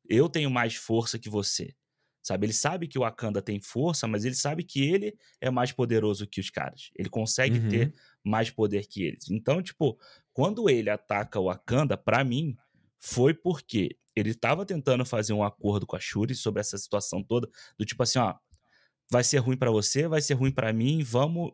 [0.07, 1.73] Eu tenho mais força que você.
[2.21, 2.47] Sabe?
[2.47, 6.25] Ele sabe que o Wakanda tem força, mas ele sabe que ele é mais poderoso
[6.25, 6.89] que os caras.
[6.95, 7.69] Ele consegue uhum.
[7.69, 7.93] ter
[8.23, 9.29] mais poder que eles.
[9.29, 9.95] Então, tipo,
[10.33, 12.57] quando ele ataca o Wakanda, para mim,
[13.05, 17.47] foi porque ele estava tentando fazer um acordo com a Shuri sobre essa situação toda,
[17.77, 18.33] do tipo assim, ó,
[19.11, 21.51] vai ser ruim para você, vai ser ruim para mim, vamos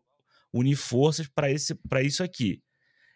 [0.54, 2.62] unir forças para esse para isso aqui.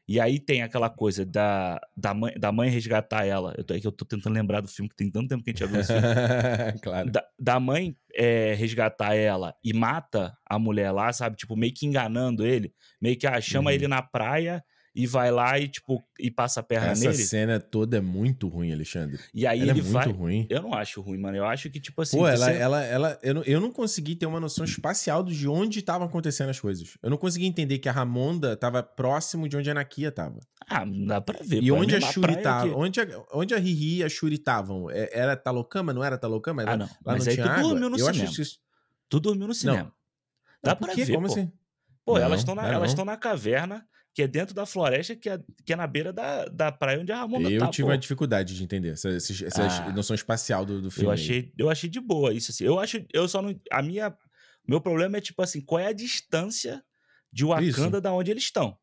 [0.07, 3.55] E aí tem aquela coisa da, da, mãe, da mãe resgatar ela.
[3.57, 5.49] Eu tô, é que eu tô tentando lembrar do filme, que tem tanto tempo que
[5.49, 6.79] a gente já viu esse filme.
[6.83, 7.09] claro.
[7.09, 11.37] Da, da mãe é, resgatar ela e mata a mulher lá, sabe?
[11.37, 12.71] Tipo, meio que enganando ele.
[13.01, 13.75] Meio que ah, chama uhum.
[13.75, 14.63] ele na praia
[14.95, 17.15] e vai lá e, tipo, e passa a perna Essa nele.
[17.15, 19.19] Essa cena toda é muito ruim, Alexandre.
[19.33, 20.07] E aí ela ele é muito vai.
[20.07, 20.47] ruim.
[20.49, 21.35] Eu não acho ruim, mano.
[21.35, 22.17] Eu acho que, tipo assim.
[22.17, 22.57] Pô, ela, você...
[22.57, 26.49] ela, ela, eu, não, eu não consegui ter uma noção espacial de onde estavam acontecendo
[26.49, 26.97] as coisas.
[27.03, 30.39] Eu não consegui entender que a Ramonda tava próximo de onde a Nakia tava.
[30.69, 31.61] Ah, dá pra ver.
[31.61, 32.73] E onde a Shuri tava?
[32.73, 34.89] Onde a, onde a Riri e a Shuri estavam?
[34.89, 35.93] É, era Talocama?
[35.93, 36.61] Não era Talocama?
[36.61, 36.85] Era, ah, não.
[36.85, 37.63] Lá Mas não aí tu água?
[37.63, 38.29] dormiu no eu cinema.
[38.29, 38.49] Acho que...
[39.09, 39.83] Tu dormiu no cinema.
[39.83, 39.91] Não.
[40.63, 41.07] Dá pra ver.
[41.07, 41.33] Como pô.
[41.33, 41.51] assim?
[42.05, 43.85] Pô, não, elas estão na, elas estão na caverna,
[44.15, 47.11] que é dentro da floresta, que é, que é na beira da, da praia onde
[47.11, 47.65] a Ramona eu tá.
[47.65, 47.91] Eu tive pô.
[47.91, 51.09] uma dificuldade de entender essa, essa, essa ah, noção espacial do, do filme.
[51.09, 52.63] Eu achei, eu achei de boa isso, assim.
[52.63, 53.53] Eu acho, eu só não.
[53.69, 54.15] A minha.
[54.65, 56.81] Meu problema é, tipo assim, qual é a distância
[57.29, 57.67] de Wakanda
[57.97, 58.01] isso.
[58.01, 58.77] da onde eles estão?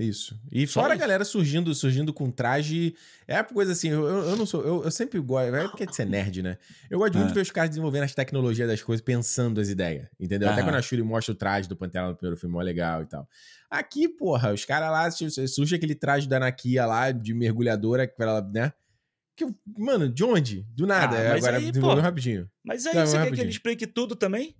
[0.00, 0.40] Isso.
[0.50, 1.02] E Só fora isso.
[1.02, 2.94] a galera surgindo, surgindo com traje.
[3.28, 4.62] É uma coisa assim, eu, eu não sou.
[4.62, 5.54] Eu, eu sempre gosto.
[5.54, 6.56] É porque é nerd, né?
[6.88, 10.08] Eu gosto muito de ver os caras desenvolvendo as tecnologias das coisas, pensando as ideias.
[10.18, 10.48] Entendeu?
[10.48, 13.06] Até quando a Shuri mostra o traje do Pantera no primeiro filme, é legal e
[13.06, 13.28] tal.
[13.70, 18.40] Aqui, porra, os caras lá, surge aquele traje da Nakia lá, de mergulhadora, que ela,
[18.40, 18.72] né?
[19.36, 19.46] Que,
[19.78, 20.66] mano, de onde?
[20.74, 21.16] Do nada.
[21.16, 22.50] Ah, Agora aí, desenvolveu rapidinho.
[22.64, 24.54] Mas aí você quer que ele explique tudo também?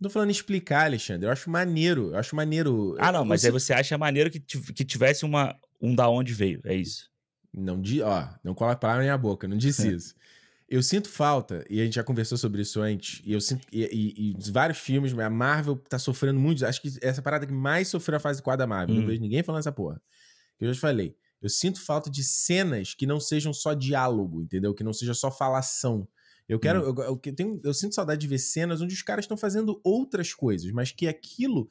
[0.00, 1.26] Não tô falando explicar, Alexandre.
[1.26, 2.10] Eu acho maneiro.
[2.10, 2.96] Eu acho maneiro.
[2.98, 3.46] Ah, não, mas você...
[3.46, 6.60] aí você acha maneiro que, que tivesse uma, um da onde veio.
[6.64, 7.10] É isso.
[7.52, 10.14] Não di, ó, não coloca palavra na minha boca, não disse isso.
[10.68, 13.64] Eu sinto falta, e a gente já conversou sobre isso antes, e eu sinto.
[13.70, 16.66] E, e, e vários filmes, a Marvel tá sofrendo muito.
[16.66, 18.96] Acho que essa parada que mais sofreu a fase 4 da Marvel.
[18.96, 19.00] Hum.
[19.00, 20.00] Não vejo ninguém falando essa porra.
[20.58, 21.14] Que eu já te falei.
[21.40, 24.74] Eu sinto falta de cenas que não sejam só diálogo, entendeu?
[24.74, 26.08] Que não seja só falação.
[26.48, 26.80] Eu quero.
[26.80, 26.94] Hum.
[26.98, 30.34] Eu, eu, tenho, eu sinto saudade de ver cenas onde os caras estão fazendo outras
[30.34, 31.68] coisas, mas que aquilo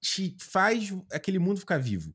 [0.00, 2.14] te faz aquele mundo ficar vivo.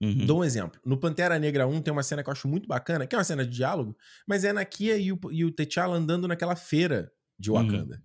[0.00, 0.26] Uhum.
[0.26, 0.80] Dou um exemplo.
[0.84, 3.24] No Pantera Negra 1 tem uma cena que eu acho muito bacana, que é uma
[3.24, 3.96] cena de diálogo,
[4.26, 7.56] mas é na Kia e o, e o T'Challa andando naquela feira de uhum.
[7.56, 7.96] Wakanda.
[7.96, 8.02] Uhum.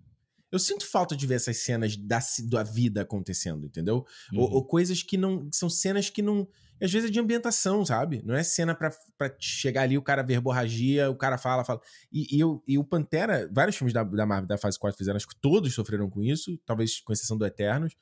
[0.50, 4.04] Eu sinto falta de ver essas cenas da, da vida acontecendo, entendeu?
[4.32, 4.40] Uhum.
[4.40, 5.48] Ou, ou, coisas que não.
[5.50, 6.46] São cenas que não
[6.82, 8.22] às vezes é de ambientação, sabe?
[8.24, 11.80] Não é cena pra, pra chegar ali, o cara verborragia, o cara fala, fala.
[12.10, 15.16] E, e, eu, e o Pantera, vários filmes da, da Marvel da fase 4 fizeram,
[15.16, 17.96] acho que todos sofreram com isso, talvez com exceção do Eternos.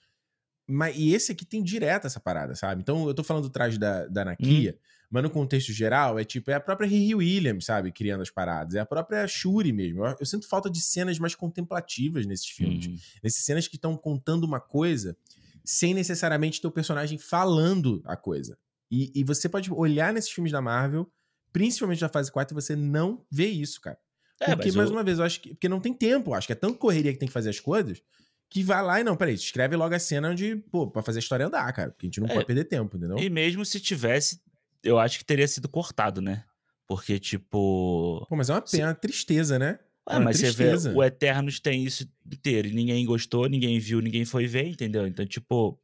[0.66, 2.81] Mas, e esse aqui tem direto essa parada, sabe?
[2.81, 4.81] Então eu tô falando do traje da, da Nakia, hum.
[5.11, 7.93] mas no contexto geral é tipo, é a própria Riri Williams, sabe?
[7.93, 8.77] Criando as paradas.
[8.77, 10.07] É a própria Shuri mesmo.
[10.07, 12.86] Eu, eu sinto falta de cenas mais contemplativas nesses filmes.
[12.86, 12.97] Hum.
[13.23, 15.16] Nessas cenas que estão contando uma coisa
[15.65, 18.57] sem necessariamente ter o personagem falando a coisa.
[18.91, 21.11] E, e você pode olhar nesses filmes da Marvel,
[21.53, 23.99] principalmente da fase 4, e você não vê isso, cara.
[24.41, 24.97] É, porque, mais eu...
[24.97, 25.51] uma vez, eu acho que.
[25.51, 28.03] Porque não tem tempo, acho que é tão correria que tem que fazer as coisas,
[28.49, 31.21] que vai lá e não, peraí, escreve logo a cena onde, pô, pra fazer a
[31.21, 31.91] história andar, cara.
[31.91, 33.19] Porque a gente não é, pode perder tempo, entendeu?
[33.19, 34.41] E mesmo se tivesse,
[34.83, 36.45] eu acho que teria sido cortado, né?
[36.87, 38.27] Porque, tipo.
[38.29, 39.01] Pô, mas é uma pena, se...
[39.01, 39.79] tristeza, né?
[40.09, 40.89] É, mas tristeza.
[40.89, 44.67] você vê, o Eternos tem isso inteiro e ninguém gostou, ninguém viu, ninguém foi ver,
[44.67, 45.07] entendeu?
[45.07, 45.79] Então, tipo,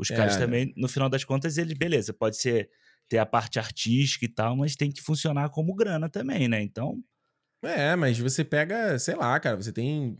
[0.00, 0.16] os é.
[0.16, 2.70] caras também, no final das contas, eles, beleza, pode ser
[3.08, 6.62] ter a parte artística e tal, mas tem que funcionar como grana também, né?
[6.62, 7.02] Então.
[7.62, 10.16] É, mas você pega, sei lá, cara, você tem.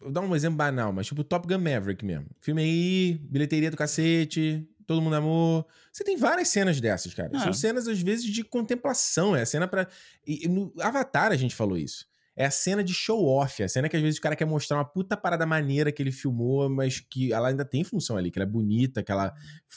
[0.00, 2.26] Vou dar um exemplo banal, mas tipo Top Gun Maverick mesmo.
[2.40, 5.66] Filme aí, bilheteria do cacete, todo mundo amor.
[5.92, 7.30] Você tem várias cenas dessas, cara.
[7.34, 7.40] Ah.
[7.40, 9.34] São cenas, às vezes, de contemplação.
[9.34, 9.88] É a cena pra.
[10.24, 12.06] E, no Avatar a gente falou isso
[12.38, 13.64] é a cena de show-off.
[13.64, 16.12] A cena que às vezes o cara quer mostrar uma puta parada maneira que ele
[16.12, 19.34] filmou, mas que ela ainda tem função ali, que ela é bonita, que ela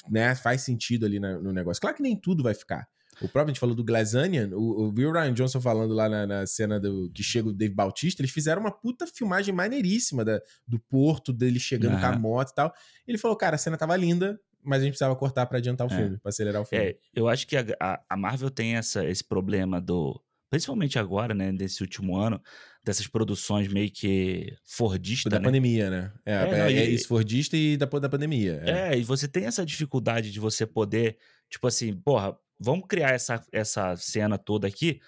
[0.08, 1.82] né, faz sentido ali no negócio.
[1.82, 2.88] Claro que nem tudo vai ficar.
[3.20, 6.08] O próprio, a gente falou do Glass Onion, o, o Bill Ryan Johnson falando lá
[6.08, 10.24] na, na, cena do que chega o Dave Bautista, eles fizeram uma puta filmagem maneiríssima
[10.24, 12.74] da, do porto, dele chegando com a moto e tal.
[13.08, 15.92] Ele falou, cara, a cena tava linda, mas a gente precisava cortar para adiantar o
[15.92, 15.96] é.
[15.96, 16.86] filme, pra acelerar o filme.
[16.86, 20.20] É, eu acho que a, a Marvel tem essa, esse problema do
[20.52, 22.40] principalmente agora, né, nesse último ano,
[22.84, 25.46] dessas produções meio que fordista, da né?
[25.46, 26.12] pandemia, né?
[26.26, 28.62] É, é, é, é isso, fordista e depois da pandemia.
[28.66, 28.94] É.
[28.94, 28.98] é.
[28.98, 31.18] e você tem essa dificuldade de você poder,
[31.50, 35.00] tipo assim, porra, vamos criar essa, essa cena toda aqui,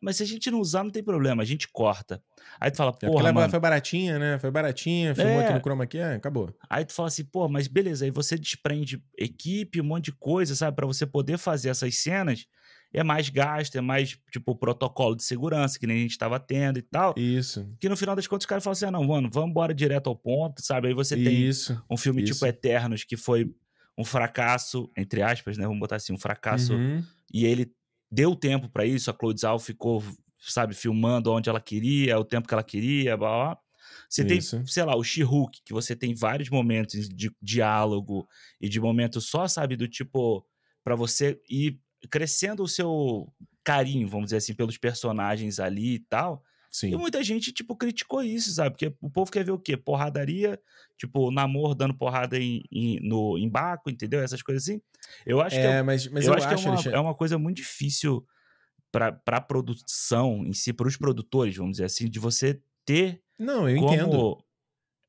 [0.00, 2.22] mas se a gente não usar, não tem problema, a gente corta.
[2.58, 3.50] Aí tu fala, é, porra, mano...
[3.50, 4.38] Foi baratinha, né?
[4.38, 6.56] Foi baratinha, filmou aqui no chroma aqui, acabou.
[6.70, 10.56] Aí tu fala assim, pô, mas beleza, aí você desprende equipe, um monte de coisa,
[10.56, 10.74] sabe?
[10.74, 12.46] para você poder fazer essas cenas
[12.96, 16.78] é mais gasto, é mais, tipo, protocolo de segurança, que nem a gente estava tendo
[16.78, 17.12] e tal.
[17.14, 17.68] Isso.
[17.78, 20.08] Que no final das contas os caras falam assim: ah, não, mano, vamos embora direto
[20.08, 20.88] ao ponto, sabe?
[20.88, 22.32] Aí você tem isso, um filme isso.
[22.32, 23.54] tipo Eternos, que foi
[23.98, 25.64] um fracasso, entre aspas, né?
[25.64, 26.72] Vamos botar assim, um fracasso.
[26.72, 27.04] Uhum.
[27.30, 27.70] E ele
[28.10, 30.02] deu tempo para isso, a Chloe Zhao ficou,
[30.40, 33.58] sabe, filmando onde ela queria, o tempo que ela queria, blá, blá.
[34.08, 34.56] Você Isso.
[34.56, 38.26] tem, sei lá, o She-Hulk, que você tem vários momentos de diálogo
[38.60, 40.46] e de momentos só, sabe, do tipo,
[40.84, 43.32] para você ir crescendo o seu
[43.64, 46.42] carinho, vamos dizer assim, pelos personagens ali e tal.
[46.70, 46.92] Sim.
[46.92, 48.70] E muita gente, tipo, criticou isso, sabe?
[48.70, 49.76] Porque o povo quer ver o quê?
[49.76, 50.60] Porradaria,
[50.98, 54.20] tipo, namoro dando porrada em, em, no, em Baco, entendeu?
[54.20, 54.80] Essas coisas assim.
[55.24, 57.00] Eu acho é, que, é, mas, mas eu, eu acho, acho, que é uma, é
[57.00, 58.26] uma coisa muito difícil
[58.92, 63.22] para a produção em si, para os produtores, vamos dizer assim, de você ter.
[63.38, 64.44] Não, eu como, entendo.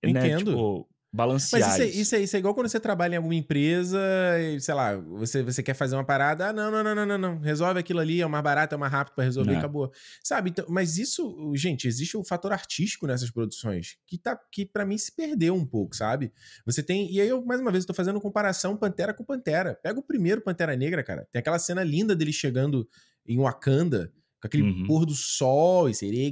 [0.04, 0.52] Né, entendo.
[0.52, 1.62] Tipo, balancear.
[1.62, 4.00] Mas isso é, isso, é, isso é igual quando você trabalha em alguma empresa
[4.40, 7.18] e, sei lá, você, você quer fazer uma parada, ah, não, não, não, não, não,
[7.18, 9.58] não, resolve aquilo ali, é mais barato, é mais rápido para resolver é.
[9.58, 9.92] acabou.
[10.24, 10.50] Sabe?
[10.50, 14.98] Então, mas isso, gente, existe um fator artístico nessas produções que, tá, que para mim
[14.98, 16.32] se perdeu um pouco, sabe?
[16.66, 17.12] Você tem.
[17.12, 19.80] E aí, eu, mais uma vez, tô fazendo comparação Pantera com Pantera.
[19.82, 21.28] Pega o primeiro Pantera Negra, cara.
[21.32, 22.88] Tem aquela cena linda dele chegando
[23.26, 24.86] em Wakanda com aquele uhum.
[24.86, 26.28] pôr do sol e seria.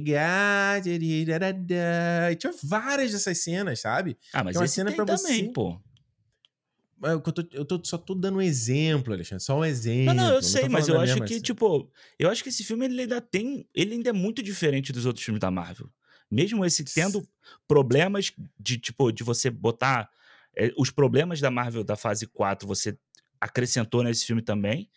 [2.30, 4.16] E tinha várias dessas cenas, sabe?
[4.32, 5.52] Ah, mas é uma cena pra também, você...
[5.52, 5.80] pô.
[7.02, 9.44] Eu, tô, eu tô, só tô dando um exemplo, Alexandre.
[9.44, 10.14] Só um exemplo.
[10.14, 11.42] Não, não, eu sei, mas eu acho que, assim.
[11.42, 13.68] tipo, eu acho que esse filme ele ainda tem.
[13.74, 15.90] Ele ainda é muito diferente dos outros filmes da Marvel.
[16.30, 17.26] Mesmo esse tendo
[17.68, 20.08] problemas de, tipo, de você botar.
[20.56, 22.96] É, os problemas da Marvel da fase 4, você
[23.38, 24.88] acrescentou nesse filme também.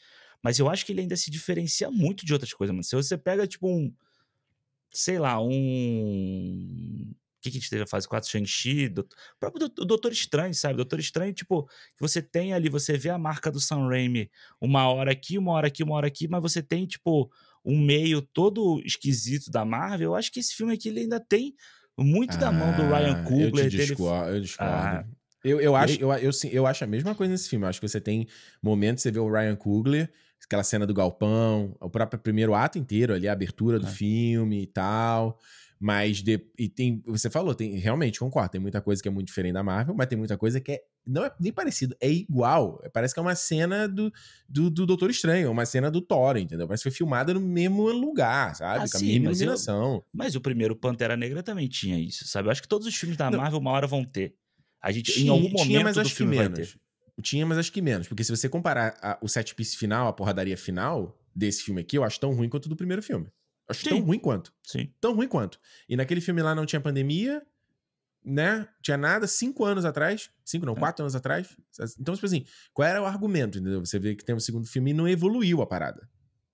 [0.43, 2.83] Mas eu acho que ele ainda se diferencia muito de outras coisas, mano.
[2.83, 3.93] Se você pega, tipo, um.
[4.91, 7.11] Sei lá, um.
[7.11, 8.29] O que, que a gente teve a fase 4?
[8.29, 9.05] Shang-Chi, o
[9.39, 10.75] próprio Doutor Estranho, sabe?
[10.75, 14.29] Doutor Estranho, tipo, você tem ali, você vê a marca do Sam Raimi
[14.59, 17.31] uma hora aqui, uma hora aqui, uma hora aqui, mas você tem, tipo,
[17.63, 20.09] um meio todo esquisito da Marvel.
[20.09, 21.55] Eu acho que esse filme aqui ele ainda tem
[21.97, 23.65] muito ah, da mão do Ryan Coogler.
[23.65, 24.37] Eu, discordo, dele...
[24.37, 24.73] eu discordo.
[24.73, 25.05] Ah,
[25.43, 27.65] eu, eu, acho, eu, eu, eu, eu acho a mesma coisa nesse filme.
[27.65, 28.27] Eu acho que você tem
[28.61, 30.11] momentos, você vê o Ryan Coogler
[30.45, 33.91] aquela cena do galpão, o próprio primeiro ato inteiro ali, a abertura do é.
[33.91, 35.37] filme e tal.
[35.79, 39.27] Mas de, e tem, você falou, tem realmente concordo, tem muita coisa que é muito
[39.27, 42.81] diferente da Marvel, mas tem muita coisa que é não é nem parecido, é igual.
[42.93, 44.11] Parece que é uma cena do,
[44.47, 46.67] do, do Doutor Estranho, uma cena do Thor, entendeu?
[46.67, 48.85] Parece que foi filmada no mesmo lugar, sabe?
[48.85, 49.93] Ah, Com a sim, mesma mas iluminação.
[49.95, 52.47] Eu, mas o primeiro Pantera Negra também tinha isso, sabe?
[52.47, 54.35] Eu acho que todos os filmes da não, Marvel uma hora vão ter.
[54.81, 56.77] A gente, tinha, em algum momento tinha, mas do acho filme que menos.
[57.21, 58.07] Tinha, mas acho que menos.
[58.07, 61.97] Porque se você comparar a, o set piece final, a porradaria final desse filme aqui,
[61.97, 63.27] eu acho tão ruim quanto o do primeiro filme.
[63.67, 63.89] Acho Sim.
[63.89, 64.53] tão ruim quanto.
[64.63, 64.91] Sim.
[64.99, 65.59] Tão ruim quanto.
[65.87, 67.41] E naquele filme lá não tinha pandemia,
[68.23, 68.67] né?
[68.81, 70.29] Tinha nada, cinco anos atrás.
[70.43, 70.79] Cinco, não, é.
[70.79, 71.55] quatro anos atrás.
[71.99, 73.79] Então, tipo assim, qual era o argumento, entendeu?
[73.85, 76.09] Você vê que tem um segundo filme e não evoluiu a parada.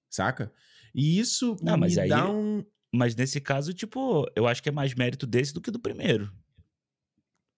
[0.09, 0.51] Saca?
[0.93, 2.63] E isso não, me aí, dá um.
[2.93, 6.31] Mas nesse caso, tipo, eu acho que é mais mérito desse do que do primeiro.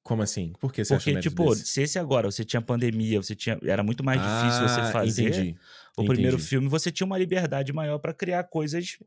[0.07, 0.53] Como assim?
[0.57, 1.67] Por que você Porque, acha tipo, desse?
[1.67, 3.59] se esse agora você tinha pandemia, você tinha.
[3.61, 5.27] Era muito mais difícil ah, você fazer.
[5.27, 5.57] Entendi.
[5.97, 6.07] O entendi.
[6.07, 8.97] primeiro filme, você tinha uma liberdade maior para criar coisas.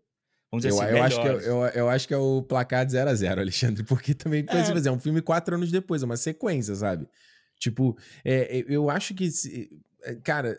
[0.52, 2.84] Vamos dizer eu, assim, eu acho, que é, eu, eu, acho que é o placar
[2.84, 3.82] de 0 a 0 Alexandre.
[3.88, 4.62] Porque também, é.
[4.62, 7.08] você fazer, é um filme quatro anos depois, é uma sequência, sabe?
[7.58, 9.26] Tipo, é, é eu acho que.
[10.02, 10.58] É, cara,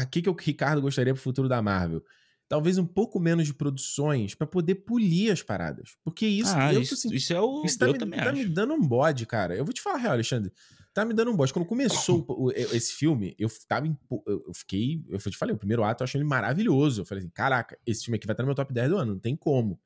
[0.00, 2.04] o que, que o Ricardo gostaria pro futuro da Marvel?
[2.50, 5.96] Talvez um pouco menos de produções para poder polir as paradas.
[6.02, 7.64] Porque isso, ah, eu, isso, assim, isso é o.
[7.64, 9.54] Isso tá, me, tá me, dando um bode, cara.
[9.54, 10.52] Eu vou te falar real, Alexandre.
[10.92, 11.52] Tá me dando um bode.
[11.52, 13.86] Quando começou o, esse filme, eu tava.
[14.26, 15.00] Eu fiquei.
[15.08, 17.02] Eu te falei, o primeiro ato eu achei ele maravilhoso.
[17.02, 19.12] Eu falei assim: caraca, esse filme aqui vai estar no meu top 10 do ano,
[19.12, 19.80] não tem como.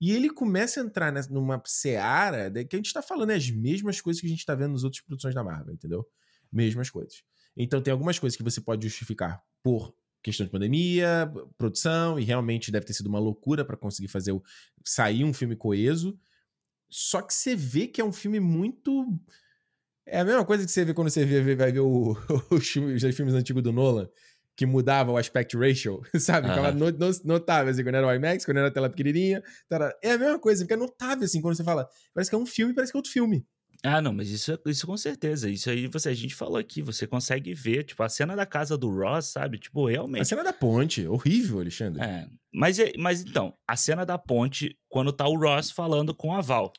[0.00, 3.48] E ele começa a entrar nessa, numa seara que a gente tá falando é as
[3.48, 6.04] mesmas coisas que a gente tá vendo nas outras produções da Marvel, entendeu?
[6.50, 7.22] Mesmas coisas.
[7.56, 12.70] Então tem algumas coisas que você pode justificar por questão de pandemia, produção, e realmente
[12.70, 14.42] deve ter sido uma loucura para conseguir fazer o,
[14.84, 16.18] sair um filme coeso.
[16.90, 19.06] Só que você vê que é um filme muito.
[20.06, 22.16] É a mesma coisa que você vê quando você vê, vai ver o,
[22.50, 24.08] os, filmes, os filmes antigos do Nolan,
[24.56, 26.48] que mudava o aspect ratio, sabe?
[26.48, 26.72] Ficava
[27.24, 29.42] notável, assim, quando era o IMAX, quando era a tela pequenininha.
[30.02, 31.88] É a mesma coisa, fica notável, assim, quando você fala.
[32.14, 33.46] Parece que é um filme, parece que é outro filme.
[33.82, 35.48] Ah, não, mas isso, isso com certeza.
[35.48, 38.76] Isso aí você, a gente falou aqui, você consegue ver, tipo, a cena da casa
[38.76, 39.58] do Ross, sabe?
[39.58, 40.22] Tipo, realmente.
[40.22, 42.02] A cena da ponte, horrível, Alexandre.
[42.02, 42.26] É.
[42.52, 46.72] Mas, mas então, a cena da ponte, quando tá o Ross falando com a Val.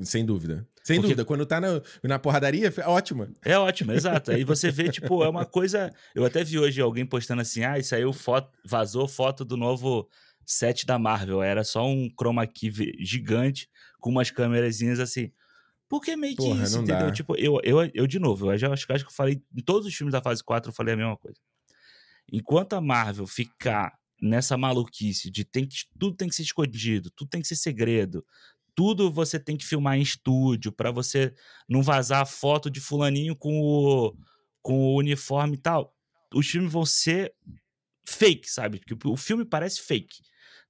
[0.00, 0.66] Sem dúvida.
[0.82, 1.08] Sem Porque...
[1.08, 1.24] dúvida.
[1.24, 3.28] Quando tá na, na porradaria, é ótima.
[3.44, 4.30] É ótima, exato.
[4.30, 5.92] Aí você vê, tipo, é uma coisa.
[6.14, 10.08] Eu até vi hoje alguém postando assim: ah, saiu foto, vazou foto do novo
[10.44, 11.42] set da Marvel.
[11.42, 13.68] Era só um chroma key gigante
[13.98, 15.32] com umas câmerazinhas assim.
[15.88, 17.06] Porque meio que Porra, isso, entendeu?
[17.06, 17.12] Dá.
[17.12, 19.86] Tipo, eu, eu, eu, de novo, eu já acho, acho que eu falei, em todos
[19.86, 21.38] os filmes da fase 4 eu falei a mesma coisa.
[22.32, 27.28] Enquanto a Marvel ficar nessa maluquice de tem que, tudo tem que ser escondido, tudo
[27.28, 28.24] tem que ser segredo,
[28.74, 31.32] tudo você tem que filmar em estúdio para você
[31.68, 34.16] não vazar a foto de fulaninho com o,
[34.60, 35.94] com o uniforme e tal.
[36.34, 37.32] Os filmes vão ser
[38.04, 38.80] fake, sabe?
[38.80, 40.16] Porque o filme parece fake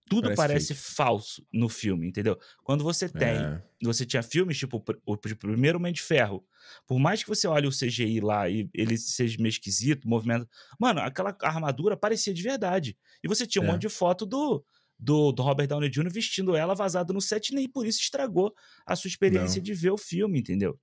[0.08, 2.38] tudo parece, parece falso no filme, entendeu?
[2.62, 3.62] Quando você tem, é.
[3.82, 6.44] você tinha filmes tipo o, primeiro Homem de Ferro,
[6.86, 11.00] por mais que você olhe o CGI lá e ele seja meio esquisito, movimento, mano,
[11.00, 12.96] aquela armadura parecia de verdade.
[13.22, 13.72] E você tinha um é.
[13.72, 14.64] monte de foto do,
[14.96, 16.10] do, do, Robert Downey Jr.
[16.10, 18.54] vestindo ela vazado no set, e nem por isso estragou
[18.86, 19.64] a sua experiência Não.
[19.64, 20.78] de ver o filme, entendeu?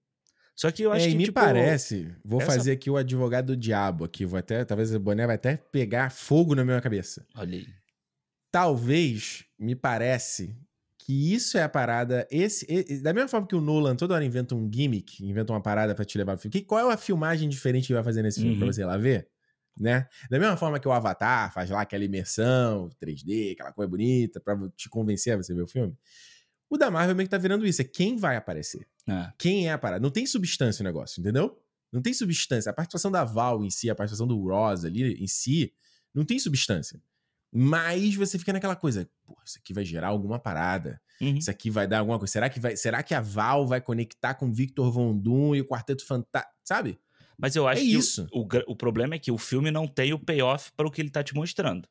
[0.54, 1.16] Só que eu acho é, que.
[1.16, 2.52] me tipo, parece, vou essa...
[2.52, 6.12] fazer aqui o advogado do diabo aqui, vou até, talvez o boné vai até pegar
[6.12, 7.26] fogo na minha cabeça.
[7.34, 7.83] Olha aí
[8.54, 10.56] talvez, me parece,
[11.00, 12.28] que isso é a parada.
[12.30, 15.60] Esse, esse, da mesma forma que o Nolan toda hora inventa um gimmick, inventa uma
[15.60, 16.52] parada para te levar pro filme.
[16.52, 18.60] Que, qual é a filmagem diferente que vai fazer nesse filme uhum.
[18.60, 19.28] pra você ir lá ver?
[19.78, 20.08] Né?
[20.30, 24.56] Da mesma forma que o Avatar faz lá aquela imersão 3D, aquela coisa bonita, para
[24.78, 25.98] te convencer a você ver o filme.
[26.70, 27.82] O da Marvel meio que tá virando isso.
[27.82, 28.88] É quem vai aparecer.
[29.10, 29.34] É.
[29.40, 30.00] Quem é a parada.
[30.00, 31.60] Não tem substância o negócio, entendeu?
[31.92, 32.70] Não tem substância.
[32.70, 35.74] A participação da Val em si, a participação do Ross ali em si,
[36.14, 37.02] não tem substância.
[37.54, 41.00] Mas você fica naquela coisa, pô, isso aqui vai gerar alguma parada.
[41.22, 41.38] Uhum.
[41.38, 42.32] Isso aqui vai dar alguma coisa.
[42.32, 45.66] Será que, vai, será que a Val vai conectar com Victor Von Doom e o
[45.66, 46.56] Quarteto Fantástico?
[46.64, 47.00] Sabe?
[47.38, 48.28] Mas eu acho é que isso.
[48.32, 51.02] O, o, o, problema é que o filme não tem o payoff para o que
[51.02, 51.88] ele tá te mostrando.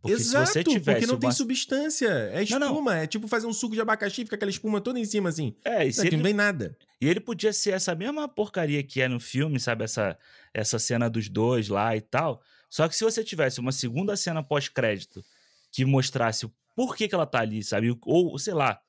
[0.00, 1.20] Porque Exato, se você tivesse porque não uma...
[1.20, 2.08] tem substância.
[2.32, 2.92] É espuma, não, não.
[2.92, 5.54] é tipo fazer um suco de abacaxi, fica aquela espuma toda em cima, assim.
[5.64, 6.16] É, e se ele...
[6.16, 6.76] não vem nada.
[7.00, 9.84] E ele podia ser essa mesma porcaria que é no filme, sabe?
[9.84, 10.16] Essa,
[10.54, 12.40] essa cena dos dois lá e tal.
[12.68, 15.24] Só que se você tivesse uma segunda cena pós-crédito
[15.72, 17.96] que mostrasse o porquê que ela tá ali, sabe?
[18.04, 18.80] Ou, sei lá,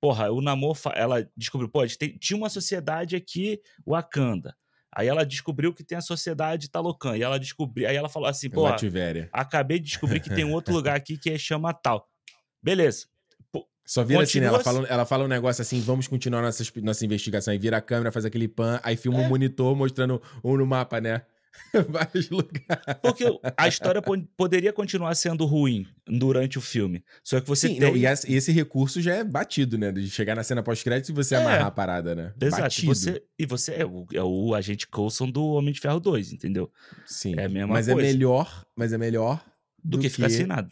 [0.00, 4.54] porra, o Namor, ela descobriu, pô, tinha uma sociedade aqui, Wakanda.
[4.96, 7.16] Aí ela descobriu que tem a sociedade Talocan.
[7.16, 7.88] E ela descobriu.
[7.88, 8.68] Aí ela falou assim: pô,
[9.32, 12.08] acabei de descobrir que tem um outro lugar aqui que é chama tal.
[12.62, 13.06] Beleza.
[13.84, 14.46] Só vira assim, né?
[14.46, 17.52] Ela fala, ela fala um negócio assim: vamos continuar nossa, nossa investigação.
[17.52, 19.26] Aí vira a câmera, faz aquele pan, aí filma é.
[19.26, 21.22] um monitor mostrando um no mapa, né?
[21.88, 22.84] Vários lugares.
[23.02, 23.24] Porque
[23.56, 24.02] a história
[24.36, 27.04] poderia continuar sendo ruim durante o filme.
[27.22, 27.90] Só que você Sim, tem...
[27.90, 29.90] não, e, esse recurso já é batido, né?
[29.90, 32.32] De chegar na cena pós-crédito e você é, amarrar a parada, né?
[32.40, 32.62] Exato.
[32.62, 32.94] Batido.
[32.94, 36.70] Você, e você é o, é o agente Coulson do Homem de Ferro 2, entendeu?
[37.06, 37.34] Sim.
[37.36, 38.08] É a mesma mas é coisa.
[38.08, 39.44] É melhor, mas é melhor
[39.82, 40.68] do, do que, que ficar sem nada.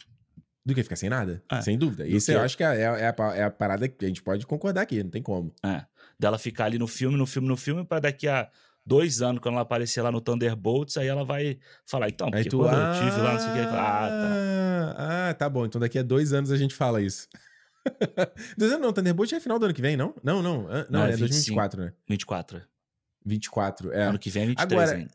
[0.65, 1.61] Do que ficar sem nada, é.
[1.61, 2.07] sem dúvida.
[2.07, 4.47] Isso eu acho que é, é, é, a, é a parada que a gente pode
[4.47, 5.53] concordar aqui, não tem como.
[5.61, 5.83] É.
[6.17, 8.49] Dela ficar ali no filme, no filme, no filme, para daqui a
[8.85, 12.57] dois anos, quando ela aparecer lá no Thunderbolts, aí ela vai falar, então, porque tu,
[12.57, 14.95] quando ah, eu tive lá, não sei o que, ah, tá.
[15.29, 17.27] Ah, tá bom, então daqui a dois anos a gente fala isso.
[18.57, 20.13] dois anos não, Thunderbolts é final do ano que vem, não?
[20.23, 21.93] Não, não, não, não é, é 2024, né?
[22.07, 22.61] 24.
[23.25, 24.03] 24, é.
[24.03, 25.11] Ano que vem é 23 Agora, ainda.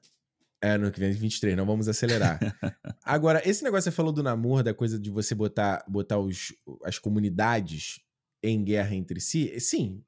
[0.61, 2.39] É, ano que vem é 23, não vamos acelerar.
[3.05, 6.55] Agora, esse negócio que você falou do namoro, da coisa de você botar, botar os,
[6.85, 8.01] as comunidades
[8.43, 10.03] em guerra entre si, sim,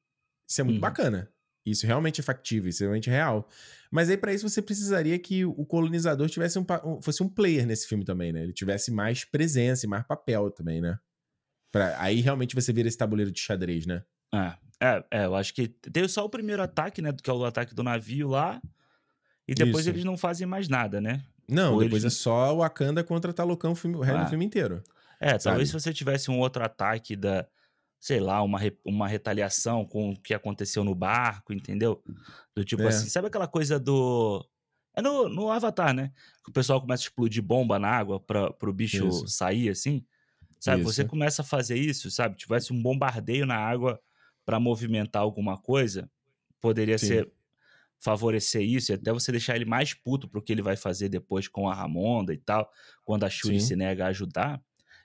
[0.48, 0.80] isso é muito hum.
[0.80, 1.30] bacana.
[1.64, 3.48] Isso realmente é factível, isso é realmente real.
[3.90, 6.64] Mas aí, para isso, você precisaria que o colonizador tivesse um,
[7.02, 8.42] fosse um player nesse filme também, né?
[8.42, 10.98] Ele tivesse mais presença e mais papel também, né?
[11.70, 14.02] Pra, aí realmente você vira esse tabuleiro de xadrez, né?
[14.32, 17.12] É, é, é, eu acho que teve só o primeiro ataque, né?
[17.12, 18.60] Que é o ataque do navio lá.
[19.46, 19.90] E depois isso.
[19.90, 21.24] eles não fazem mais nada, né?
[21.48, 22.14] Não, Ou depois eles...
[22.14, 24.24] é só o Wakanda contra Talocão o, filme, o resto ah.
[24.24, 24.82] do filme inteiro.
[25.20, 25.42] É, sabe?
[25.42, 27.46] talvez se você tivesse um outro ataque da,
[28.00, 32.02] sei lá, uma, re, uma retaliação com o que aconteceu no barco, entendeu?
[32.56, 32.88] Do tipo é.
[32.88, 34.44] assim, sabe aquela coisa do.
[34.96, 36.10] É no, no Avatar, né?
[36.42, 39.28] Que o pessoal começa a explodir bomba na água para pro bicho isso.
[39.28, 40.04] sair assim.
[40.58, 40.82] Sabe?
[40.82, 40.92] Isso.
[40.92, 42.36] Você começa a fazer isso, sabe?
[42.36, 44.00] Tivesse um bombardeio na água
[44.44, 46.10] para movimentar alguma coisa,
[46.60, 47.06] poderia Sim.
[47.06, 47.32] ser
[47.98, 51.46] favorecer isso e até você deixar ele mais puto pro que ele vai fazer depois
[51.46, 52.70] com a Ramonda e tal,
[53.04, 53.66] quando a Shuri Sim.
[53.66, 54.60] se nega a ajudar.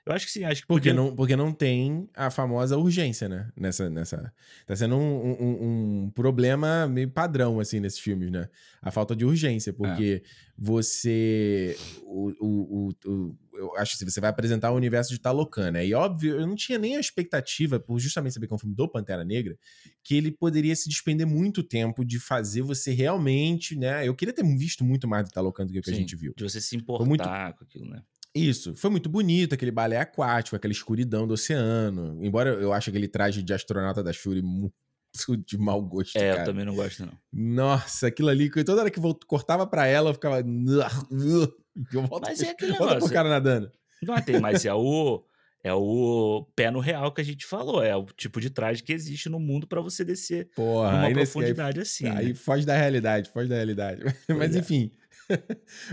[0.06, 3.50] Eu acho que sim, acho que porque não Porque não tem a famosa urgência, né?
[3.56, 4.32] Nessa, nessa...
[4.64, 8.48] Tá sendo um, um, um problema meio padrão, assim, nesses filmes, né?
[8.80, 10.28] A falta de urgência, porque é.
[10.56, 11.76] você...
[12.04, 15.84] O, o, o, eu acho que você vai apresentar o universo de Talocan, né?
[15.84, 18.76] E óbvio, eu não tinha nem a expectativa, por justamente saber que é um filme
[18.76, 19.58] do Pantera Negra,
[20.04, 24.06] que ele poderia se despender muito tempo de fazer você realmente, né?
[24.06, 26.32] Eu queria ter visto muito mais do Talocan do que o que a gente viu.
[26.36, 27.24] De você se importar muito...
[27.24, 28.02] com aquilo, né?
[28.36, 32.18] Isso, foi muito bonito, aquele balé aquático, aquela escuridão do oceano.
[32.22, 34.74] Embora eu ache aquele traje de astronauta da Shuri muito
[35.46, 36.16] de mau gosto.
[36.16, 36.42] É, cara.
[36.42, 37.12] eu também não gosto, não.
[37.32, 40.42] Nossa, aquilo ali, toda hora que eu cortava pra ela, eu ficava.
[41.92, 43.70] Eu volto, mas é aquele volta pro cara nadando.
[44.02, 45.22] Não tem, mas é o.
[45.62, 47.82] É o pé no real que a gente falou.
[47.82, 51.78] É o tipo de traje que existe no mundo para você descer Porra, numa profundidade
[51.78, 52.16] nesse, assim.
[52.16, 52.34] Aí né?
[52.34, 54.00] foge da realidade, foge da realidade.
[54.26, 54.58] Pois mas é.
[54.60, 54.90] enfim.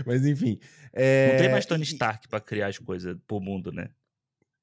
[0.06, 0.58] mas enfim.
[0.94, 1.32] É...
[1.32, 3.90] Não tem mais Tony Stark para criar as coisas pro mundo, né?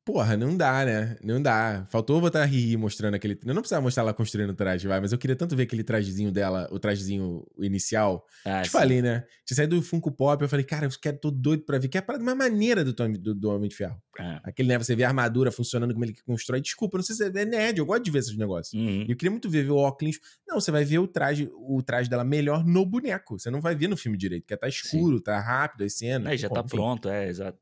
[0.04, 1.16] Porra, não dá, né?
[1.24, 1.86] Não dá.
[1.90, 3.40] Faltou botar a Riri mostrando aquele.
[3.46, 5.84] Eu não precisava mostrar ela construindo o traje, vai, mas eu queria tanto ver aquele
[5.84, 8.26] trajezinho dela, o trajezinho inicial.
[8.44, 8.72] Ah, Te sim.
[8.72, 9.24] falei, né?
[9.46, 11.88] Tinha saído do Funko Pop, eu falei, cara, eu quero, tô doido pra ver.
[11.88, 14.02] Que é a parada mais maneira do, do, do Homem de Ferro.
[14.20, 14.42] Ah.
[14.44, 14.78] Aquele, né?
[14.80, 16.62] Você vê a armadura funcionando, como ele constrói.
[16.62, 18.74] Desculpa, não sei se é nerd, eu gosto de ver esses negócios.
[18.74, 19.06] Uhum.
[19.08, 20.20] Eu queria muito ver, ver o óculos.
[20.48, 23.38] Não, você vai ver o traje, o traje dela melhor no boneco.
[23.38, 25.24] Você não vai ver no filme direito, porque tá escuro, sim.
[25.24, 26.34] tá rápido as cenas.
[26.34, 26.70] É, já tá enfim.
[26.70, 27.60] pronto, é, exato.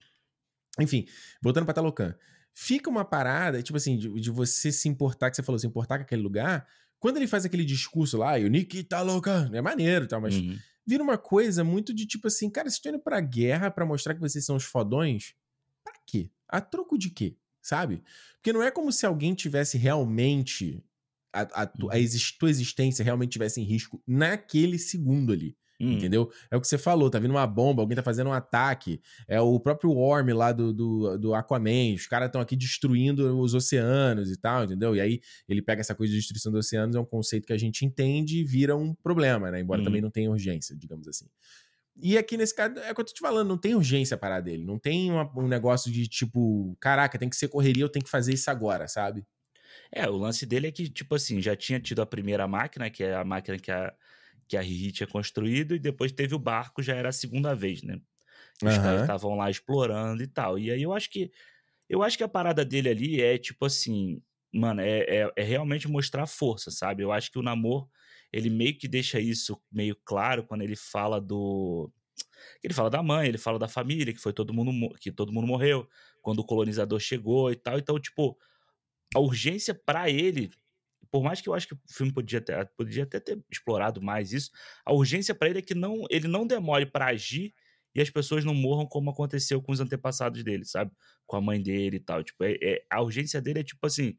[0.80, 1.06] Enfim,
[1.42, 2.14] voltando pra Talocan.
[2.54, 5.98] Fica uma parada, tipo assim, de, de, você se importar, que você falou, se importar
[5.98, 6.68] com aquele lugar.
[7.00, 10.36] Quando ele faz aquele discurso lá, o Nick tá louca, é maneiro e tal, mas
[10.36, 10.58] uhum.
[10.86, 14.14] vira uma coisa muito de tipo assim, cara, vocês estão indo pra guerra para mostrar
[14.14, 15.34] que vocês são os fodões?
[15.84, 16.30] Pra quê?
[16.48, 17.38] A troco de quê?
[17.62, 18.02] sabe?
[18.36, 20.84] Porque não é como se alguém tivesse realmente.
[21.32, 21.90] A, a, a, uhum.
[21.92, 21.98] a
[22.40, 25.56] tua existência realmente tivesse em risco naquele segundo ali.
[25.80, 25.94] Hum.
[25.94, 26.30] Entendeu?
[26.52, 29.02] É o que você falou, tá vindo uma bomba, alguém tá fazendo um ataque.
[29.28, 31.94] É o próprio Worm lá do, do, do Aquaman.
[31.96, 34.96] Os caras estão aqui destruindo os oceanos e tal, entendeu?
[34.96, 37.58] E aí ele pega essa coisa de destruição dos oceanos, é um conceito que a
[37.58, 39.62] gente entende e vira um problema, né?
[39.62, 39.86] Embora hum.
[39.86, 41.26] também não tenha urgência, digamos assim.
[42.02, 44.40] E aqui nesse caso, é o que eu tô te falando, não tem urgência para
[44.42, 44.66] dele.
[44.66, 48.12] Não tem uma, um negócio de tipo, caraca, tem que ser correria, eu tenho que
[48.12, 49.26] fazer isso agora, sabe?
[49.92, 53.04] É, o lance dele é que, tipo assim, já tinha tido a primeira máquina, que
[53.04, 53.94] é a máquina que a,
[54.50, 57.84] que a Riri tinha construído, e depois teve o barco, já era a segunda vez,
[57.84, 58.02] né?
[58.64, 58.82] Os uhum.
[58.82, 60.58] caras estavam lá explorando e tal.
[60.58, 61.32] E aí eu acho que.
[61.88, 64.22] Eu acho que a parada dele ali é tipo assim.
[64.52, 67.04] Mano, é, é, é realmente mostrar força, sabe?
[67.04, 67.88] Eu acho que o Namor,
[68.34, 71.92] ele meio que deixa isso meio claro quando ele fala do.
[72.64, 75.46] Ele fala da mãe, ele fala da família, que foi todo mundo que todo mundo
[75.46, 75.88] morreu
[76.22, 77.78] quando o colonizador chegou e tal.
[77.78, 78.36] Então, tipo,
[79.16, 80.50] a urgência para ele
[81.12, 84.32] por mais que eu acho que o filme podia, ter, podia até ter explorado mais
[84.32, 84.52] isso,
[84.86, 87.54] a urgência para ele é que não, ele não demore para agir
[87.96, 90.92] e as pessoas não morram como aconteceu com os antepassados dele, sabe?
[91.26, 92.24] Com a mãe dele e tal.
[92.24, 94.16] Tipo, é, é a urgência dele é tipo assim,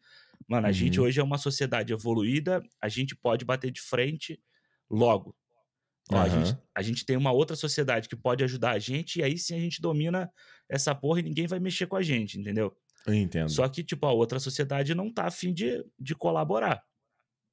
[0.48, 0.74] mano, a uhum.
[0.74, 4.40] gente hoje é uma sociedade evoluída, a gente pode bater de frente
[4.90, 5.36] logo.
[6.10, 6.22] Ó, uhum.
[6.22, 9.38] a, gente, a gente tem uma outra sociedade que pode ajudar a gente, e aí
[9.38, 10.30] sim a gente domina
[10.68, 12.76] essa porra e ninguém vai mexer com a gente, entendeu?
[13.06, 13.48] Eu entendo.
[13.50, 16.82] Só que, tipo, a outra sociedade não tá afim de, de colaborar.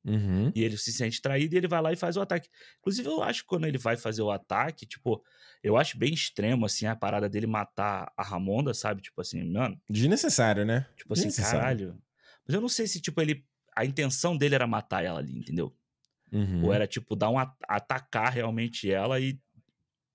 [0.05, 0.51] Uhum.
[0.55, 2.49] E ele se sente traído e ele vai lá e faz o ataque.
[2.79, 5.21] Inclusive, eu acho que quando ele vai fazer o ataque, tipo,
[5.61, 9.01] eu acho bem extremo, assim, a parada dele matar a Ramonda, sabe?
[9.01, 9.79] Tipo assim, mano.
[9.89, 10.87] Desnecessário, né?
[10.95, 12.01] Tipo assim, caralho.
[12.45, 13.45] Mas eu não sei se, tipo, ele.
[13.75, 15.75] A intenção dele era matar ela ali, entendeu?
[16.31, 16.65] Uhum.
[16.65, 19.39] Ou era, tipo, dar um atacar realmente ela e,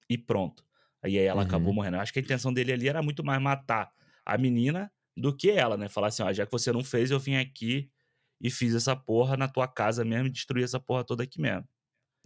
[0.08, 0.64] e pronto.
[1.02, 1.46] Aí ela uhum.
[1.46, 1.96] acabou morrendo.
[1.96, 3.92] Eu acho que a intenção dele ali era muito mais matar
[4.24, 5.88] a menina do que ela, né?
[5.88, 7.90] Falar assim, ó, já que você não fez, eu vim aqui
[8.40, 11.64] e fiz essa porra na tua casa mesmo e destruí essa porra toda aqui mesmo.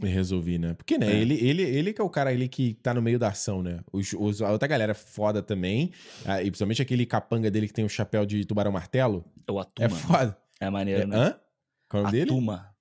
[0.03, 0.75] E resolvi, né?
[0.75, 1.17] Porque, né, é.
[1.17, 3.81] ele, ele, ele que é o cara ali que tá no meio da ação, né?
[3.91, 5.91] Os, os, a outra galera é foda também,
[6.43, 9.25] e principalmente aquele capanga dele que tem o chapéu de tubarão martelo.
[9.47, 9.87] É o Atuma.
[9.87, 10.39] É foda.
[10.61, 11.17] É maneiro, é, né?
[11.17, 11.41] Hã?
[11.89, 12.31] Qual é o nome dele?
[12.31, 12.76] Atuma.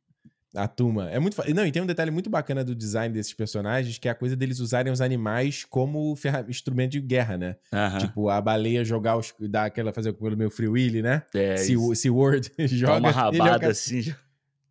[0.56, 1.10] A Tuma.
[1.10, 1.38] É muito.
[1.54, 4.36] Não, e tem um detalhe muito bacana do design desses personagens, que é a coisa
[4.36, 6.46] deles usarem os animais como ferra...
[6.48, 7.56] instrumento de guerra, né?
[8.00, 9.34] Tipo, a baleia jogar os.
[9.42, 9.94] dar aquela.
[9.94, 11.24] fazer pelo meu Free Willy, né?
[11.34, 11.58] É.
[11.58, 12.94] Se, se Word joga.
[12.94, 14.14] Dá uma rabada assim.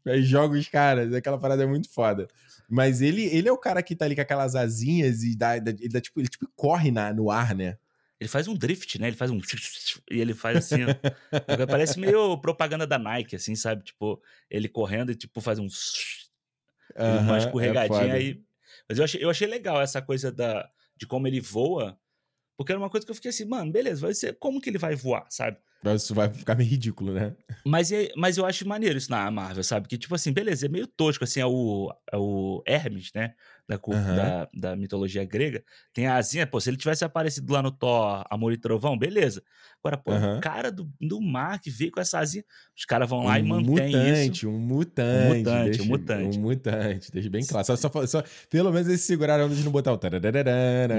[0.06, 1.12] Aí joga os caras.
[1.14, 2.28] Aquela parada é muito foda.
[2.68, 5.88] Mas ele, ele é o cara que tá ali com aquelas asinhas e dá, ele
[5.88, 7.76] dá tipo, ele tipo corre na, no ar, né?
[8.24, 9.08] Ele faz um drift, né?
[9.08, 9.38] Ele faz um.
[10.10, 10.80] E ele faz assim.
[11.68, 13.84] Parece meio propaganda da Nike, assim, sabe?
[13.84, 14.18] Tipo,
[14.50, 15.66] ele correndo e tipo faz um.
[16.96, 18.42] Uhum, uma escorregadinha é aí.
[18.88, 21.98] Mas eu achei, eu achei legal essa coisa da, de como ele voa.
[22.56, 24.38] Porque era uma coisa que eu fiquei assim, mano, beleza, vai ser.
[24.38, 25.58] Como que ele vai voar, sabe?
[25.94, 27.36] Isso vai ficar meio ridículo, né?
[27.66, 29.86] Mas, é, mas eu acho maneiro isso na Marvel, sabe?
[29.86, 33.34] Que, tipo assim, beleza, é meio tosco, assim, é o, é o Hermes, né?
[33.66, 34.16] Da, uhum.
[34.16, 35.64] da, da, mitologia grega.
[35.92, 39.42] Tem a asinha, pô, se ele tivesse aparecido lá no Thor, Amor e Trovão, beleza.
[39.84, 40.38] Agora, pô, uhum.
[40.38, 42.42] o cara do, do mar que veio com essa asinha,
[42.74, 44.48] os caras vão lá um e mantêm isso.
[44.48, 45.82] Um mutante, um mutante.
[45.82, 46.38] Um mutante.
[46.38, 47.66] Um mutante, deixa bem claro.
[47.66, 50.00] Só, só, só, pelo menos eles seguraram de não botar o...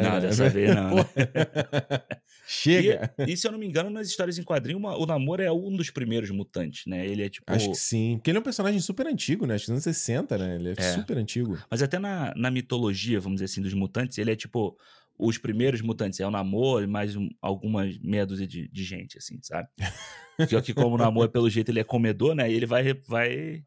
[0.04, 0.98] Não, dessa vez não.
[0.98, 1.04] Né?
[2.48, 3.12] Chega!
[3.18, 5.52] E, e, se eu não me engano, nas histórias em quadrinho, uma, o Namor é
[5.52, 7.06] um dos primeiros mutantes, né?
[7.06, 7.46] Ele é tipo.
[7.48, 8.18] Acho que sim.
[8.18, 9.56] Porque ele é um personagem super antigo, né?
[9.56, 10.56] Acho que nos anos 60, né?
[10.56, 11.58] Ele é, é, super antigo.
[11.70, 14.78] Mas até na, na mitologia, vamos dizer assim, dos mutantes, ele é tipo.
[15.18, 19.18] Os primeiros mutantes é o Namor e mais um, algumas meia dúzia de, de gente,
[19.18, 19.70] assim, sabe?
[20.38, 22.52] Porque que como o Namor, pelo jeito, ele é comedor, né?
[22.52, 22.94] E ele vai.
[23.08, 23.64] vai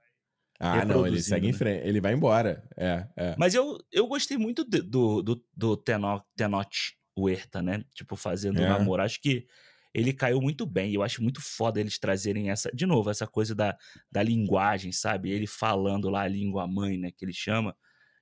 [0.61, 1.51] ah, não, ele segue né?
[1.51, 2.63] em frente, ele vai embora.
[2.77, 3.37] É, é.
[3.39, 7.85] Mas eu, eu gostei muito do, do, do, do Tenoch Huerta, né?
[7.95, 8.69] Tipo, fazendo é.
[8.69, 9.03] namoro.
[9.03, 9.47] Acho que
[9.95, 10.93] ele caiu muito bem.
[10.93, 13.77] Eu acho muito foda eles trazerem essa, de novo, essa coisa da,
[14.11, 15.31] da linguagem, sabe?
[15.31, 17.11] Ele falando lá a língua mãe, né?
[17.11, 17.75] Que ele chama.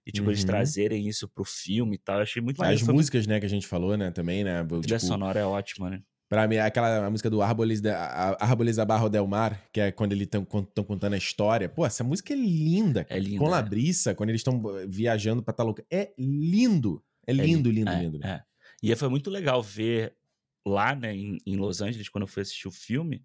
[0.07, 0.33] E, tipo, uhum.
[0.33, 2.17] eles trazerem isso pro filme e tal.
[2.17, 4.61] Eu achei muito As músicas, né, que a gente falou, né, também, né?
[4.61, 6.01] A trilha tipo, sonora é ótima, né?
[6.29, 10.25] Pra mim, aquela música do Árboles, da, Árboles Abarro Del Mar, que é quando eles
[10.25, 11.69] estão contando a história.
[11.69, 13.07] Pô, essa música é linda.
[13.09, 13.39] É linda.
[13.39, 14.15] Com Labrissa, é.
[14.15, 15.83] quando eles estão viajando pra louco.
[15.91, 17.03] É lindo.
[17.27, 18.27] É lindo, é, lindo, é, lindo.
[18.27, 18.43] É.
[18.83, 20.15] E foi muito legal ver
[20.67, 23.25] lá, né, em, em Los Angeles, quando eu fui assistir o filme.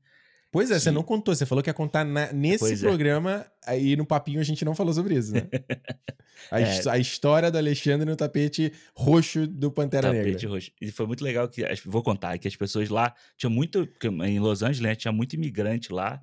[0.52, 0.82] Pois é, que...
[0.82, 2.86] você não contou, você falou que ia contar na, nesse pois é.
[2.86, 3.72] programa, é.
[3.72, 5.48] aí no papinho a gente não falou sobre isso, né?
[6.52, 6.90] a, é.
[6.90, 10.32] a, história do Alexandre no tapete roxo do Pantera tapete Negra.
[10.34, 10.72] Tapete roxo.
[10.82, 13.88] E foi muito legal que, vou contar, que as pessoas lá, tinha muito,
[14.26, 16.22] em Los Angeles, né, tinha muito imigrante lá,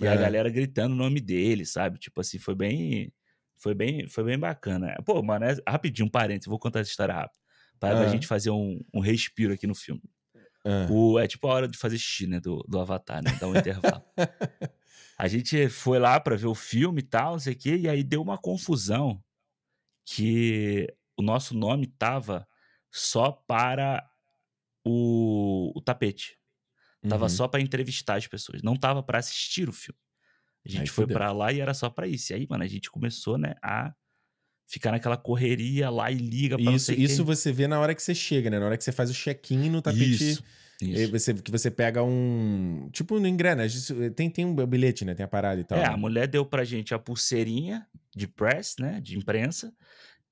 [0.00, 0.16] e a é.
[0.16, 1.98] galera gritando o nome dele, sabe?
[1.98, 3.12] Tipo assim, foi bem,
[3.58, 4.96] foi bem, foi bem bacana.
[5.04, 7.38] Pô, mano, é, rapidinho, um parênteses, vou contar essa história rápido
[7.78, 8.02] para ah.
[8.02, 10.02] a gente fazer um, um respiro aqui no filme.
[10.66, 10.88] Ah.
[10.90, 12.40] O, é tipo a hora de fazer xixi, né?
[12.40, 13.36] Do, do Avatar, né?
[13.40, 14.02] Dá um intervalo.
[15.16, 17.88] A gente foi lá para ver o filme e tal, não sei o quê, e
[17.88, 19.22] aí deu uma confusão
[20.04, 22.46] que o nosso nome tava
[22.90, 24.06] só para
[24.84, 26.38] o, o tapete.
[27.08, 27.30] Tava uhum.
[27.30, 29.98] só para entrevistar as pessoas, não tava para assistir o filme.
[30.64, 32.32] A gente aí foi para lá e era só para isso.
[32.32, 33.94] E aí, mano, a gente começou, né, a
[34.66, 38.14] ficar naquela correria lá e liga pra Isso, isso você vê na hora que você
[38.14, 38.58] chega, né?
[38.58, 40.30] Na hora que você faz o check-in no tapete.
[40.30, 40.44] Isso.
[40.82, 41.10] Isso.
[41.10, 42.90] Você, que você pega um.
[42.92, 44.10] Tipo no engrenagem.
[44.10, 45.14] Tem, tem um bilhete, né?
[45.14, 45.78] Tem a parada e tal.
[45.78, 45.88] É, né?
[45.88, 49.00] a mulher deu pra gente a pulseirinha de press, né?
[49.00, 49.72] De imprensa.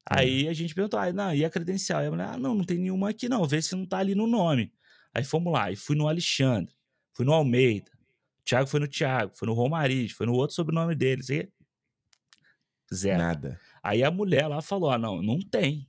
[0.06, 2.00] Aí a gente perguntou, ah, não, e a credencial?
[2.00, 4.14] Aí a mulher, ah, não, não tem nenhuma aqui não, vê se não tá ali
[4.14, 4.70] no nome.
[5.14, 6.74] Aí fomos lá, e fui no Alexandre,
[7.14, 7.90] fui no Almeida,
[8.40, 11.48] o Thiago foi no Thiago, foi no Romariz, foi no outro sobrenome deles, e...
[12.92, 13.18] zero.
[13.18, 13.58] Nada.
[13.84, 15.86] Aí a mulher lá falou, ah, não, não tem.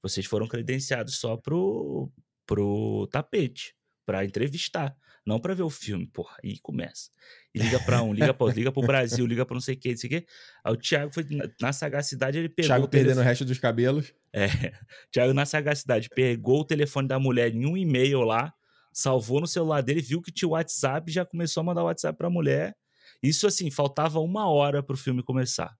[0.00, 2.08] Vocês foram credenciados só pro,
[2.46, 3.74] pro tapete
[4.06, 4.96] para entrevistar,
[5.26, 6.06] não para ver o filme.
[6.06, 7.10] Porra, aí começa.
[7.52, 9.74] E liga para um, liga para outro, liga para o Brasil, liga para não sei
[9.74, 10.26] o que, não sei o que.
[10.64, 12.68] Aí o Thiago foi na, na sagacidade, ele pegou.
[12.68, 14.14] Thiago perdendo o resto dos cabelos.
[14.32, 14.46] É.
[15.10, 18.54] Thiago, na sagacidade, pegou o telefone da mulher em um e-mail lá,
[18.92, 22.16] salvou no celular dele, viu que tinha o WhatsApp já começou a mandar o WhatsApp
[22.16, 22.76] para a mulher.
[23.20, 25.76] Isso assim, faltava uma hora para o filme começar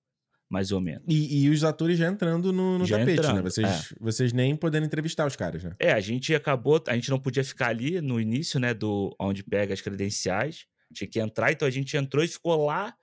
[0.53, 1.03] mais ou menos.
[1.09, 3.23] E, e os atores já entrando no, no já tapete, né?
[3.23, 3.43] entrando, né?
[3.43, 3.97] Vocês, é.
[3.99, 5.74] vocês nem podendo entrevistar os caras, né?
[5.79, 9.43] É, a gente acabou, a gente não podia ficar ali no início, né, do onde
[9.43, 12.95] pega as credenciais, tinha que entrar, então a gente entrou e ficou lá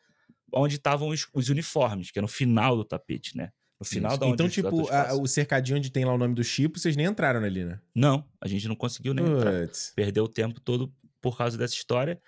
[0.54, 3.50] onde estavam os, os uniformes, que é no final do tapete, né?
[3.80, 4.20] No final Isso.
[4.20, 7.08] da Então, tipo, a, o cercadinho onde tem lá o nome do Chipo, vocês nem
[7.08, 7.80] entraram ali, né?
[7.96, 9.68] Não, a gente não conseguiu nem entrar.
[9.96, 12.22] Perdeu o tempo todo por causa dessa história.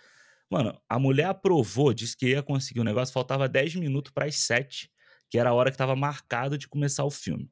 [0.49, 4.25] Mano, a mulher aprovou, disse que ia conseguir o um negócio, faltava 10 minutos para
[4.25, 4.89] as 7
[5.31, 7.49] que era a hora que estava marcado de começar o filme.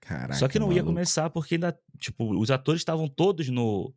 [0.00, 0.80] Caraca, Só que não maluco.
[0.80, 3.94] ia começar porque ainda, tipo, os atores estavam todos no,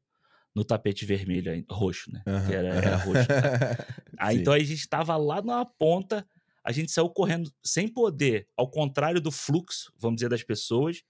[0.54, 2.22] no tapete vermelho, roxo, né?
[2.28, 2.46] Uhum.
[2.46, 3.28] Que era, era roxo.
[4.16, 6.24] Aí, então a gente estava lá na ponta,
[6.64, 11.02] a gente saiu correndo sem poder, ao contrário do fluxo, vamos dizer, das pessoas,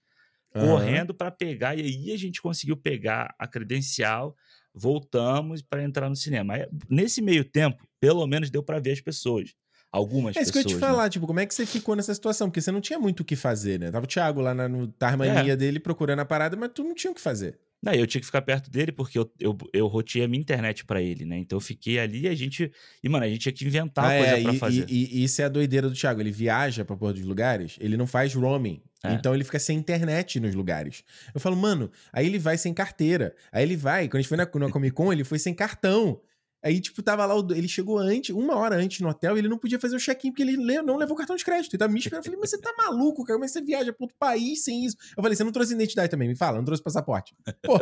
[0.54, 0.68] uhum.
[0.68, 4.34] correndo para pegar, e aí a gente conseguiu pegar a credencial,
[4.72, 6.54] voltamos para entrar no cinema.
[6.54, 9.54] Aí, nesse meio tempo, pelo menos deu para ver as pessoas
[9.92, 10.40] algumas é pessoas.
[10.40, 11.10] É isso que eu ia te falar, né?
[11.10, 12.48] tipo, como é que você ficou nessa situação?
[12.48, 13.90] Porque você não tinha muito o que fazer, né?
[13.90, 15.56] Tava o Thiago lá na, no Tarmania é.
[15.56, 17.58] dele procurando a parada, mas tu não tinha o que fazer.
[17.82, 20.84] Não, eu tinha que ficar perto dele porque eu, eu, eu roteei a minha internet
[20.84, 21.38] para ele, né?
[21.38, 22.70] Então eu fiquei ali e a gente.
[23.02, 24.86] E, mano, a gente tinha que inventar ah, coisa é, pra e, fazer.
[24.86, 26.20] E, e, isso é a doideira do Thiago.
[26.20, 28.82] Ele viaja pra porra dos lugares, ele não faz roaming.
[29.02, 29.14] É.
[29.14, 31.02] Então ele fica sem internet nos lugares.
[31.34, 33.34] Eu falo, mano, aí ele vai sem carteira.
[33.50, 36.20] Aí ele vai, quando a gente foi na, na Comic Con, ele foi sem cartão.
[36.62, 39.56] Aí, tipo, tava lá, ele chegou antes, uma hora antes no hotel, e ele não
[39.56, 41.72] podia fazer o check-in porque ele não levou cartão de crédito.
[41.72, 42.20] Ele tava me esperando.
[42.20, 43.38] Eu falei, mas você tá maluco, cara?
[43.38, 44.96] Como é que você viaja pra outro país sem isso?
[45.16, 46.28] Eu falei, você não trouxe identidade também?
[46.28, 47.34] Me fala, não trouxe passaporte.
[47.64, 47.78] Pô,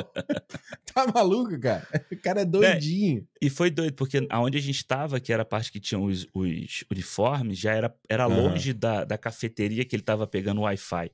[0.94, 1.86] tá maluco, cara?
[2.10, 3.26] O cara é doidinho.
[3.42, 5.98] É, e foi doido, porque aonde a gente tava, que era a parte que tinha
[5.98, 8.48] os, os uniformes, já era, era uhum.
[8.48, 11.10] longe da, da cafeteria que ele tava pegando o Wi-Fi.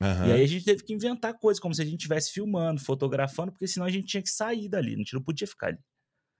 [0.00, 0.28] Uhum.
[0.28, 3.50] E aí a gente teve que inventar coisas, como se a gente estivesse filmando, fotografando,
[3.50, 5.78] porque senão a gente tinha que sair dali, a gente não podia ficar ali.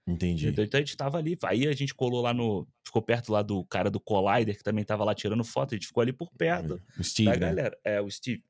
[0.07, 0.47] Entendi.
[0.49, 2.67] Então, então a gente tava ali, aí a gente colou lá no.
[2.83, 5.87] Ficou perto lá do cara do Collider, que também tava lá tirando foto, a gente
[5.87, 7.47] ficou ali por perto o Steve, da né?
[7.47, 7.77] galera.
[7.83, 8.43] É, o Steve.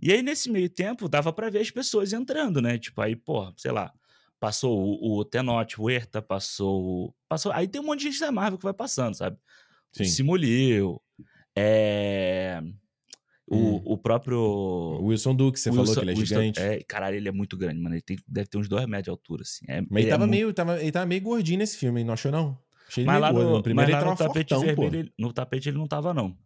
[0.00, 2.78] E aí, nesse meio tempo, dava para ver as pessoas entrando, né?
[2.78, 3.92] Tipo, aí, pô, sei lá,
[4.38, 7.14] passou o, o Tenote, o Erta, passou.
[7.28, 7.50] Passou.
[7.52, 9.38] Aí tem um monte de gente da Marvel que vai passando, sabe?
[9.92, 10.02] Sim.
[10.02, 11.00] O Simulio,
[11.56, 12.62] é.
[13.46, 13.82] O, hum.
[13.84, 14.38] o próprio.
[14.38, 16.60] O Wilson Duque, você Wilson, falou que ele é Wilson, gigante.
[16.60, 17.94] É, caralho, ele é muito grande, mano.
[17.94, 19.64] Ele tem, deve ter uns dois metros de altura, assim.
[19.68, 20.56] É, mas ele, tava, é meio, muito...
[20.56, 22.58] tava, ele tava meio gordinho nesse filme, não achou, não?
[22.88, 23.48] Achei mas lá gordo.
[23.48, 26.14] no, no primeiro mas ele no tapete fortão, vermelho, ele, no tapete ele não tava,
[26.14, 26.36] não.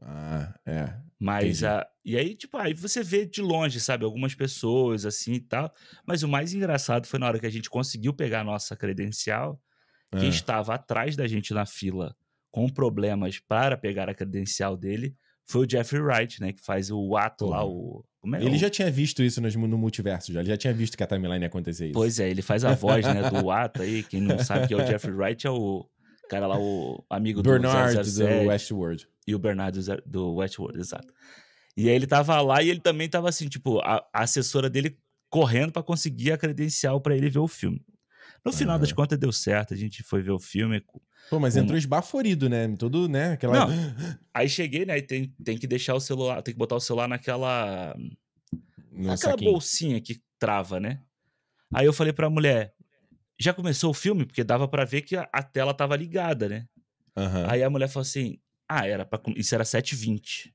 [0.00, 0.94] Ah, é.
[1.18, 5.40] Mas, a, e aí, tipo, aí você vê de longe, sabe, algumas pessoas assim e
[5.40, 5.72] tal.
[6.06, 9.60] Mas o mais engraçado foi na hora que a gente conseguiu pegar a nossa credencial,
[10.12, 10.30] quem ah.
[10.30, 12.14] estava atrás da gente na fila
[12.50, 15.14] com problemas para pegar a credencial dele
[15.48, 16.52] foi o Jeffrey Wright, né?
[16.52, 18.04] Que faz o ato lá, o.
[18.34, 18.44] É?
[18.44, 20.40] Ele já tinha visto isso no, no, multiverso, já.
[20.40, 21.94] Ele já tinha visto que a timeline ia acontecer isso.
[21.94, 24.02] Pois é, ele faz a voz, né, do ato aí.
[24.02, 25.88] Quem não sabe que é o Jeffrey Wright é o
[26.28, 29.08] cara lá, o amigo Bernard do, 007, do Westworld.
[29.26, 31.12] E o Bernard do, do Westworld, exato.
[31.74, 34.98] E aí ele tava lá e ele também tava assim, tipo, a, a assessora dele
[35.30, 37.80] correndo para conseguir a credencial para ele ver o filme.
[38.44, 40.82] No final das contas deu certo, a gente foi ver o filme,
[41.28, 42.74] Pô, mas entrou esbaforido, né?
[42.78, 43.32] Todo, né?
[43.32, 43.66] Aquela...
[43.66, 43.68] Não.
[44.32, 44.96] Aí cheguei, né?
[44.96, 47.94] E tem, tem que deixar o celular, tem que botar o celular naquela.
[48.90, 49.52] No naquela saquinho.
[49.52, 51.00] bolsinha que trava, né?
[51.72, 52.74] Aí eu falei pra mulher:
[53.38, 54.24] já começou o filme?
[54.24, 56.66] Porque dava para ver que a, a, tela tava ligada, né?
[57.16, 57.50] Uhum.
[57.50, 59.20] Aí a mulher falou assim: ah, era pra.
[59.36, 60.52] Isso era 7h20.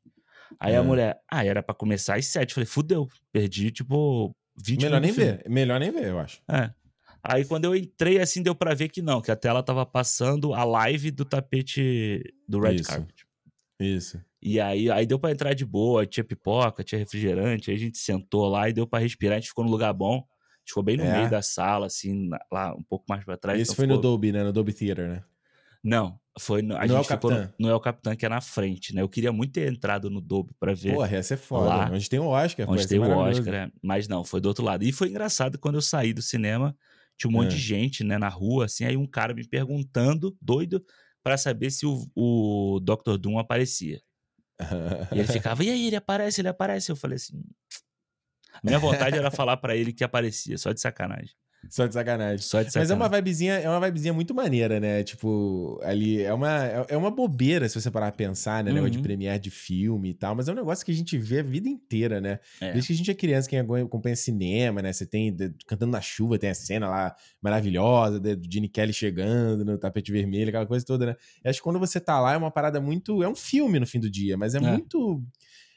[0.60, 0.80] Aí uhum.
[0.80, 2.50] a mulher, ah, era para começar às 7.
[2.50, 5.44] Eu falei, fudeu, perdi, tipo, 20 Melhor nem ver.
[5.50, 6.42] Melhor nem ver, eu acho.
[6.48, 6.72] É.
[7.24, 10.54] Aí quando eu entrei, assim, deu pra ver que não, que a tela tava passando
[10.54, 12.90] a live do tapete do Red Isso.
[12.90, 13.26] Carpet.
[13.80, 14.22] Isso.
[14.42, 17.98] E aí, aí deu pra entrar de boa, tinha pipoca, tinha refrigerante, aí a gente
[17.98, 20.16] sentou lá e deu pra respirar, a gente ficou no lugar bom.
[20.16, 20.20] A
[20.66, 21.18] gente ficou bem no É.
[21.18, 23.60] meio da sala, assim, lá um pouco mais pra trás.
[23.60, 24.44] Esse então foi no ficou- Dolby, né?
[24.44, 25.24] No Dolby Theater, né?
[25.84, 28.40] Não, foi no, a No El gente ficou no, no El Capitan, que é na
[28.40, 29.02] frente, né?
[29.02, 31.66] Eu queria muito ter entrado no Dolby pra ver Porra, essa é foda.
[31.68, 31.90] Lá.
[31.92, 32.70] Onde tem o Oscar.
[32.70, 33.18] onde tem é o.
[33.18, 33.72] Oscar, né?
[33.82, 34.84] Mas não, foi do outro lado.
[34.84, 36.74] E foi engraçado quando eu saí do cinema,
[37.18, 37.56] tinha um monte É.
[37.56, 40.84] de gente, né, na rua, assim, aí um cara me perguntando, doido,
[41.24, 43.18] pra saber se o, o Dr.
[43.18, 44.02] Doom aparecia.
[45.12, 46.92] E ele ficava, e aí, ele aparece, ele aparece.
[46.92, 47.42] Eu falei assim.
[48.64, 51.36] Minha vontade era falar pra ele que aparecia, só de sacanagem.
[51.70, 52.38] Só de sacanagem.
[52.40, 52.94] Só de Mas sacanagem.
[52.94, 55.04] é uma vibezinha, é uma vibezinha muito maneira, né?
[55.04, 58.72] Tipo, ali é uma, é é uma bobeira se você parar pra pensar, né?
[58.72, 59.04] Negócio de Uhum.
[59.04, 61.68] premiere de filme e tal, mas é um negócio que a gente vê a vida
[61.70, 62.40] inteira, né?
[62.62, 62.72] É.
[62.74, 64.92] Desde que a gente é criança, quem acompanha cinema, né?
[64.94, 65.36] Você tem
[65.66, 70.12] cantando na chuva, tem a cena lá maravilhosa de- do Gene Kelly chegando no tapete
[70.12, 71.16] vermelho, aquela coisa toda, né?
[71.44, 73.24] Eu acho que quando você tá lá é uma parada muito.
[73.24, 74.62] É um filme no fim do dia, mas é, É.
[74.62, 75.24] muito.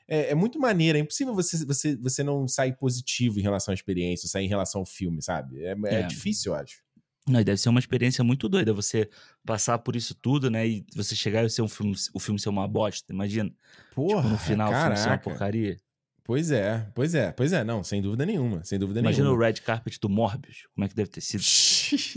[0.09, 0.97] É, é muito maneiro.
[0.99, 4.81] É impossível você, você, você não sair positivo em relação à experiência, sair em relação
[4.81, 5.65] ao filme, sabe?
[5.65, 6.03] É, é É.
[6.03, 6.85] difícil, eu acho.
[7.29, 9.11] Não, e deve ser uma experiência muito doida você
[9.45, 10.65] passar por isso tudo, né?
[10.67, 13.13] E você chegar e ser um filme, o filme ser uma bosta.
[13.13, 13.53] Imagina.
[13.97, 15.25] Porra, tipo, no final o filme ser uma caraca.
[15.31, 15.77] porcaria.
[16.27, 19.47] Pois é, pois é, pois é, não, sem dúvida nenhuma, sem dúvida Imagina o nenhuma.
[19.47, 20.67] red carpet do Morbius.
[20.75, 21.45] Como é que deve ter sido?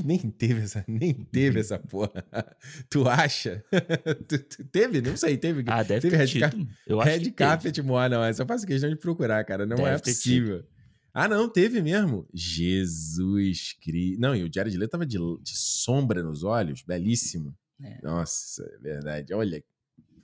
[0.03, 2.25] nem teve essa, nem teve essa porra.
[2.89, 3.63] Tu acha?
[4.27, 4.99] Tu- tu- teve?
[5.01, 5.63] Não sei, teve.
[5.67, 6.41] Ah, deve teve ter red tido.
[6.41, 7.35] car- Eu acho Red que teve.
[7.35, 10.65] Carpet Moa, não, essa eu faço questão de procurar, cara, não é Deve ter possível.
[11.13, 12.27] Ah, não, teve mesmo.
[12.33, 14.19] Jesus Cristo.
[14.21, 17.55] Não, e o Jared Leto tava de, de sombra nos olhos, belíssimo.
[17.83, 17.99] É.
[18.03, 19.33] Nossa, é verdade.
[19.33, 19.63] Olha,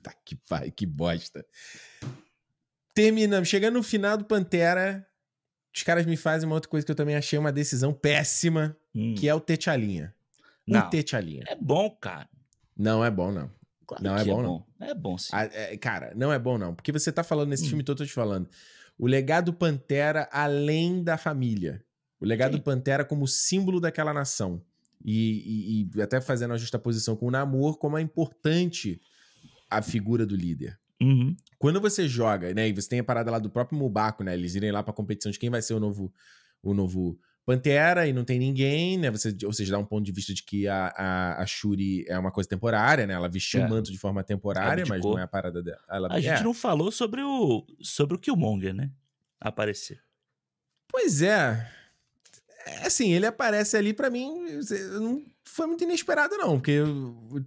[0.02, 1.46] tá que pai, que bosta.
[2.96, 5.06] Terminamos, chegando no final do Pantera,
[5.76, 9.14] os caras me fazem uma outra coisa que eu também achei uma decisão péssima, Hum.
[9.16, 10.16] que é o T'Chalinha.
[10.68, 10.90] O Não.
[10.90, 11.44] T'Chalinha.
[11.48, 12.28] É bom, cara.
[12.76, 13.52] Não é bom, não.
[13.86, 14.66] Claro Não é que bom, não.
[14.80, 15.30] É bom, sim.
[15.34, 16.74] Ah, é, cara, não é bom, não.
[16.74, 17.70] Porque você tá falando nesse Hum.
[17.70, 18.50] filme todo, eu tô te falando.
[18.98, 21.84] O legado Pantera além da família.
[22.20, 22.64] O legado Sim.
[22.64, 24.64] Pantera como símbolo daquela nação.
[25.04, 29.00] E, e- e até fazendo a justaposição com o Namor, como é importante
[29.70, 30.80] a figura do líder.
[31.02, 31.36] Uhum.
[31.60, 34.56] Quando você joga, né, e você tem a parada lá do próprio Mubaco, né, eles
[34.56, 36.14] irem lá pra competição de quem vai ser o novo,
[36.64, 40.12] o novo Pantera e não tem ninguém, né, você, ou seja, dá um ponto de
[40.12, 43.66] vista de que a, a, a Shuri é uma coisa temporária, né, ela vestiu É.
[43.66, 45.82] o manto de forma temporária, mas não é a parada dela.
[45.90, 46.44] Ela, A gente é.
[46.44, 48.90] não falou sobre o, sobre o Killmonger, né?
[49.40, 50.02] Aparecer.
[50.88, 51.70] Pois é.
[52.66, 54.34] É, Assim, ele aparece ali pra mim,
[55.00, 56.80] não foi muito inesperado não, porque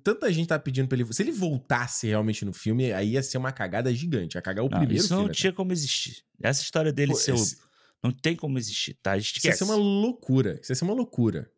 [0.05, 3.37] tanta gente tá pedindo pra ele, se ele voltasse realmente no filme, aí ia ser
[3.39, 5.35] uma cagada gigante, ia cagar o Não, primeiro isso não filme.
[5.35, 6.23] tinha como existir.
[6.41, 7.59] Essa história dele Pô, ser esse-
[8.03, 9.17] Não tem como existir, tá?
[9.17, 9.59] Isso ia Esquece.
[9.59, 10.59] ser uma loucura.
[10.63, 11.51] Isso ia ser uma loucura.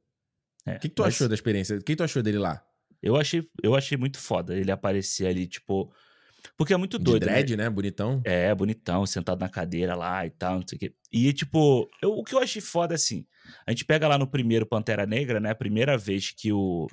[0.64, 1.76] É, O que, que tu mas achou da experiência?
[1.76, 2.64] O que, que tu achou dele lá?
[3.02, 5.92] Eu achei, eu achei muito foda ele aparecer ali, tipo...
[6.56, 7.32] Porque é muito De doido, né?
[7.32, 7.70] dread, né?
[7.70, 8.20] Bonitão.
[8.24, 10.94] É, bonitão, sentado na cadeira lá e tal, não sei o quê.
[11.12, 13.26] E, tipo, eu- o que eu achei foda, assim,
[13.66, 15.50] a gente pega lá no primeiro Pantera Negra, né?
[15.50, 16.88] A primeira vez que o.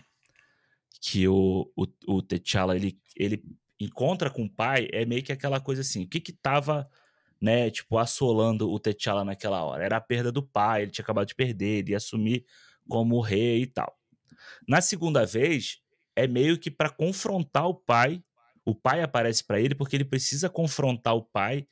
[1.02, 3.44] que o, o, o T'Challa, ele, ele
[3.80, 6.90] encontra com o pai, é meio que aquela coisa assim, o que que tava,
[7.40, 9.84] né, tipo, assolando o T'Challa naquela hora?
[9.84, 12.44] Era a perda do pai, ele tinha acabado de perder, ele ia assumir
[12.90, 13.96] como rei e tal.
[14.68, 15.78] Na segunda vez,
[16.16, 18.24] é meio que pra confrontar o pai,
[18.68, 21.66] o pai aparece pra ele porque ele precisa confrontar o pai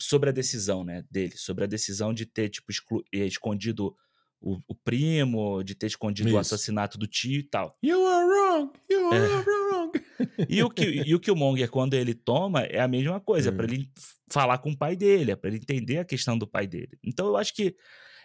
[0.00, 2.70] sobre a decisão, né, dele, sobre a decisão de ter, tipo,
[3.12, 3.96] eh, escondido
[4.40, 6.38] o, o primo, de ter escondido o Isso.
[6.38, 7.76] assassinato do tio e tal.
[7.82, 8.72] You are wrong!
[8.90, 9.28] You are É.
[9.44, 9.98] wrong!
[10.48, 13.64] E o, que, e o Killmonger, quando ele toma, é a mesma coisa, é pra
[13.64, 13.68] Hum.
[13.70, 13.90] ele
[14.30, 16.98] falar com o pai dele, é pra ele entender a questão do pai dele.
[17.04, 17.76] Então eu acho que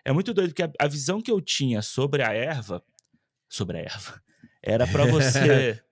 [0.05, 2.83] é muito doido, porque a, a visão que eu tinha sobre a erva,
[3.49, 4.21] sobre a erva,
[4.65, 5.77] era pra você,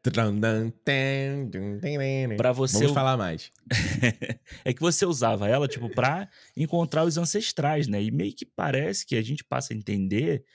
[2.37, 3.51] para você Vamos falar mais.
[4.63, 8.01] é que você usava ela, tipo, pra encontrar os ancestrais, né?
[8.01, 10.45] E meio que parece que a gente passa a entender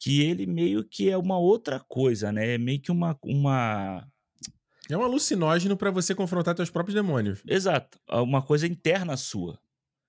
[0.00, 2.54] que ele meio que é uma outra coisa, né?
[2.54, 4.08] É meio que uma, uma
[4.88, 7.42] É um alucinógeno pra você confrontar teus próprios demônios.
[7.46, 7.98] Exato.
[8.08, 9.58] é Uma coisa interna sua.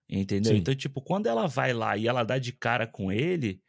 [0.09, 0.53] Entendeu?
[0.53, 0.59] Sim.
[0.59, 3.61] Então, tipo, quando ela vai lá e ela dá de cara com ele,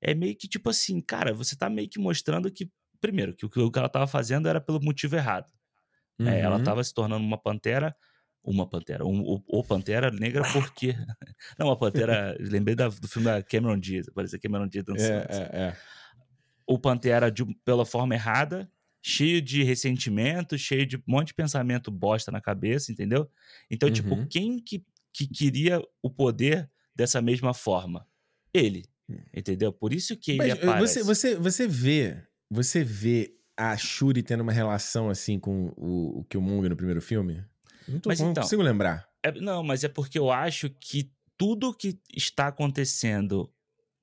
[0.00, 2.70] é meio que tipo assim, cara, você tá meio que mostrando que,
[3.00, 5.50] primeiro, que o que ela tava fazendo era pelo motivo errado.
[6.18, 6.38] né?
[6.40, 6.64] ela Uhum.
[6.64, 7.94] tava se tornando uma pantera.
[8.42, 10.94] Uma pantera, um, o, o pantera negra porque.
[11.58, 12.34] Não, uma pantera.
[12.40, 15.12] lembrei da- do filme da Cameron Diaz, parecia Cameron Diaz dançando.
[15.12, 15.40] É, assim.
[15.42, 15.76] é, é.
[16.66, 18.70] o Pantera de- pela forma errada,
[19.02, 23.30] cheio de ressentimento, cheio de um monte de pensamento bosta na cabeça, entendeu?
[23.70, 24.26] Então, tipo, Uhum.
[24.26, 28.06] quem que, que queria o poder dessa mesma forma?
[28.54, 28.84] ele.
[29.08, 29.18] Hum.
[29.34, 29.70] Entendeu?
[29.72, 31.02] Por isso que ele Mas, eh, aparece.
[31.02, 32.22] Você, você, você vê.
[32.50, 37.44] Você vê a Shuri tendo uma relação assim com o, o Killmonger no primeiro filme?
[37.86, 39.08] Não, tô, mas, não então, consigo lembrar.
[39.22, 43.52] É, não, mas é porque eu acho que tudo que está acontecendo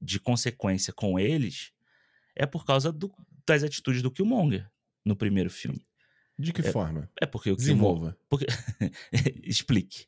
[0.02, 1.72] de consequência com eles
[2.36, 3.12] é por causa do,
[3.46, 4.70] das atitudes do Killmonger
[5.04, 5.86] no primeiro filme.
[6.38, 7.10] De que é, forma?
[7.20, 8.16] É porque o Desenvolva.
[8.16, 8.20] Killmonger...
[8.30, 8.46] Porque...
[9.44, 10.08] Explique.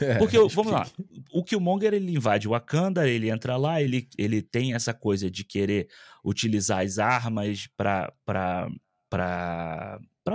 [0.00, 0.86] É, porque, vamos lá,
[1.32, 5.44] o Killmonger ele invade o Wakanda, ele entra lá, ele, ele tem essa coisa de
[5.44, 5.88] querer
[6.24, 8.12] utilizar as armas para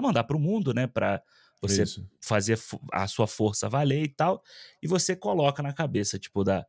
[0.02, 0.88] mandar para o mundo, né?
[0.88, 1.22] Para
[1.61, 2.07] você Isso.
[2.22, 2.60] fazer
[2.91, 4.44] a sua força valer e tal.
[4.82, 6.65] E você coloca na cabeça, tipo, da,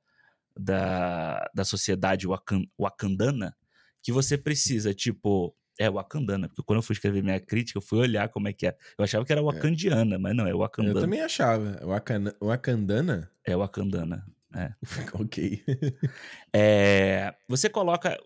[0.57, 2.27] da, da sociedade
[2.79, 3.55] wakandana
[4.03, 7.99] que você precisa, tipo, é Wakandana, porque quando eu fui escrever minha crítica, eu fui
[7.99, 8.77] olhar como é que é.
[8.99, 9.45] Eu achava que era é.
[9.45, 10.19] Wakandiana, é.
[10.19, 10.99] mas não, é Wakandana.
[10.99, 11.81] Eu também achava.
[11.85, 13.31] Wakana, Wakandana?
[13.45, 14.27] É Wakandana.
[14.55, 14.73] É.
[15.15, 15.63] ok.
[16.53, 18.19] é, você coloca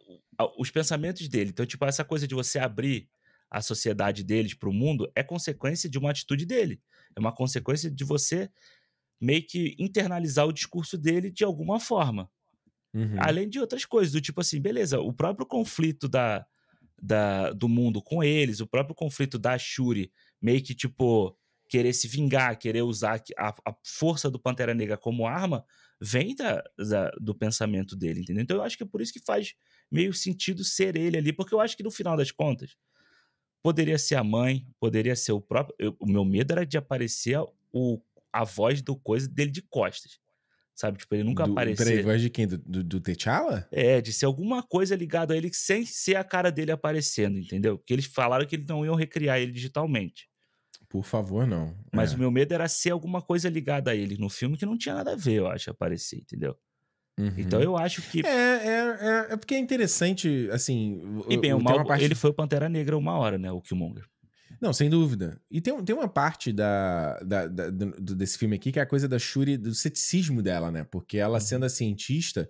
[0.57, 1.51] os pensamentos dele.
[1.51, 3.09] Então, tipo, essa coisa de você abrir
[3.51, 6.81] a sociedade deles para o mundo é consequência de uma atitude dele.
[7.17, 8.49] É uma consequência de você
[9.21, 12.31] meio que internalizar o discurso dele de alguma forma.
[12.95, 13.17] Uhum.
[13.19, 16.47] Além de outras coisas, do tipo assim, beleza, o próprio conflito da,
[17.03, 21.37] da, do mundo com eles, o próprio conflito da Shuri, meio que tipo
[21.69, 25.65] querer se vingar, querer usar a, a força do Pantera Negra como arma,
[26.01, 28.43] vem da, da, do pensamento dele, entendeu?
[28.43, 29.55] Então eu acho que é por isso que faz
[29.91, 32.77] meio sentido ser ele ali, porque eu acho que no final das contas
[33.63, 35.77] poderia ser a mãe, poderia ser o próprio.
[35.79, 37.39] Eu, o meu medo era de aparecer
[37.73, 38.01] o,
[38.33, 40.19] a voz do coisa dele de costas.
[40.75, 40.99] Sabe?
[40.99, 41.85] Tipo, ele nunca do, apareceu.
[41.85, 42.47] Peraí, voz de quem?
[42.47, 43.69] Do, do, do T'Challa?
[43.71, 47.77] É, de ser alguma coisa ligada a ele sem ser a cara dele aparecendo, entendeu?
[47.77, 50.29] Porque eles falaram que eles não iam recriar ele digitalmente.
[50.89, 51.77] Por favor, não.
[51.93, 52.17] Mas é.
[52.17, 54.95] o meu medo era ser alguma coisa ligada a ele no filme que não tinha
[54.95, 56.57] nada a ver, eu acho, aparecer, entendeu?
[57.19, 57.35] Uhum.
[57.37, 58.27] Então eu acho que.
[58.27, 61.01] É, é, é, é, porque é interessante, assim.
[61.29, 62.03] E bem, o mal, parte...
[62.03, 63.53] ele foi o Pantera Negra uma hora, né?
[63.53, 64.05] O Killmonger.
[64.61, 65.41] Não, sem dúvida.
[65.51, 68.87] E tem, tem uma parte da, da, da do, desse filme aqui que é a
[68.87, 70.85] coisa da Shuri, do ceticismo dela, né?
[70.85, 71.41] Porque ela uhum.
[71.41, 72.49] sendo a cientista,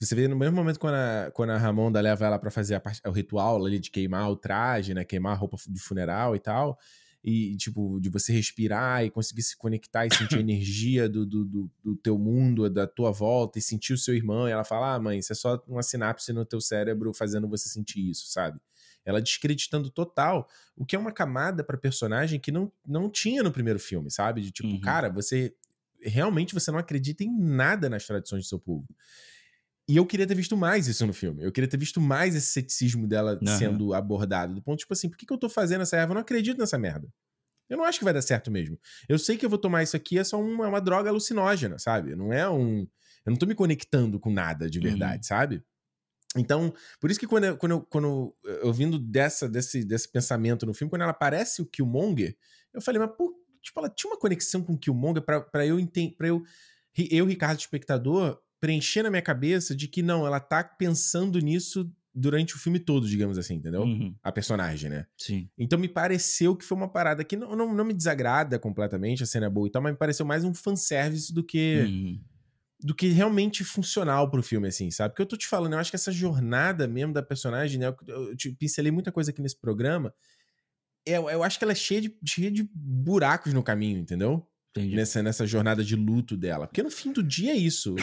[0.00, 2.80] você vê no mesmo momento quando a, quando a Ramonda leva ela para fazer a
[2.80, 5.04] parte, o ritual ali de queimar o traje, né?
[5.04, 6.76] Queimar a roupa de funeral e tal.
[7.24, 11.44] E, tipo, de você respirar e conseguir se conectar e sentir a energia do, do,
[11.44, 14.48] do, do, teu mundo, da tua volta, e sentir o seu irmão.
[14.48, 17.68] E ela fala: Ah, mãe, isso é só uma sinapse no teu cérebro fazendo você
[17.68, 18.58] sentir isso, sabe?
[19.04, 23.52] Ela descreditando total o que é uma camada para personagem que não, não tinha no
[23.52, 24.40] primeiro filme, sabe?
[24.40, 24.80] De tipo, uhum.
[24.80, 25.54] cara, você
[26.00, 28.86] realmente você não acredita em nada nas tradições do seu povo.
[29.88, 31.42] E eu queria ter visto mais isso no filme.
[31.42, 33.58] Eu queria ter visto mais esse ceticismo dela uhum.
[33.58, 34.54] sendo abordado.
[34.54, 36.12] Do ponto, tipo assim, por que, que eu tô fazendo essa erva?
[36.12, 37.08] Eu não acredito nessa merda.
[37.68, 38.78] Eu não acho que vai dar certo mesmo.
[39.08, 42.14] Eu sei que eu vou tomar isso aqui, é só uma, uma droga alucinógena, sabe?
[42.14, 42.86] Não é um.
[43.24, 45.22] Eu não tô me conectando com nada de verdade, uhum.
[45.22, 45.64] sabe?
[46.36, 50.64] Então, por isso que quando eu, quando eu, quando eu vindo dessa, desse, desse pensamento
[50.64, 52.36] no filme, quando ela aparece o Killmonger,
[52.72, 56.14] eu falei, mas pô, tipo, ela tinha uma conexão com o Killmonger para eu entender,
[56.16, 56.42] para eu,
[57.10, 62.54] eu, Ricardo, espectador, preencher na minha cabeça de que não, ela tá pensando nisso durante
[62.54, 63.82] o filme todo, digamos assim, entendeu?
[63.82, 64.14] Uhum.
[64.22, 65.06] A personagem, né?
[65.16, 65.48] Sim.
[65.56, 69.26] Então me pareceu que foi uma parada que não, não, não me desagrada completamente, a
[69.26, 71.84] cena é boa e tal, mas me pareceu mais um fanservice do que.
[71.86, 72.31] Uhum
[72.82, 75.10] do que realmente funcional pro filme, assim, sabe?
[75.10, 77.94] Porque eu tô te falando, eu acho que essa jornada mesmo da personagem, né?
[78.06, 80.12] Eu te pincelei muita coisa aqui nesse programa.
[81.06, 84.46] Eu, eu acho que ela é cheia de, cheia de buracos no caminho, entendeu?
[84.74, 86.66] Nessa, nessa jornada de luto dela.
[86.66, 87.94] Porque no fim do dia é isso.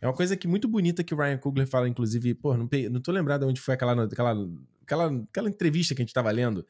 [0.00, 3.00] é uma coisa que muito bonita que o Ryan Coogler fala, inclusive, pô, não, não
[3.00, 4.36] tô lembrado onde foi aquela, aquela,
[4.82, 6.66] aquela, aquela entrevista que a gente tava lendo.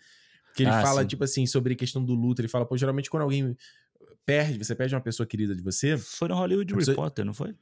[0.54, 1.08] Que ele ah, fala, sim.
[1.08, 2.40] tipo assim, sobre a questão do luto.
[2.40, 3.56] Ele fala, pô, geralmente quando alguém
[4.28, 5.96] perde, você perde uma pessoa querida de você.
[5.96, 6.94] Foi no Hollywood pessoa...
[6.94, 7.54] Reporter, não foi?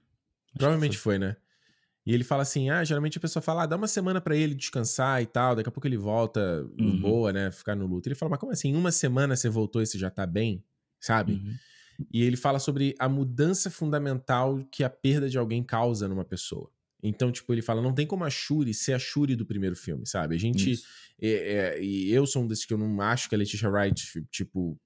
[0.53, 1.15] Provavelmente foi.
[1.15, 1.19] foi.
[1.21, 1.37] né?
[2.05, 4.53] E ele fala assim: ah, geralmente a pessoa fala, ah, dá uma semana para ele
[4.53, 7.01] descansar e tal, daqui a pouco ele volta uhum.
[7.01, 7.53] boa, né?
[7.53, 8.09] Ficar no luto.
[8.09, 8.75] Ele fala, mas como assim?
[8.75, 10.65] Uma semana você voltou e você já tá bem,
[10.99, 11.35] sabe?
[11.35, 11.55] Uhum.
[12.13, 16.69] E ele fala sobre a mudança fundamental que a perda de alguém causa numa pessoa.
[17.01, 20.05] Então, tipo, ele fala, não tem como a Shuri ser a Shuri do primeiro filme,
[20.05, 20.35] sabe?
[20.35, 20.81] A gente.
[21.21, 24.27] É, é, e eu sou um desses que eu não acho que a Letitia Wright,
[24.31, 24.79] tipo,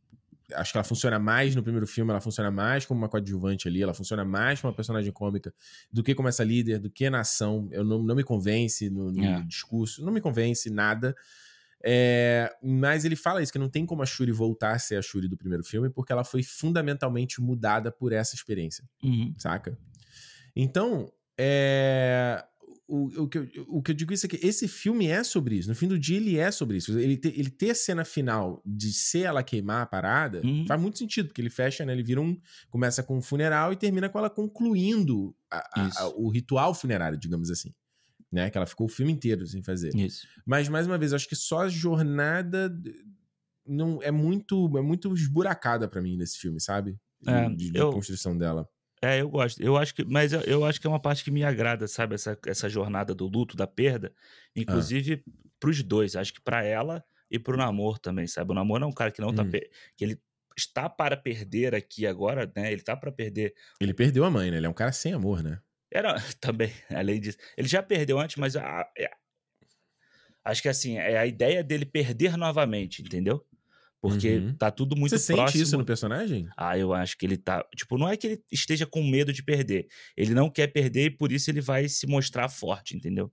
[0.54, 3.82] acho que ela funciona mais no primeiro filme, ela funciona mais como uma coadjuvante ali,
[3.82, 5.52] ela funciona mais como uma personagem cômica
[5.92, 7.68] do que como essa líder, do que na ação.
[7.70, 9.42] Eu não, não me convence no, no é.
[9.42, 11.14] discurso, não me convence nada.
[11.82, 15.02] É, mas ele fala isso, que não tem como a Shuri voltar a ser a
[15.02, 19.34] Shuri do primeiro filme, porque ela foi fundamentalmente mudada por essa experiência, uhum.
[19.38, 19.78] saca?
[20.54, 22.44] Então, é,
[22.92, 25.56] o, o, que eu, o que eu digo isso é que esse filme é sobre
[25.56, 25.68] isso.
[25.68, 26.98] No fim do dia, ele é sobre isso.
[26.98, 30.64] Ele, te, ele ter a cena final de ser ela queimar a parada uhum.
[30.66, 31.92] faz muito sentido, porque ele fecha, né?
[31.92, 32.36] Ele vira um.
[32.68, 37.16] Começa com um funeral e termina com ela concluindo a, a, a, o ritual funerário,
[37.18, 37.72] digamos assim.
[38.30, 38.50] né?
[38.50, 39.94] Que ela ficou o filme inteiro sem fazer.
[39.94, 40.26] Isso.
[40.44, 42.70] Mas, mais uma vez, eu acho que só a jornada
[43.66, 46.98] não é muito é muito esburacada para mim nesse filme, sabe?
[47.26, 48.68] É, de, de eu- construção dela.
[49.02, 49.62] É, eu gosto.
[49.62, 52.14] Eu acho que, mas eu, eu acho que é uma parte que me agrada, sabe?
[52.14, 54.12] Essa, essa jornada do luto, da perda.
[54.54, 55.24] Inclusive
[55.58, 56.16] pros dois.
[56.16, 58.50] Acho que pra ela e pro namoro também, sabe?
[58.50, 59.42] O namoro é um cara que não tá.
[59.42, 59.50] Hum.
[59.50, 60.20] per- que ele
[60.56, 62.70] está para perder aqui agora, né?
[62.72, 63.54] Ele tá para perder.
[63.80, 64.58] Ele perdeu a mãe, né?
[64.58, 65.58] Ele é um cara sem amor, né?
[65.90, 67.38] Era também, além disso.
[67.56, 69.10] Ele já perdeu antes, mas a- é-
[70.44, 73.44] acho que assim, é a ideia dele perder novamente, entendeu?
[74.00, 74.54] Porque Uhum.
[74.56, 75.50] tá tudo muito Você próximo.
[75.52, 76.48] sente isso no personagem?
[76.56, 77.62] Ah, eu acho que ele tá.
[77.76, 79.86] Tipo, não é que ele esteja com medo de perder.
[80.16, 83.30] Ele não quer perder e por isso ele vai se mostrar forte, entendeu?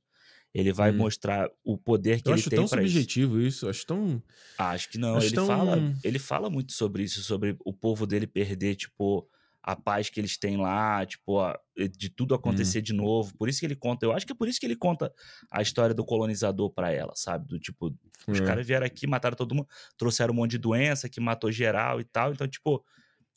[0.54, 0.98] Ele vai Hum.
[0.98, 2.92] mostrar o poder que Eu ele acho tem tão pra isso.
[2.94, 3.70] subjetivo isso.
[3.70, 4.22] Acho tão.
[4.58, 5.16] Acho que não.
[5.18, 9.28] Acho ele, tão- fala, ele fala muito sobre isso, sobre o povo dele perder, tipo,
[9.68, 11.60] a paz que eles têm lá, tipo, a-
[11.98, 12.38] de tudo Hum.
[12.38, 13.36] acontecer de novo.
[13.38, 14.06] Por isso que ele conta.
[14.06, 15.14] Eu acho que é por isso que ele conta
[15.52, 17.48] a história do colonizador pra ela, sabe?
[17.48, 17.94] Do tipo,
[18.28, 19.68] os caras vieram aqui, mataram todo mundo,
[19.98, 22.32] trouxeram um monte de doença que matou geral e tal.
[22.32, 22.84] Então, tipo,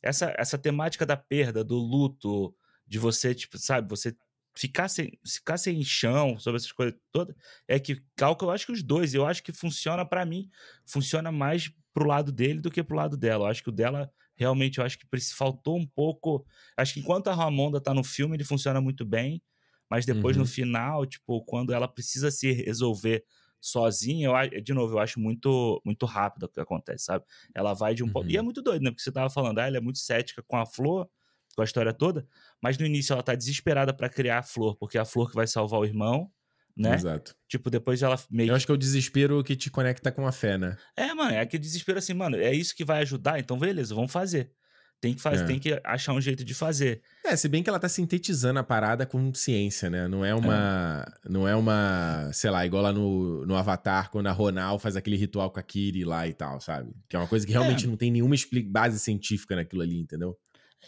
[0.02, 2.54] essa, essa temática da perda, do luto,
[2.86, 4.16] de você, tipo, sabe, você
[4.56, 7.34] ficar sem, ficar sem chão sobre essas coisas todas,
[7.68, 10.50] é que calca, eu acho que os dois, eu acho que funciona pra mim,
[10.86, 13.44] funciona mais pro lado dele do que pro lado dela.
[13.44, 15.06] Eu acho que o dela realmente eu acho que
[15.36, 16.44] faltou um pouco.
[16.76, 19.42] Acho que enquanto a Ramonda tá no filme, ele funciona muito bem,
[19.90, 20.42] mas depois Uhum.
[20.42, 23.24] no final, tipo, quando ela precisa se resolver
[23.60, 27.24] sozinha, eu, de novo, eu acho muito muito rápido o que acontece, sabe?
[27.54, 28.26] Ela vai de um ponto.
[28.26, 28.30] Uhum.
[28.30, 28.90] E é muito doido, né?
[28.90, 31.08] Porque você tava falando, ah, ela é muito cética com a flor,
[31.54, 32.26] com a história toda,
[32.62, 35.34] mas no início ela tá desesperada pra criar a flor, porque é a flor que
[35.36, 36.30] vai salvar o irmão,
[36.76, 36.94] né?
[36.94, 37.34] Exato.
[37.48, 40.32] Tipo, depois ela meio Eu acho que é o desespero que te conecta com a
[40.32, 40.76] fé, né?
[40.96, 44.12] é, mano, é aquele desespero assim, mano, é isso que vai ajudar, então beleza, vamos
[44.12, 44.52] fazer.
[45.00, 45.46] Tem que fazer, É.
[45.46, 47.00] tem que achar um jeito de fazer.
[47.24, 50.06] É, se bem que ela tá sintetizando a parada com ciência, né?
[50.06, 51.06] Não é uma.
[51.26, 52.28] Não é uma.
[52.34, 55.62] Sei lá, igual lá no, no Avatar, quando a Ronal faz aquele ritual com a
[55.62, 56.92] Kiri lá e tal, sabe?
[57.08, 58.34] Que é uma coisa que realmente não tem nenhuma
[58.66, 60.36] base científica naquilo ali, entendeu?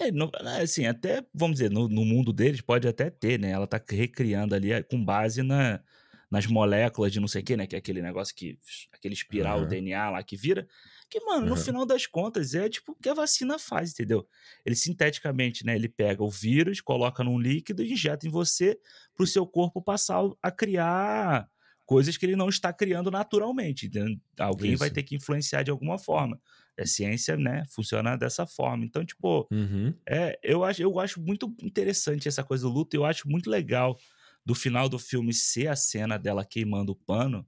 [0.01, 3.51] É, não- é, assim, até, vamos dizer, no, no mundo deles pode até ter, né?
[3.51, 5.83] Ela tá recriando ali é, com base na,
[6.31, 7.67] nas moléculas de não sei o que, né?
[7.67, 8.59] Que é aquele negócio que.
[8.93, 9.67] aquele espiral Aham.
[9.67, 10.67] DNA lá que vira.
[11.11, 11.57] Que, mano, no Aham.
[11.57, 14.27] final das contas, é tipo o que a vacina faz, entendeu?
[14.65, 15.75] Ele sinteticamente, né?
[15.77, 18.79] Ele pega o vírus, coloca num líquido e injeta em você
[19.15, 21.49] pro seu corpo passar a criar
[21.85, 23.87] coisas que ele não está criando naturalmente.
[23.87, 24.17] entendeu?
[24.39, 24.91] Alguém vai Isso.
[24.91, 26.41] ter que influenciar de alguma forma.
[26.79, 28.85] A ciência, né, funciona dessa forma.
[28.85, 30.01] Então, tipo, Uhum.
[30.09, 32.97] é, eu acho, eu acho muito interessante essa coisa do luto.
[32.97, 33.99] Eu acho muito legal
[34.47, 37.47] do final do filme ser a cena dela queimando o pano,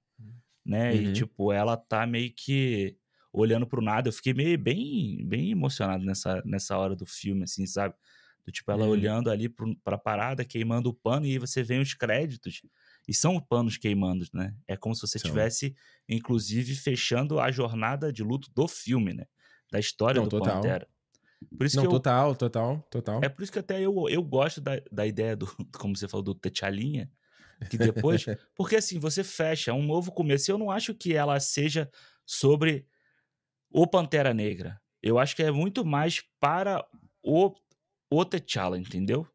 [0.65, 0.97] né?
[0.97, 1.09] E Uhum.
[1.09, 2.97] tipo, ela tá meio que
[3.33, 4.09] olhando pro nada.
[4.09, 7.95] Eu fiquei meio bem, bem emocionado nessa, nessa hora do filme, assim, sabe?
[8.47, 8.87] Do tipo, ela Uhum.
[8.87, 12.63] olhando ali pro, pra parada, queimando o pano, e aí você vê os créditos.
[13.07, 14.55] E são panos queimando, né?
[14.67, 15.75] É como se você estivesse,
[16.09, 19.25] inclusive, fechando a jornada de luto do filme, né?
[19.71, 20.55] Da história Não, do total.
[20.57, 20.89] Pantera.
[21.57, 23.21] Por isso Não, que eu, total, total, total.
[23.23, 25.47] é por isso que até eu, eu gosto da, da ideia do,
[25.79, 27.11] como você falou, do T'Chalinha,
[27.71, 28.25] que depois,
[28.57, 30.51] porque assim, você fecha é um novo começo.
[30.51, 31.91] Eu não acho que ela seja
[32.25, 32.87] sobre
[33.71, 34.81] o Pantera Negra.
[35.03, 36.83] Eu acho que é muito mais para
[37.23, 37.53] o,
[38.11, 39.27] o T'Challa, entendeu?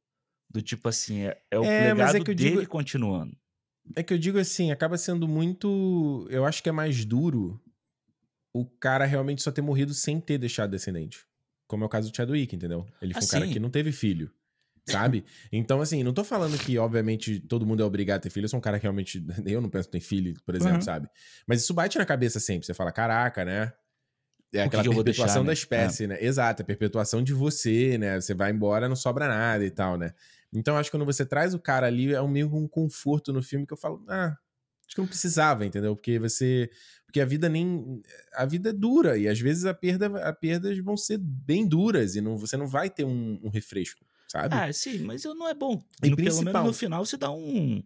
[0.50, 3.38] Do tipo assim, é, é o É, é legado que eu dele digo- continuando.
[3.96, 6.28] É que eu digo assim, acaba sendo muito.
[6.30, 7.60] Eu acho que é mais duro
[8.54, 11.26] o cara realmente só ter morrido sem ter deixado descendente.
[11.68, 12.86] Como é o caso do Chadwick, entendeu?
[13.02, 14.32] Ele foi Ah, um cara que não teve filho.
[14.88, 15.24] Sabe?
[15.52, 18.46] Então, assim, não tô falando que, obviamente, todo mundo é obrigado a ter filho.
[18.46, 19.24] Eu sou um cara que realmente.
[19.46, 20.82] Eu não penso em ter filho, por exemplo, Uhum.
[20.82, 21.08] sabe?
[21.46, 22.66] Mas isso bate na cabeça sempre.
[22.66, 23.72] Você fala, caraca, né?
[24.52, 25.54] É que aquela perpetuação deixar, da né?
[25.54, 26.18] espécie, né?
[26.24, 28.20] Exato, a perpetuação de você, né?
[28.20, 30.12] Você vai embora, não sobra nada e tal, né?
[30.54, 33.42] Então, acho que quando você traz o cara ali, é um meio um conforto no
[33.44, 34.36] filme que eu falo, ah,
[34.86, 35.96] acho que não precisava, entendeu?
[35.96, 36.70] Porque você.
[37.06, 38.02] Porque a vida nem.
[38.34, 42.16] A vida é dura, e às vezes a perda, a perdas vão ser bem duras,
[42.16, 44.56] e não, você não vai ter um, um refresco, sabe?
[44.56, 45.82] Ah, sim, mas eu não é bom.
[46.04, 47.84] E No- pelo menos principal- no final você dá um,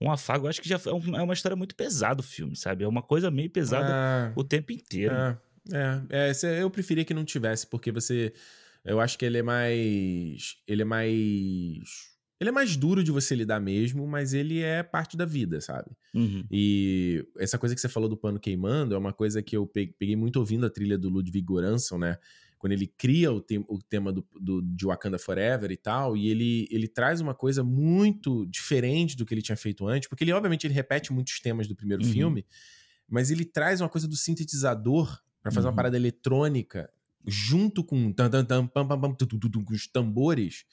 [0.00, 0.46] um afago.
[0.46, 2.84] Eu acho que já é é uma história muito pesada o filme, sabe?
[2.84, 5.14] É uma coisa meio pesada Ah, o tempo inteiro.
[5.14, 5.38] É,
[5.72, 8.32] é, é, esse- eu preferia que não tivesse, porque você.
[8.84, 10.56] Eu acho que ele é mais.
[10.66, 12.12] Ele é mais.
[12.40, 15.90] Ele é mais duro de você lidar mesmo, mas ele é parte da vida, sabe?
[16.12, 16.44] Uhum.
[16.50, 19.94] E essa coisa que você falou do pano queimando é uma coisa que eu pe-
[19.98, 22.18] peguei muito ouvindo a trilha do Ludwig Göransson, né?
[22.58, 26.28] Quando ele cria o, te- o tema do, do- de Wakanda Forever e tal, e
[26.28, 30.32] ele, ele traz uma coisa muito diferente do que ele tinha feito antes, porque ele,
[30.32, 32.10] obviamente, ele repete muitos temas do primeiro Uhum.
[32.12, 32.44] filme,
[33.08, 35.76] mas ele traz uma coisa do sintetizador pra fazer uma Uhum.
[35.76, 36.90] parada eletrônica
[37.26, 40.64] junto com tan, tan, tan, pam, pam, pam, tu, tu, tu, tu, com os tambores.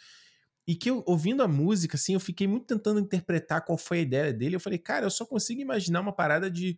[0.67, 4.01] E que eu, ouvindo a música, assim, eu fiquei muito tentando interpretar qual foi a
[4.01, 4.55] ideia dele.
[4.55, 6.77] Eu falei, cara, eu só consigo imaginar uma parada de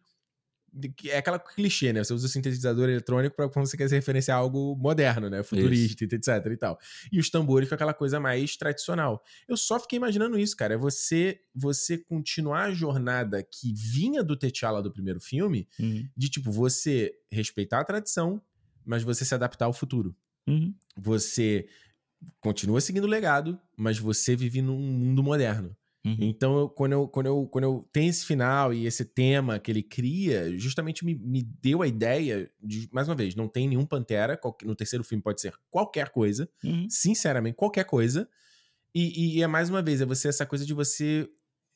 [1.06, 2.04] é aquela clichê, né?
[2.04, 5.44] Você usa o sintetizador eletrônico para quando você quer se referenciar a algo moderno, né?
[5.44, 6.16] Futurista, isso.
[6.16, 6.80] etc e tal.
[7.12, 9.24] E os tambores com aquela coisa mais tradicional.
[9.48, 10.74] Eu só fiquei imaginando isso, cara.
[10.74, 16.08] É você, você continuar a jornada que vinha do T'Challa do primeiro filme, uhum.
[16.18, 18.42] de tipo, você respeitar a tradição,
[18.86, 20.16] mas você se adaptar ao futuro.
[20.48, 20.74] Uhum.
[20.98, 21.68] Você
[22.40, 25.76] continua seguindo o legado, mas você vive num mundo moderno.
[26.06, 26.18] Uhum.
[26.20, 29.72] Então, eu, quando, eu, quando, eu, quando eu tenho esse final e esse tema que
[29.72, 33.86] ele cria, justamente me, me deu a ideia de, mais uma vez, não tem nenhum
[33.86, 36.88] Pantera, no terceiro filme pode ser qualquer coisa, uhum.
[36.90, 38.28] sinceramente, qualquer coisa.
[38.94, 41.28] E, e, é mais uma vez, é você essa coisa de você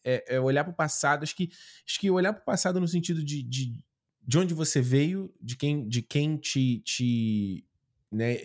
[0.03, 1.49] é, é olhar para o passado, acho que,
[1.87, 3.81] acho que olhar para o passado no sentido de, de,
[4.27, 7.65] de onde você veio, de quem, de quem te, te
[8.11, 8.35] né,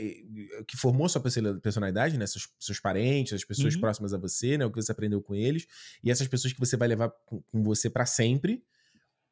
[0.66, 3.80] que formou sua personalidade, né, seus, seus parentes, as pessoas uhum.
[3.80, 5.66] próximas a você, né, o que você aprendeu com eles,
[6.02, 8.62] e essas pessoas que você vai levar com, com você para sempre,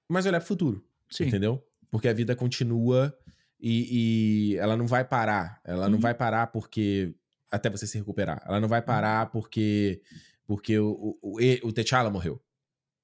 [0.09, 1.27] mas olhar pro futuro, Sim.
[1.27, 1.64] entendeu?
[1.89, 3.16] Porque a vida continua
[3.60, 5.93] e, e ela não vai parar, ela uhum.
[5.93, 7.14] não vai parar porque
[7.48, 8.86] até você se recuperar, ela não vai uhum.
[8.86, 10.02] parar porque
[10.47, 12.43] porque o, o, o, o T'Challa morreu,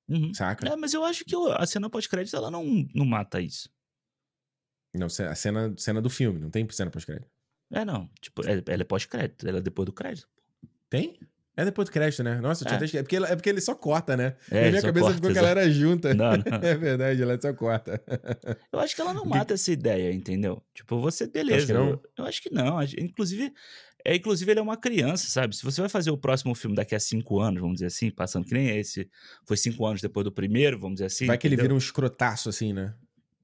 [0.08, 0.34] uhum.
[0.34, 0.68] saca?
[0.68, 2.64] É, mas eu acho que a cena pós-crédito ela não,
[2.94, 3.68] não mata isso.
[4.94, 7.28] Não, a cena, cena do filme, não tem cena pós-crédito.
[7.72, 8.08] É, não.
[8.20, 10.28] Tipo, é, ela é pós-crédito, ela é depois do crédito.
[10.88, 11.18] Tem?
[11.56, 12.38] É depois do crédito, né?
[12.38, 12.86] Nossa, é.
[12.86, 13.00] Tinha...
[13.00, 14.36] é, porque, é porque ele só corta, né?
[14.50, 16.12] É, Na minha cabeça corta, ficou que ela era junta.
[16.12, 16.58] Não, não.
[16.62, 18.02] é verdade, ela só corta.
[18.70, 20.62] Eu acho que ela não mata essa ideia, entendeu?
[20.74, 21.72] Tipo, você, beleza.
[21.72, 22.00] Eu acho não.
[22.18, 22.82] Eu, acho que não.
[22.98, 23.54] Inclusive,
[24.06, 25.56] é, inclusive, ele é uma criança, sabe?
[25.56, 28.46] Se você vai fazer o próximo filme daqui a cinco anos, vamos dizer assim, passando
[28.46, 29.10] que nem esse,
[29.44, 31.26] foi cinco anos depois do primeiro, vamos dizer assim.
[31.26, 31.64] Vai que entendeu?
[31.64, 32.94] ele vira um escrotaço, assim, né?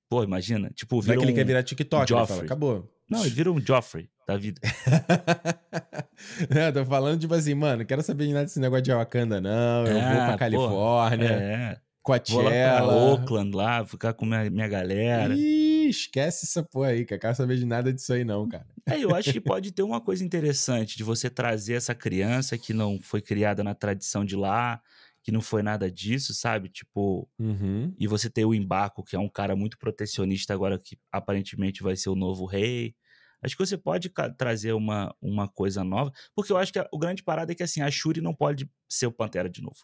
[0.09, 0.71] Pô, imagina.
[0.73, 1.29] Tipo, vira Vai que um...
[1.31, 2.89] ele quer virar TikTok, ele fala, acabou.
[3.11, 4.61] Não, ele vira um Joffrey da vida.
[6.49, 9.85] é, tô falando, tipo assim, mano, quero saber de nada desse negócio de Wakanda, não.
[9.85, 11.29] Eu é, vou pra Califórnia.
[11.29, 11.77] É.
[12.03, 12.43] Coachella.
[12.43, 15.35] Vou lá pra Oakland lá, ficar com minha, minha galera.
[15.35, 17.21] Ih, esquece essa porra aí, cara.
[17.21, 18.67] Quero saber de nada disso aí, não, cara.
[18.87, 22.73] É, eu acho que pode ter uma coisa interessante de você trazer essa criança que
[22.75, 24.83] não foi criada na tradição de lá,
[25.23, 26.69] que não foi nada disso, sabe?
[26.69, 27.95] Tipo, uhum.
[27.99, 31.95] e você ter o Embarco, que é um cara muito protecionista agora, que aparentemente vai
[31.95, 32.95] ser o novo rei.
[33.41, 36.99] Acho que você pode trazer uma, uma coisa nova, porque eu acho que a, o
[36.99, 39.79] grande parada é que assim, a Shuri não pode ser o Pantera de novo.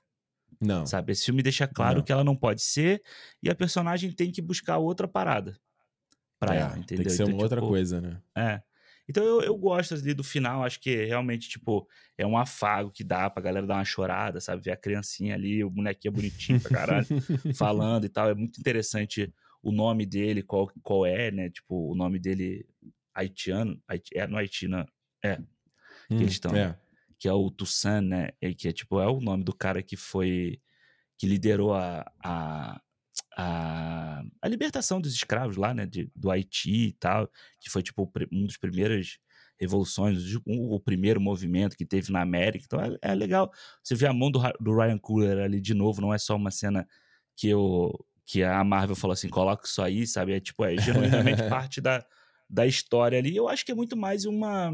[0.60, 0.84] Não.
[0.86, 1.12] Sabe?
[1.12, 2.04] Esse filme deixa claro não.
[2.04, 3.02] que ela não pode ser
[3.42, 5.56] e a personagem tem que buscar outra parada
[6.38, 7.04] pra é, ela, entendeu?
[7.04, 8.20] Tem que ser então, uma outra tipo, coisa, né?
[8.36, 8.62] É.
[9.08, 13.02] Então eu, eu gosto ali do final, acho que realmente, tipo, é um afago que
[13.02, 14.62] dá pra galera dar uma chorada, sabe?
[14.62, 17.06] Ver a criancinha ali, o bonequinho bonitinho pra caralho,
[17.56, 18.28] falando e tal.
[18.28, 19.32] É muito interessante
[19.62, 21.48] o nome dele, qual, qual é, né?
[21.48, 22.66] Tipo, o nome dele
[23.14, 24.86] haitiano, Haiti, é no Haiti, não,
[25.24, 26.78] é, que hum, eles estão, é.
[27.18, 28.28] que é o Toussaint, né?
[28.40, 30.60] E que é, tipo, é o nome do cara que foi,
[31.16, 32.80] que liderou a, a
[33.40, 38.10] a, a libertação dos escravos lá, né, de, do Haiti e tal, que foi tipo
[38.32, 39.20] um dos primeiros
[39.60, 42.64] revoluções, o, o primeiro movimento que teve na América.
[42.66, 43.52] Então é, é, legal.
[43.82, 46.50] Você vê a mão do, do Ryan Coogler ali de novo, não é só uma
[46.50, 46.86] cena
[47.36, 47.92] que eu
[48.26, 50.34] que a Marvel falou assim, coloca isso aí, sabe?
[50.34, 52.04] É tipo, é genuinamente parte da,
[52.50, 53.34] da história ali.
[53.34, 54.70] Eu acho que é muito mais uma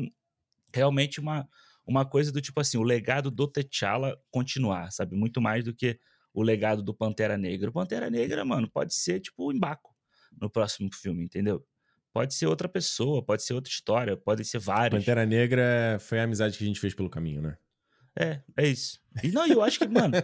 [0.73, 1.47] realmente uma
[1.87, 5.15] uma coisa do tipo assim, o legado do T'Challa continuar, sabe?
[5.15, 5.99] Muito mais do que
[6.35, 7.71] o legado do Pantera Negra.
[7.71, 9.95] O Pantera Negra, mano, pode ser tipo o Embaco
[10.39, 11.65] no próximo filme, entendeu?
[12.13, 15.01] Pode ser outra pessoa, pode ser outra história, pode ser vários.
[15.01, 17.57] Pantera Negra foi a amizade que a gente fez pelo caminho, né?
[18.17, 19.01] É, é isso.
[19.23, 20.15] E não, eu acho que, mano,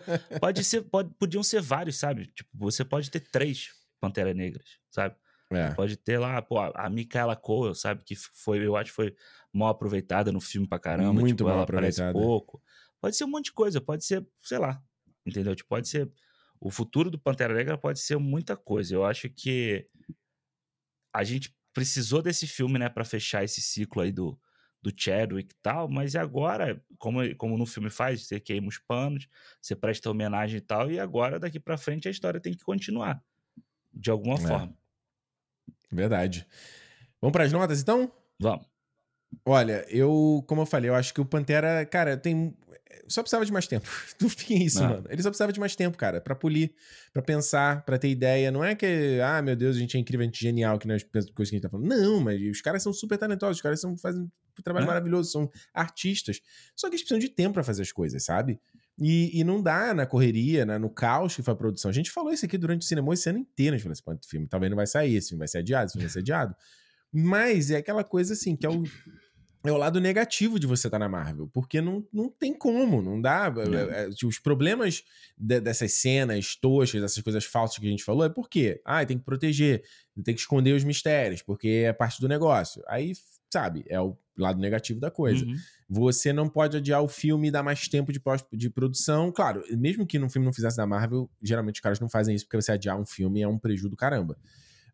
[0.41, 2.27] pode ser, pode, podiam ser vários, sabe?
[2.27, 3.71] Tipo, você pode ter três
[4.01, 5.17] Pantera Negras, sabe?
[5.53, 5.75] É.
[5.75, 8.05] Pode ter lá, pô, a Micaela Cole, sabe?
[8.05, 9.15] Que foi, eu acho que foi
[9.53, 11.13] mal aproveitada no filme pra caramba.
[11.13, 12.13] Muito tipo, mal ela aproveitada.
[12.13, 12.63] pouco.
[13.01, 14.81] Pode ser um monte de coisa, pode ser, sei lá,
[15.27, 15.55] Entendeu?
[15.55, 16.11] Tipo, pode ser.
[16.61, 18.95] O futuro do Pantera Negra pode ser muita coisa.
[18.95, 19.87] Eu acho que
[21.13, 24.39] a gente precisou desse filme, né, para fechar esse ciclo aí do,
[24.83, 29.29] do Chadwick e tal, mas agora, como, como no filme faz, você queima os panos,
[29.61, 33.23] você presta homenagem e tal, e agora, daqui para frente, a história tem que continuar,
[33.93, 34.41] de alguma é.
[34.41, 34.79] forma.
[35.91, 36.47] Verdade.
[37.21, 38.13] Vamos para as notas, então?
[38.39, 38.70] Vamos.
[39.45, 42.55] Olha, eu, como eu falei, eu acho que o Pantera, cara, tem
[43.11, 43.89] só precisava de mais tempo.
[44.21, 44.91] No fim é isso, não.
[44.91, 45.07] mano.
[45.11, 46.73] Ele só precisava de mais tempo, cara, para polir,
[47.13, 48.51] para pensar, para ter ideia.
[48.51, 50.87] Não é que, ah, meu Deus, a gente é incrível, a gente é genial, que
[50.87, 51.89] nós coisas que a gente tá falando.
[51.89, 54.87] Não, mas os caras são super talentosos, os caras são, fazem um trabalho é.
[54.87, 56.41] maravilhoso, são artistas.
[56.77, 58.61] Só que eles precisam de tempo para fazer as coisas, sabe?
[58.99, 61.91] E, e, não dá na correria, né, no caos que foi a produção.
[61.91, 63.75] A gente falou isso aqui durante o cinema esse ano inteiro.
[63.75, 65.87] A gente falou assim, esse filme talvez não vai sair, esse filme vai ser adiado,
[65.87, 66.55] esse filme vai ser adiado.
[67.13, 68.85] Mas é aquela coisa assim, que é o
[69.63, 73.03] é o lado negativo de você estar tá na Marvel, porque não, não tem como,
[73.03, 73.53] não dá.
[73.59, 74.05] É.
[74.05, 75.05] É, os problemas
[75.37, 79.19] de, dessas cenas toscas, dessas coisas falsas que a gente falou, é porque, ah, tem
[79.19, 79.83] que proteger,
[80.25, 82.83] tem que esconder os mistérios, porque é parte do negócio.
[82.89, 83.13] Aí,
[83.53, 85.45] sabe, é o lado negativo da coisa.
[85.45, 85.55] Uhum.
[85.91, 88.23] Você não pode adiar o filme e dar mais tempo de,
[88.55, 89.31] de produção.
[89.31, 92.47] Claro, mesmo que um filme não fizesse da Marvel, geralmente os caras não fazem isso,
[92.47, 94.39] porque você adiar um filme é um prejuízo do caramba.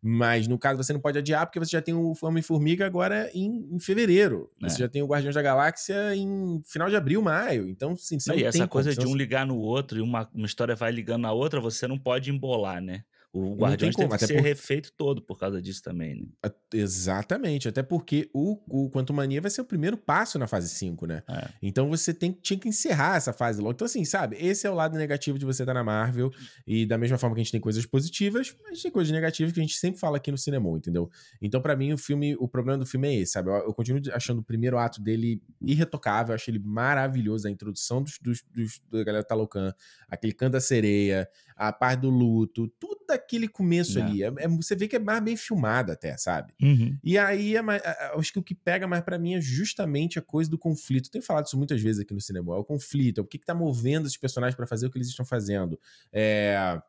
[0.01, 3.67] Mas no caso você não pode adiar porque você já tem o Homem-Formiga agora em,
[3.71, 4.49] em fevereiro.
[4.61, 4.69] É.
[4.69, 7.69] Você já tem o Guardiões da Galáxia em final de abril, maio.
[7.69, 10.75] Então, sim, você e essa coisa de um ligar no outro e uma, uma história
[10.75, 13.03] vai ligando na outra, você não pode embolar, né?
[13.37, 14.43] O Guardiões teve que ser por...
[14.43, 16.51] refeito todo por causa disso também, né?
[16.73, 21.05] Exatamente, até porque o, o Quantum Mania vai ser o primeiro passo na fase 5,
[21.05, 21.21] né?
[21.29, 21.49] É.
[21.61, 23.73] Então você tem, tinha que encerrar essa fase logo.
[23.73, 26.31] Então, assim, sabe, esse é o lado negativo de você estar na Marvel.
[26.65, 29.53] E da mesma forma que a gente tem coisas positivas, a gente tem coisas negativas
[29.53, 31.09] que a gente sempre fala aqui no cinema, entendeu?
[31.41, 33.49] Então, para mim, o filme, o problema do filme é esse, sabe?
[33.49, 38.01] Eu, eu, continuo achando o primeiro ato dele irretocável, eu acho ele maravilhoso, a introdução
[38.01, 39.73] dos, dos, dos da galera Talocan,
[40.09, 44.23] aquele canto da sereia, a parte do luto, tudo aquele começo ali.
[44.23, 46.53] É, é, você vê que é mais bem filmado até, sabe?
[46.61, 46.95] Uhum.
[47.03, 47.81] E aí, é mais,
[48.15, 51.07] acho que o que pega mais para mim é justamente a coisa do conflito.
[51.07, 52.55] Eu tenho falado isso muitas vezes aqui no cinema.
[52.55, 54.97] É o conflito, é o que, que tá movendo esses personagens para fazer o que
[54.99, 55.79] eles estão fazendo.
[56.13, 56.79] É...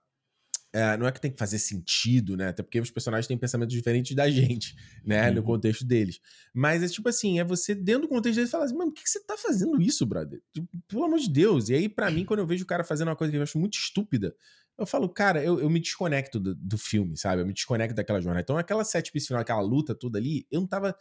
[0.72, 2.48] É, não é que tem que fazer sentido, né?
[2.48, 5.28] Até porque os personagens têm pensamentos diferentes da gente, né?
[5.28, 5.36] Uhum.
[5.36, 6.20] No contexto deles.
[6.52, 9.04] Mas é tipo assim, é você dentro do contexto deles falar assim, mano, por que,
[9.04, 10.42] que você tá fazendo isso, brother?
[10.52, 11.68] Tipo, pelo amor de Deus.
[11.70, 13.58] E aí, para mim, quando eu vejo o cara fazendo uma coisa que eu acho
[13.58, 14.34] muito estúpida,
[14.78, 17.42] eu falo, cara, eu, eu me desconecto do, do, filme, sabe?
[17.42, 18.42] Eu me desconecto daquela jornada.
[18.42, 20.94] Então, aquela set piece final, aquela luta toda ali, eu não tava.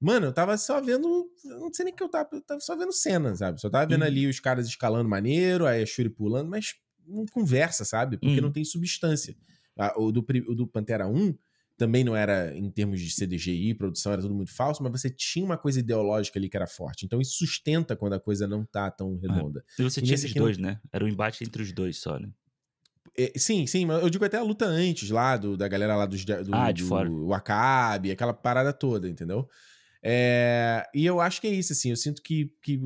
[0.00, 1.30] Mano, eu tava só vendo.
[1.44, 2.28] Não sei nem que eu tava.
[2.32, 3.60] Eu tava só vendo cena, sabe?
[3.60, 4.08] Só tava vendo uhum.
[4.08, 6.74] ali os caras escalando maneiro, aí a Shuri pulando, mas
[7.06, 8.16] não conversa, sabe?
[8.16, 8.42] Porque uhum.
[8.42, 9.36] não tem substância.
[9.96, 11.34] O do, o do Pantera 1
[11.76, 15.44] também não era, em termos de CDGI, produção, era tudo muito falso, mas você tinha
[15.44, 17.04] uma coisa ideológica ali que era forte.
[17.04, 19.26] Então isso sustenta quando a coisa não tá tão é.
[19.26, 19.64] redonda.
[19.78, 20.80] E você e tinha esses dois, né?
[20.92, 22.28] Era o um embate entre os dois só, né?
[23.16, 26.04] É, sim, sim, mas eu digo até a luta antes lá, do, da galera lá
[26.04, 29.48] dos, do, ah, do, do Wakabi, aquela parada toda, entendeu?
[30.06, 32.78] É, e eu acho que é isso, assim, eu sinto que, que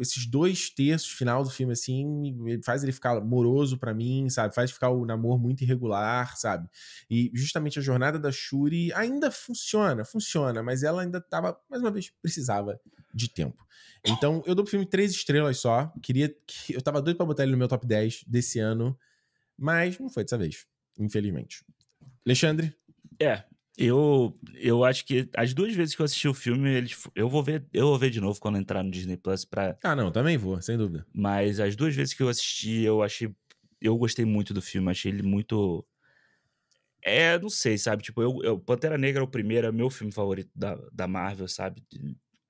[0.00, 2.34] esses dois terços final do filme, assim,
[2.64, 4.54] faz ele ficar moroso para mim, sabe?
[4.54, 6.66] Faz ficar o namoro muito irregular, sabe?
[7.10, 11.90] E justamente a jornada da Shuri ainda funciona, funciona, mas ela ainda tava, mais uma
[11.90, 12.80] vez, precisava
[13.12, 13.62] de tempo.
[14.02, 15.92] Então, eu dou pro filme três estrelas só.
[16.02, 16.74] Queria que.
[16.74, 18.98] Eu tava doido pra botar ele no meu top 10 desse ano.
[19.56, 20.66] Mas não foi dessa vez,
[20.98, 21.64] infelizmente.
[22.26, 22.74] Alexandre?
[23.20, 23.44] É,
[23.76, 27.42] eu, eu acho que as duas vezes que eu assisti o filme, eles, eu vou
[27.42, 30.36] ver, eu vou ver de novo quando entrar no Disney Plus para Ah, não, também
[30.36, 31.06] vou, sem dúvida.
[31.14, 33.34] Mas as duas vezes que eu assisti, eu achei
[33.80, 35.84] eu gostei muito do filme, achei ele muito
[37.04, 38.02] é, não sei, sabe?
[38.02, 41.48] Tipo, eu, eu Pantera Negra é o primeiro, é meu filme favorito da, da Marvel,
[41.48, 41.82] sabe?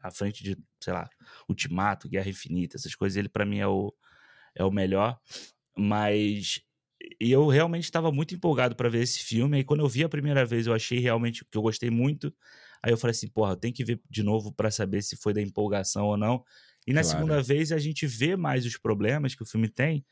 [0.00, 1.08] À frente de, sei lá,
[1.48, 3.92] Ultimato, Guerra Infinita, essas coisas, ele para mim é o
[4.54, 5.18] é o melhor.
[5.76, 6.60] Mas
[7.20, 9.60] e eu realmente estava muito empolgado para ver esse filme.
[9.60, 12.32] E quando eu vi a primeira vez, eu achei realmente que eu gostei muito.
[12.82, 15.40] Aí eu falei assim, porra, tem que ver de novo para saber se foi da
[15.40, 16.44] empolgação ou não.
[16.86, 17.16] E na claro.
[17.16, 20.04] segunda vez a gente vê mais os problemas que o filme tem,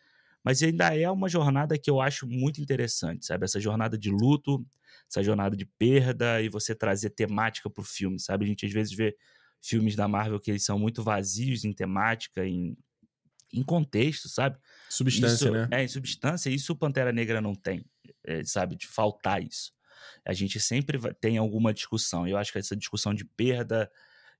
[0.44, 3.44] mas ainda é uma jornada que eu acho muito interessante, sabe?
[3.44, 4.64] Essa jornada de luto,
[5.08, 8.44] essa jornada de perda e você trazer temática pro filme, sabe?
[8.44, 9.16] A gente às vezes vê
[9.60, 12.76] filmes da Marvel que eles são muito vazios em temática, em
[13.52, 14.58] em contexto, sabe?
[14.88, 15.68] Substância, isso, né?
[15.70, 16.50] É, em substância.
[16.50, 17.84] Isso o Pantera Negra não tem,
[18.24, 18.76] é, sabe?
[18.76, 19.72] De faltar isso.
[20.24, 22.26] A gente sempre vai, tem alguma discussão.
[22.26, 23.90] Eu acho que essa discussão de perda,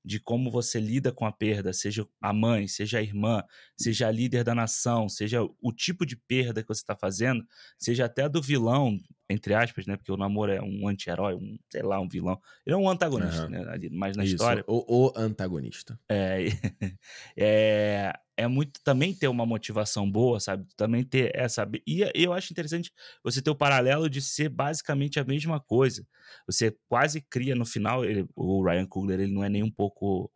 [0.04, 3.42] de como você lida com a perda, seja a mãe, seja a irmã,
[3.76, 7.46] seja a líder da nação, seja o tipo de perda que você está fazendo,
[7.78, 8.98] seja até do vilão,
[9.30, 9.96] entre aspas, né?
[9.96, 12.40] Porque o namoro é um anti-herói, um, sei lá, um vilão.
[12.66, 13.50] Ele é um antagonista, uhum.
[13.50, 13.64] né?
[13.92, 14.64] Mas na Isso, história.
[14.66, 15.98] O, o antagonista.
[16.08, 16.46] É,
[17.36, 20.66] é, é muito também ter uma motivação boa, sabe?
[20.76, 21.68] Também ter essa.
[21.86, 22.92] E eu acho interessante
[23.22, 26.04] você ter o paralelo de ser basicamente a mesma coisa.
[26.46, 30.30] Você quase cria no final, ele, o Ryan Coogler, ele não é nem um pouco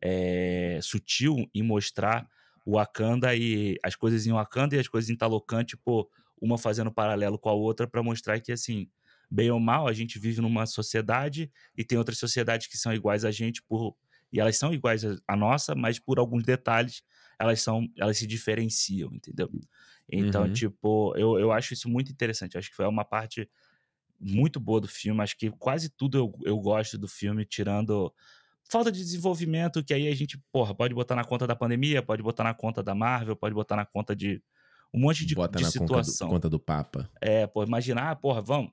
[0.00, 2.28] é, sutil em mostrar
[2.64, 6.08] o Wakanda e as coisas em Wakanda e as coisas em Talocan, tipo,
[6.40, 8.88] uma fazendo paralelo com a outra para mostrar que, assim,
[9.30, 13.24] bem ou mal, a gente vive numa sociedade e tem outras sociedades que são iguais
[13.24, 13.96] a gente por
[14.32, 17.02] e elas são iguais à nossa, mas por alguns detalhes
[17.38, 19.48] elas são, elas se diferenciam, entendeu?
[20.10, 20.52] Então, uhum.
[20.52, 22.56] tipo, eu, eu acho isso muito interessante.
[22.56, 23.48] Acho que foi uma parte
[24.18, 25.22] muito boa do filme.
[25.22, 28.12] Acho que quase tudo eu, eu gosto do filme, tirando
[28.68, 32.22] falta de desenvolvimento, que aí a gente, porra, pode botar na conta da pandemia, pode
[32.22, 34.42] botar na conta da Marvel, pode botar na conta de
[34.96, 36.28] um monte de, Bota de na situação.
[36.28, 37.10] Conta do, conta do Papa.
[37.20, 38.70] É, pô, imaginar, ah, porra, vamos.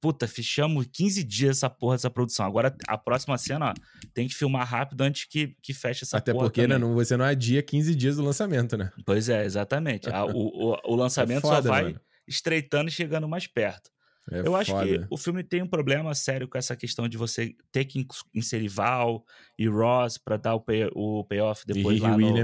[0.00, 2.44] Puta, fechamos 15 dias essa porra dessa produção.
[2.44, 3.74] Agora a próxima cena, ó,
[4.12, 6.46] tem que filmar rápido antes que, que feche essa Até porra.
[6.46, 8.90] porque né, não, você não adia 15 dias do lançamento, né?
[9.06, 10.10] Pois é, exatamente.
[10.10, 12.00] A- o, o, o lançamento É foda, só vai mano.
[12.26, 13.90] estreitando e chegando mais perto.
[14.32, 15.06] É Eu acho que foda.
[15.08, 18.68] o filme tem um problema sério com essa questão de você ter que ins- inserir
[18.68, 19.24] Val
[19.56, 22.34] e Ross pra dar o, pay, o payoff E depois Riri lá no...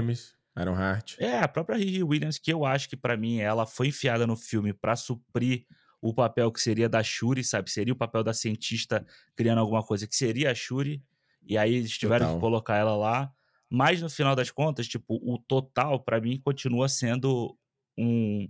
[0.57, 1.15] Aaron Hart.
[1.19, 4.35] É, a própria Riri Williams, que eu acho que pra mim ela foi enfiada no
[4.35, 5.65] filme pra suprir
[6.01, 7.69] o papel que seria da Shuri, sabe?
[7.71, 9.05] Seria o papel da cientista
[9.35, 11.03] criando alguma coisa que seria a Shuri.
[11.45, 12.35] E aí eles tiveram Total.
[12.35, 13.31] que colocar ela lá.
[13.69, 17.57] Mas no final das contas, tipo, o total pra mim continua sendo
[17.97, 18.49] um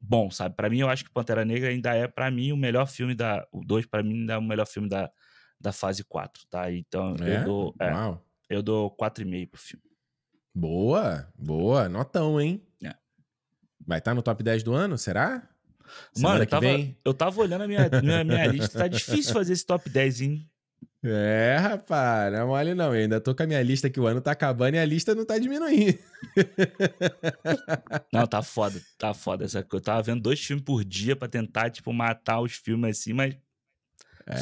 [0.00, 0.54] bom, sabe?
[0.54, 3.46] Pra mim eu acho que Pantera Negra ainda é pra mim o melhor filme da
[3.52, 5.10] o 2 pra mim ainda é o melhor filme da
[5.60, 6.70] da fase 4, tá?
[6.70, 7.38] Então É?
[7.40, 8.24] eu dou, é, Uau.
[8.48, 9.82] eu dou 4,5 pro filme.
[10.54, 11.88] Boa, boa.
[11.88, 12.62] Notão, hein?
[12.82, 12.94] É.
[13.86, 15.48] Vai estar no top 10 do ano, será?
[16.18, 16.98] Mano, eu que tava, vem?
[17.04, 20.50] eu tava olhando a minha, minha, minha lista, tá difícil fazer esse top 10, hein?
[21.02, 22.86] É, rapaz, não é mole não.
[22.94, 25.14] Eu ainda tô com a minha lista que o ano tá acabando e a lista
[25.14, 25.98] não tá diminuindo.
[28.12, 29.80] Não, tá foda, tá foda essa coisa.
[29.80, 33.36] Eu tava vendo dois filmes por dia pra tentar, tipo, matar os filmes assim, mas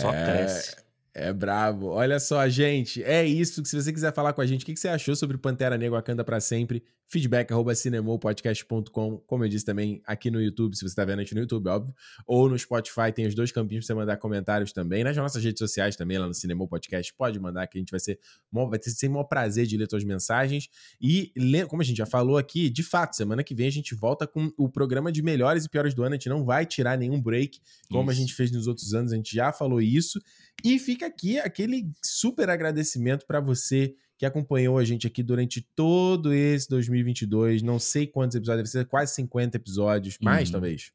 [0.00, 0.76] só É, cresce.
[1.18, 1.86] É brabo.
[1.86, 3.64] Olha só, gente, é isso.
[3.64, 6.22] Se você quiser falar com a gente, o que você achou sobre Pantera Negra Wakanda
[6.22, 6.84] pra sempre?
[7.08, 9.18] Feedback arroba cinemopodcast.com.
[9.26, 11.68] Como eu disse também aqui no YouTube, se você tá vendo a gente no YouTube,
[11.68, 11.94] óbvio.
[12.26, 15.04] Ou no Spotify, tem os dois campinhos pra você mandar comentários também.
[15.04, 18.00] Nas nossas redes sociais também, lá no Cinemol Podcast, pode mandar que a gente vai
[18.00, 18.18] ser.
[18.52, 20.68] Vai ter sempre o maior prazer de ler suas mensagens.
[21.00, 21.32] E,
[21.68, 24.50] como a gente já falou aqui, de fato, semana que vem a gente volta com
[24.56, 26.14] o programa de melhores e piores do ano.
[26.14, 28.20] A gente não vai tirar nenhum break, como a Isso.
[28.20, 30.20] gente fez nos outros anos, a gente já falou isso.
[30.64, 36.32] E fica aqui aquele super agradecimento para você que acompanhou a gente aqui durante todo
[36.32, 37.62] esse 2022.
[37.62, 40.52] Não sei quantos episódios, deve ser quase 50 episódios, mais Uhum.
[40.52, 40.92] talvez.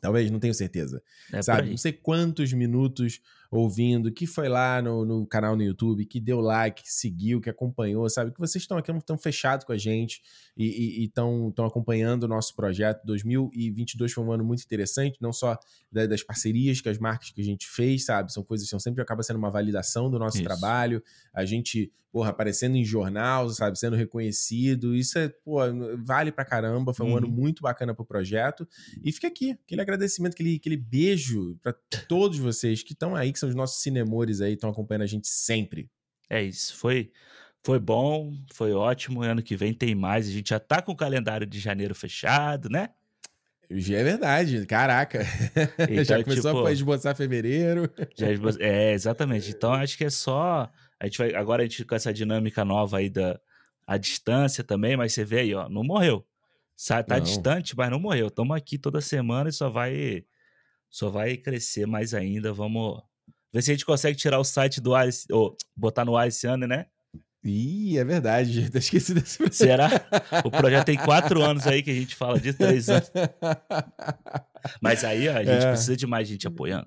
[0.00, 1.02] Talvez, não tenho certeza.
[1.32, 1.70] É Sabe?
[1.70, 3.20] Não sei quantos minutos
[3.50, 7.50] ouvindo, que foi lá no, no canal no YouTube, que deu like, que seguiu, que
[7.50, 8.30] acompanhou, sabe?
[8.32, 10.22] Que vocês estão aqui, estão fechados com a gente
[10.56, 13.04] e estão acompanhando o nosso projeto.
[13.04, 15.58] 2022 foi um ano muito interessante, não só
[15.90, 18.32] da- das parcerias que as marcas que a gente fez, sabe?
[18.32, 20.44] São coisas que são sempre acaba sendo uma validação do nosso Isso.
[20.44, 21.02] trabalho,
[21.34, 23.78] a gente, porra, aparecendo em jornal, sabe?
[23.78, 24.94] Sendo reconhecido.
[24.94, 25.58] Isso é, pô,
[26.04, 26.92] vale pra caramba.
[26.94, 27.16] Foi um Uhum.
[27.18, 28.66] ano muito bacana pro projeto.
[29.02, 31.72] E fica aqui, aquele agradecimento, aquele, aquele beijo pra
[32.08, 35.26] todos vocês que estão aí, que são os nossos cinemores aí, estão acompanhando a gente
[35.28, 35.90] sempre.
[36.28, 36.76] É isso.
[36.76, 37.10] Foi,
[37.64, 39.22] foi bom, foi ótimo.
[39.22, 40.28] Ano que vem tem mais.
[40.28, 42.90] A gente já tá com o calendário de janeiro fechado, né?
[43.70, 45.20] É verdade, caraca.
[45.88, 47.88] Então, Já começou tipo, a esboçar fevereiro.
[48.16, 49.50] Já esbo- é, exatamente.
[49.50, 50.68] Então acho que é só.
[50.98, 53.40] A gente vai, agora a gente com essa dinâmica nova aí da
[53.86, 56.24] a distância também, mas você vê aí, ó, não morreu.
[57.06, 57.20] Tá Não.
[57.20, 58.28] distante, mas não morreu.
[58.28, 60.24] Estamos aqui toda semana e só vai
[60.88, 62.52] só vai crescer mais ainda.
[62.52, 63.02] Vamos
[63.52, 66.46] ver se a gente consegue tirar o site do ar, ou botar no ar esse
[66.46, 66.86] ano, né?
[67.42, 68.76] Ih, é verdade, gente.
[68.76, 69.88] Esqueci desse Será?
[70.44, 73.10] O projeto tem quatro anos aí que a gente fala de três anos.
[74.80, 75.68] Mas aí, ó, a gente É.
[75.70, 76.86] precisa de mais gente apoiando.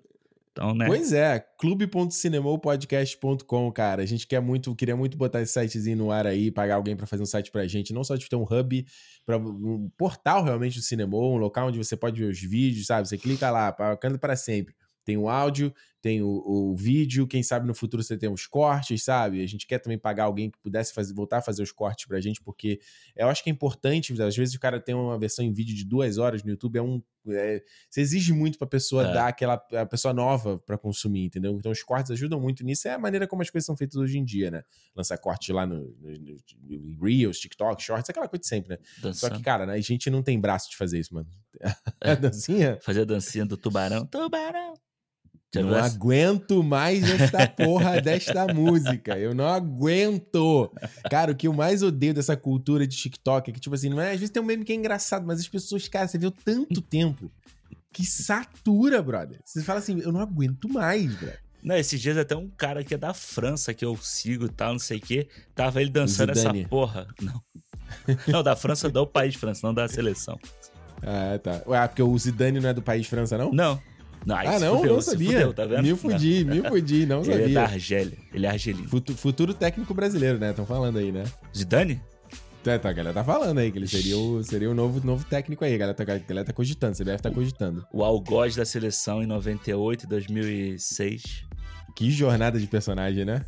[0.52, 0.86] Então, né?
[0.86, 4.04] Pois é, clube.cinemopodcast.com, cara.
[4.04, 7.08] A gente quer muito, queria muito botar esse sitezinho no ar aí, pagar alguém pra
[7.08, 8.86] fazer um site pra gente, não só de ter um hub,
[9.26, 13.08] para um portal realmente do cinema, um local onde você pode ver os vídeos, sabe?
[13.08, 14.76] Você clica lá, canta para sempre.
[15.04, 15.74] Tem o áudio,
[16.04, 19.42] tem o, o vídeo, quem sabe no futuro você tem os cortes, sabe?
[19.42, 22.20] A gente quer também pagar alguém que pudesse fazer, voltar a fazer os cortes pra
[22.20, 22.82] gente, porque
[23.16, 25.86] eu acho que é importante, às vezes o cara tem uma versão em vídeo de
[25.86, 27.02] duas horas no YouTube, é um.
[27.30, 29.14] É, você exige muito pra pessoa É.
[29.14, 31.56] dar aquela a pessoa nova pra consumir, entendeu?
[31.58, 34.18] Então os cortes ajudam muito nisso, é a maneira como as coisas são feitas hoje
[34.18, 34.62] em dia, né?
[34.94, 36.12] Lançar corte lá no, no,
[36.68, 38.78] no- no Reels, TikTok, Shorts, aquela coisa de sempre, né?
[38.98, 39.36] Só Dançando.
[39.38, 41.30] que, cara, né, a gente não tem braço de fazer isso, mano.
[42.02, 42.12] É.
[42.12, 42.78] A dancinha?
[42.82, 44.06] Fazer a dancinha do tubarão.
[44.06, 44.74] Tubarão!
[45.60, 49.18] Já não viu aguento mais esta porra desta música.
[49.18, 50.72] Eu não aguento.
[51.10, 54.02] Cara, o que eu mais odeio dessa cultura de TikTok é que, tipo assim, não
[54.02, 56.32] é, às vezes tem um meme que é engraçado, mas as pessoas, cara, você viu
[56.32, 57.32] tanto tempo
[57.92, 59.40] que satura, brother.
[59.46, 61.40] Você fala assim, eu não aguento mais, brother.
[61.62, 64.74] Não, esses dias até um cara que é da França, que eu sigo e tal,
[64.74, 67.08] não sei o quê, tava ele dançando essa porra.
[67.22, 67.42] Não.
[68.28, 70.38] Não, da França, do país de França, não da seleção.
[71.02, 71.62] Ah, tá.
[71.68, 73.52] Ué, porque o Zidane não é do país França, não?
[73.52, 73.80] Não.
[74.26, 74.78] Não, ah, não?
[74.78, 75.32] fudeu, não sabia.
[75.32, 75.84] fudeu, tá vendo?
[75.84, 75.98] Me Não.
[75.98, 77.62] fudi, me fudi, não Ele é da sabia.
[77.62, 78.18] Argélia.
[78.34, 78.88] Ele é argelino.
[78.88, 80.52] Futu- futuro técnico brasileiro, né?
[80.52, 81.24] Estão falando aí, né?
[81.56, 82.02] Zidane?
[82.66, 85.26] É, tá, a galera tá falando aí que ele seria o, seria o novo, novo
[85.26, 85.76] técnico aí.
[85.76, 87.86] A galera tá, a galera tá cogitando, você deve estar cogitando.
[87.92, 91.22] O algoz da seleção em 98 e 2006.
[91.94, 93.44] Que jornada de personagem, né?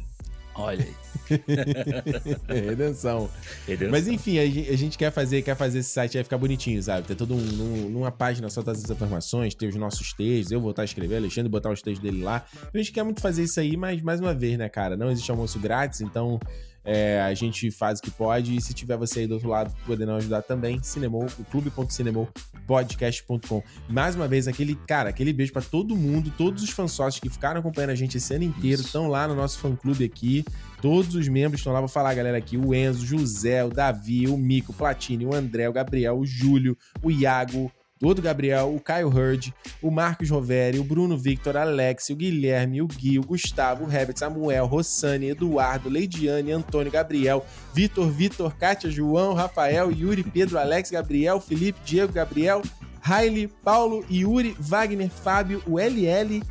[0.54, 0.94] Olha aí.
[2.48, 3.30] Redenção.
[3.68, 3.92] Redenção.
[3.92, 7.08] Mas enfim, a gente quer fazer, quer fazer esse site aí ficar bonitinho, sabe?
[7.08, 10.86] Ter todo um, numa página só das informações, ter os nossos textos, eu voltar a
[10.86, 12.46] escrever, Alexandre botar os textos dele lá.
[12.74, 14.96] A gente quer muito fazer isso aí, mas mais uma vez, né, cara?
[14.96, 16.40] Não existe almoço grátis, então
[16.86, 19.76] é, a gente faz o que pode e se tiver você aí do outro lado
[19.86, 23.64] podendo ajudar também, cinemou, clube.cinemopodcast.com.
[23.90, 27.28] Mais uma vez, aquele, cara, aquele beijo para todo mundo, todos os fãs sócios que
[27.30, 30.46] ficaram acompanhando a gente esse ano inteiro, estão lá no nosso fã clube aqui.
[30.82, 34.28] Todos os membros estão lá, vou falar, galera, aqui: o Enzo, o José, o Davi,
[34.28, 37.72] o Mico, o Platini, o André, o Gabriel, o Júlio, o Iago,
[38.02, 42.82] o outro Gabriel, o Caio Hurd, o Marcos Roveri, o Bruno Victor, Alex, o Guilherme,
[42.82, 48.90] o Gui, o Gustavo, o Herbert, Samuel, Rossani, Eduardo, Leidiane, Antônio, Gabriel, Vitor, Vitor, Kátia,
[48.90, 52.62] João, Rafael, Yuri, Pedro, Alex, Gabriel, Felipe, Diego, Gabriel,
[53.02, 56.44] Riley, Paulo, Yuri, Wagner, Fábio, o LL,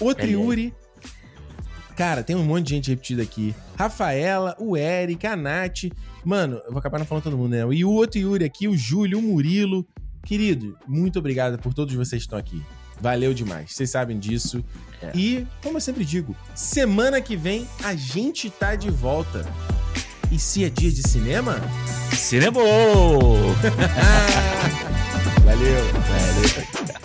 [0.00, 0.26] outro.
[0.26, 0.72] Yuri.
[1.94, 3.54] Cara, tem um monte de gente repetida aqui.
[3.76, 5.90] Rafaela, o Eric, a Nath.
[6.24, 7.74] Mano, eu vou acabar não falando todo mundo, né?
[7.74, 9.86] E o outro Yuri aqui, o Júlio, o Murilo,
[10.26, 12.60] Querido, muito obrigado por todos vocês que estão aqui.
[13.00, 14.64] Valeu demais, vocês sabem disso.
[15.00, 15.12] É.
[15.14, 19.46] E, como eu sempre digo, semana que vem a gente tá de volta.
[20.32, 21.60] E se é dia de cinema?
[22.12, 22.58] Cinema!
[25.44, 25.84] Valeu!
[25.94, 26.95] Valeu!